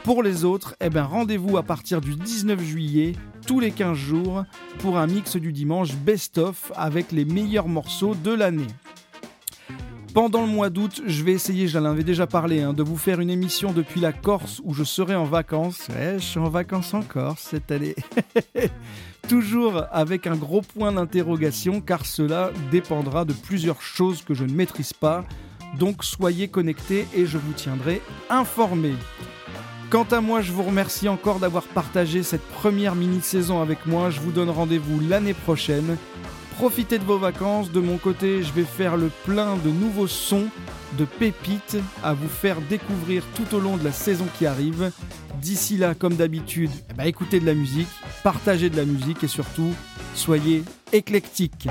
Pour 0.04 0.22
les 0.22 0.44
autres, 0.44 0.76
eh 0.80 0.90
bien 0.90 1.02
rendez-vous 1.02 1.56
à 1.56 1.64
partir 1.64 2.00
du 2.00 2.14
19 2.14 2.60
juillet, 2.62 3.12
tous 3.46 3.58
les 3.58 3.72
15 3.72 3.96
jours, 3.96 4.44
pour 4.78 4.96
un 4.96 5.08
mix 5.08 5.36
du 5.36 5.52
dimanche 5.52 5.94
best-of 5.96 6.70
avec 6.76 7.10
les 7.10 7.24
meilleurs 7.24 7.68
morceaux 7.68 8.14
de 8.14 8.32
l'année. 8.32 8.68
Pendant 10.14 10.42
le 10.42 10.46
mois 10.48 10.68
d'août, 10.68 11.00
je 11.06 11.24
vais 11.24 11.32
essayer, 11.32 11.68
j'en 11.68 11.86
avais 11.86 12.04
déjà 12.04 12.26
parlé, 12.26 12.60
hein, 12.60 12.74
de 12.74 12.82
vous 12.82 12.98
faire 12.98 13.20
une 13.20 13.30
émission 13.30 13.72
depuis 13.72 13.98
la 13.98 14.12
Corse 14.12 14.60
où 14.62 14.74
je 14.74 14.84
serai 14.84 15.14
en 15.14 15.24
vacances. 15.24 15.88
Ouais, 15.88 16.16
je 16.18 16.24
suis 16.24 16.38
en 16.38 16.50
vacances 16.50 16.92
en 16.92 17.00
Corse 17.00 17.40
cette 17.40 17.70
année. 17.70 17.94
Toujours 19.28 19.84
avec 19.90 20.26
un 20.26 20.36
gros 20.36 20.60
point 20.60 20.92
d'interrogation 20.92 21.80
car 21.80 22.04
cela 22.04 22.50
dépendra 22.70 23.24
de 23.24 23.32
plusieurs 23.32 23.80
choses 23.80 24.20
que 24.20 24.34
je 24.34 24.44
ne 24.44 24.52
maîtrise 24.52 24.92
pas. 24.92 25.24
Donc 25.78 26.04
soyez 26.04 26.48
connectés 26.48 27.06
et 27.14 27.24
je 27.24 27.38
vous 27.38 27.54
tiendrai 27.54 28.02
informé. 28.28 28.92
Quant 29.88 30.06
à 30.10 30.20
moi, 30.20 30.42
je 30.42 30.52
vous 30.52 30.62
remercie 30.62 31.08
encore 31.08 31.38
d'avoir 31.38 31.64
partagé 31.64 32.22
cette 32.22 32.46
première 32.48 32.94
mini-saison 32.96 33.62
avec 33.62 33.86
moi. 33.86 34.10
Je 34.10 34.20
vous 34.20 34.32
donne 34.32 34.50
rendez-vous 34.50 35.00
l'année 35.00 35.34
prochaine. 35.34 35.96
Profitez 36.56 36.98
de 36.98 37.04
vos 37.04 37.18
vacances. 37.18 37.70
De 37.70 37.80
mon 37.80 37.98
côté, 37.98 38.42
je 38.42 38.52
vais 38.52 38.64
faire 38.64 38.96
le 38.96 39.10
plein 39.24 39.56
de 39.56 39.70
nouveaux 39.70 40.06
sons, 40.06 40.48
de 40.98 41.04
pépites 41.04 41.76
à 42.04 42.14
vous 42.14 42.28
faire 42.28 42.60
découvrir 42.60 43.24
tout 43.34 43.54
au 43.54 43.60
long 43.60 43.76
de 43.76 43.84
la 43.84 43.92
saison 43.92 44.26
qui 44.38 44.46
arrive. 44.46 44.92
D'ici 45.40 45.76
là, 45.76 45.94
comme 45.94 46.14
d'habitude, 46.14 46.70
eh 46.90 46.94
ben, 46.94 47.04
écoutez 47.04 47.40
de 47.40 47.46
la 47.46 47.54
musique, 47.54 47.88
partagez 48.22 48.70
de 48.70 48.76
la 48.76 48.84
musique 48.84 49.24
et 49.24 49.28
surtout, 49.28 49.74
soyez 50.14 50.62
éclectiques. 50.92 51.68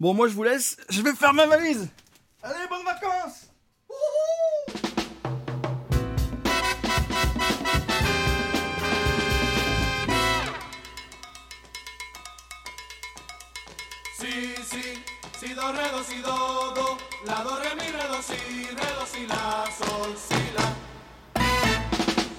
Bon, 0.00 0.12
moi 0.12 0.28
je 0.28 0.34
vous 0.34 0.42
laisse, 0.42 0.76
je 0.90 1.00
vais 1.00 1.14
faire 1.14 1.32
ma 1.32 1.46
valise. 1.46 1.88
Allez, 2.42 2.68
bonnes 2.68 2.84
vacances 2.84 3.43
Si, 14.24 14.54
si, 14.64 15.04
si, 15.38 15.54
do, 15.54 15.70
re, 15.70 15.90
do, 15.90 16.02
si, 16.02 16.22
do, 16.22 16.72
do, 16.74 16.96
la, 17.26 17.42
do, 17.42 17.58
re, 17.58 17.74
mi, 17.74 17.92
re, 17.92 18.08
do, 18.08 18.22
si, 18.22 18.64
re, 18.72 18.88
do, 18.98 19.04
si, 19.04 19.26
la, 19.26 19.66
sol, 19.78 20.14
si, 20.16 20.40
la. 20.56 20.66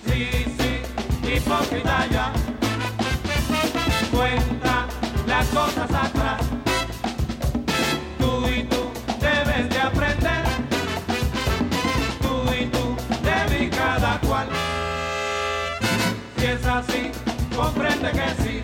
Sí, 0.08 0.46
sí, 0.58 1.32
hipócrita 1.32 2.08
ya, 2.08 2.34
cuenta 4.12 4.88
las 5.28 5.46
cosas 5.50 5.92
atrás. 5.94 6.42
Tú 8.18 8.48
y 8.50 8.64
tú 8.64 8.92
debes 9.20 9.70
de 9.70 9.80
aprender, 9.80 10.44
tú 12.20 12.52
y 12.52 12.66
tú 12.66 12.98
de 13.22 13.70
cada 13.70 14.20
cual. 14.22 14.48
Si 16.36 16.46
es 16.46 16.66
así, 16.66 17.12
comprende 17.56 18.12
que 18.12 18.44
sí. 18.44 18.55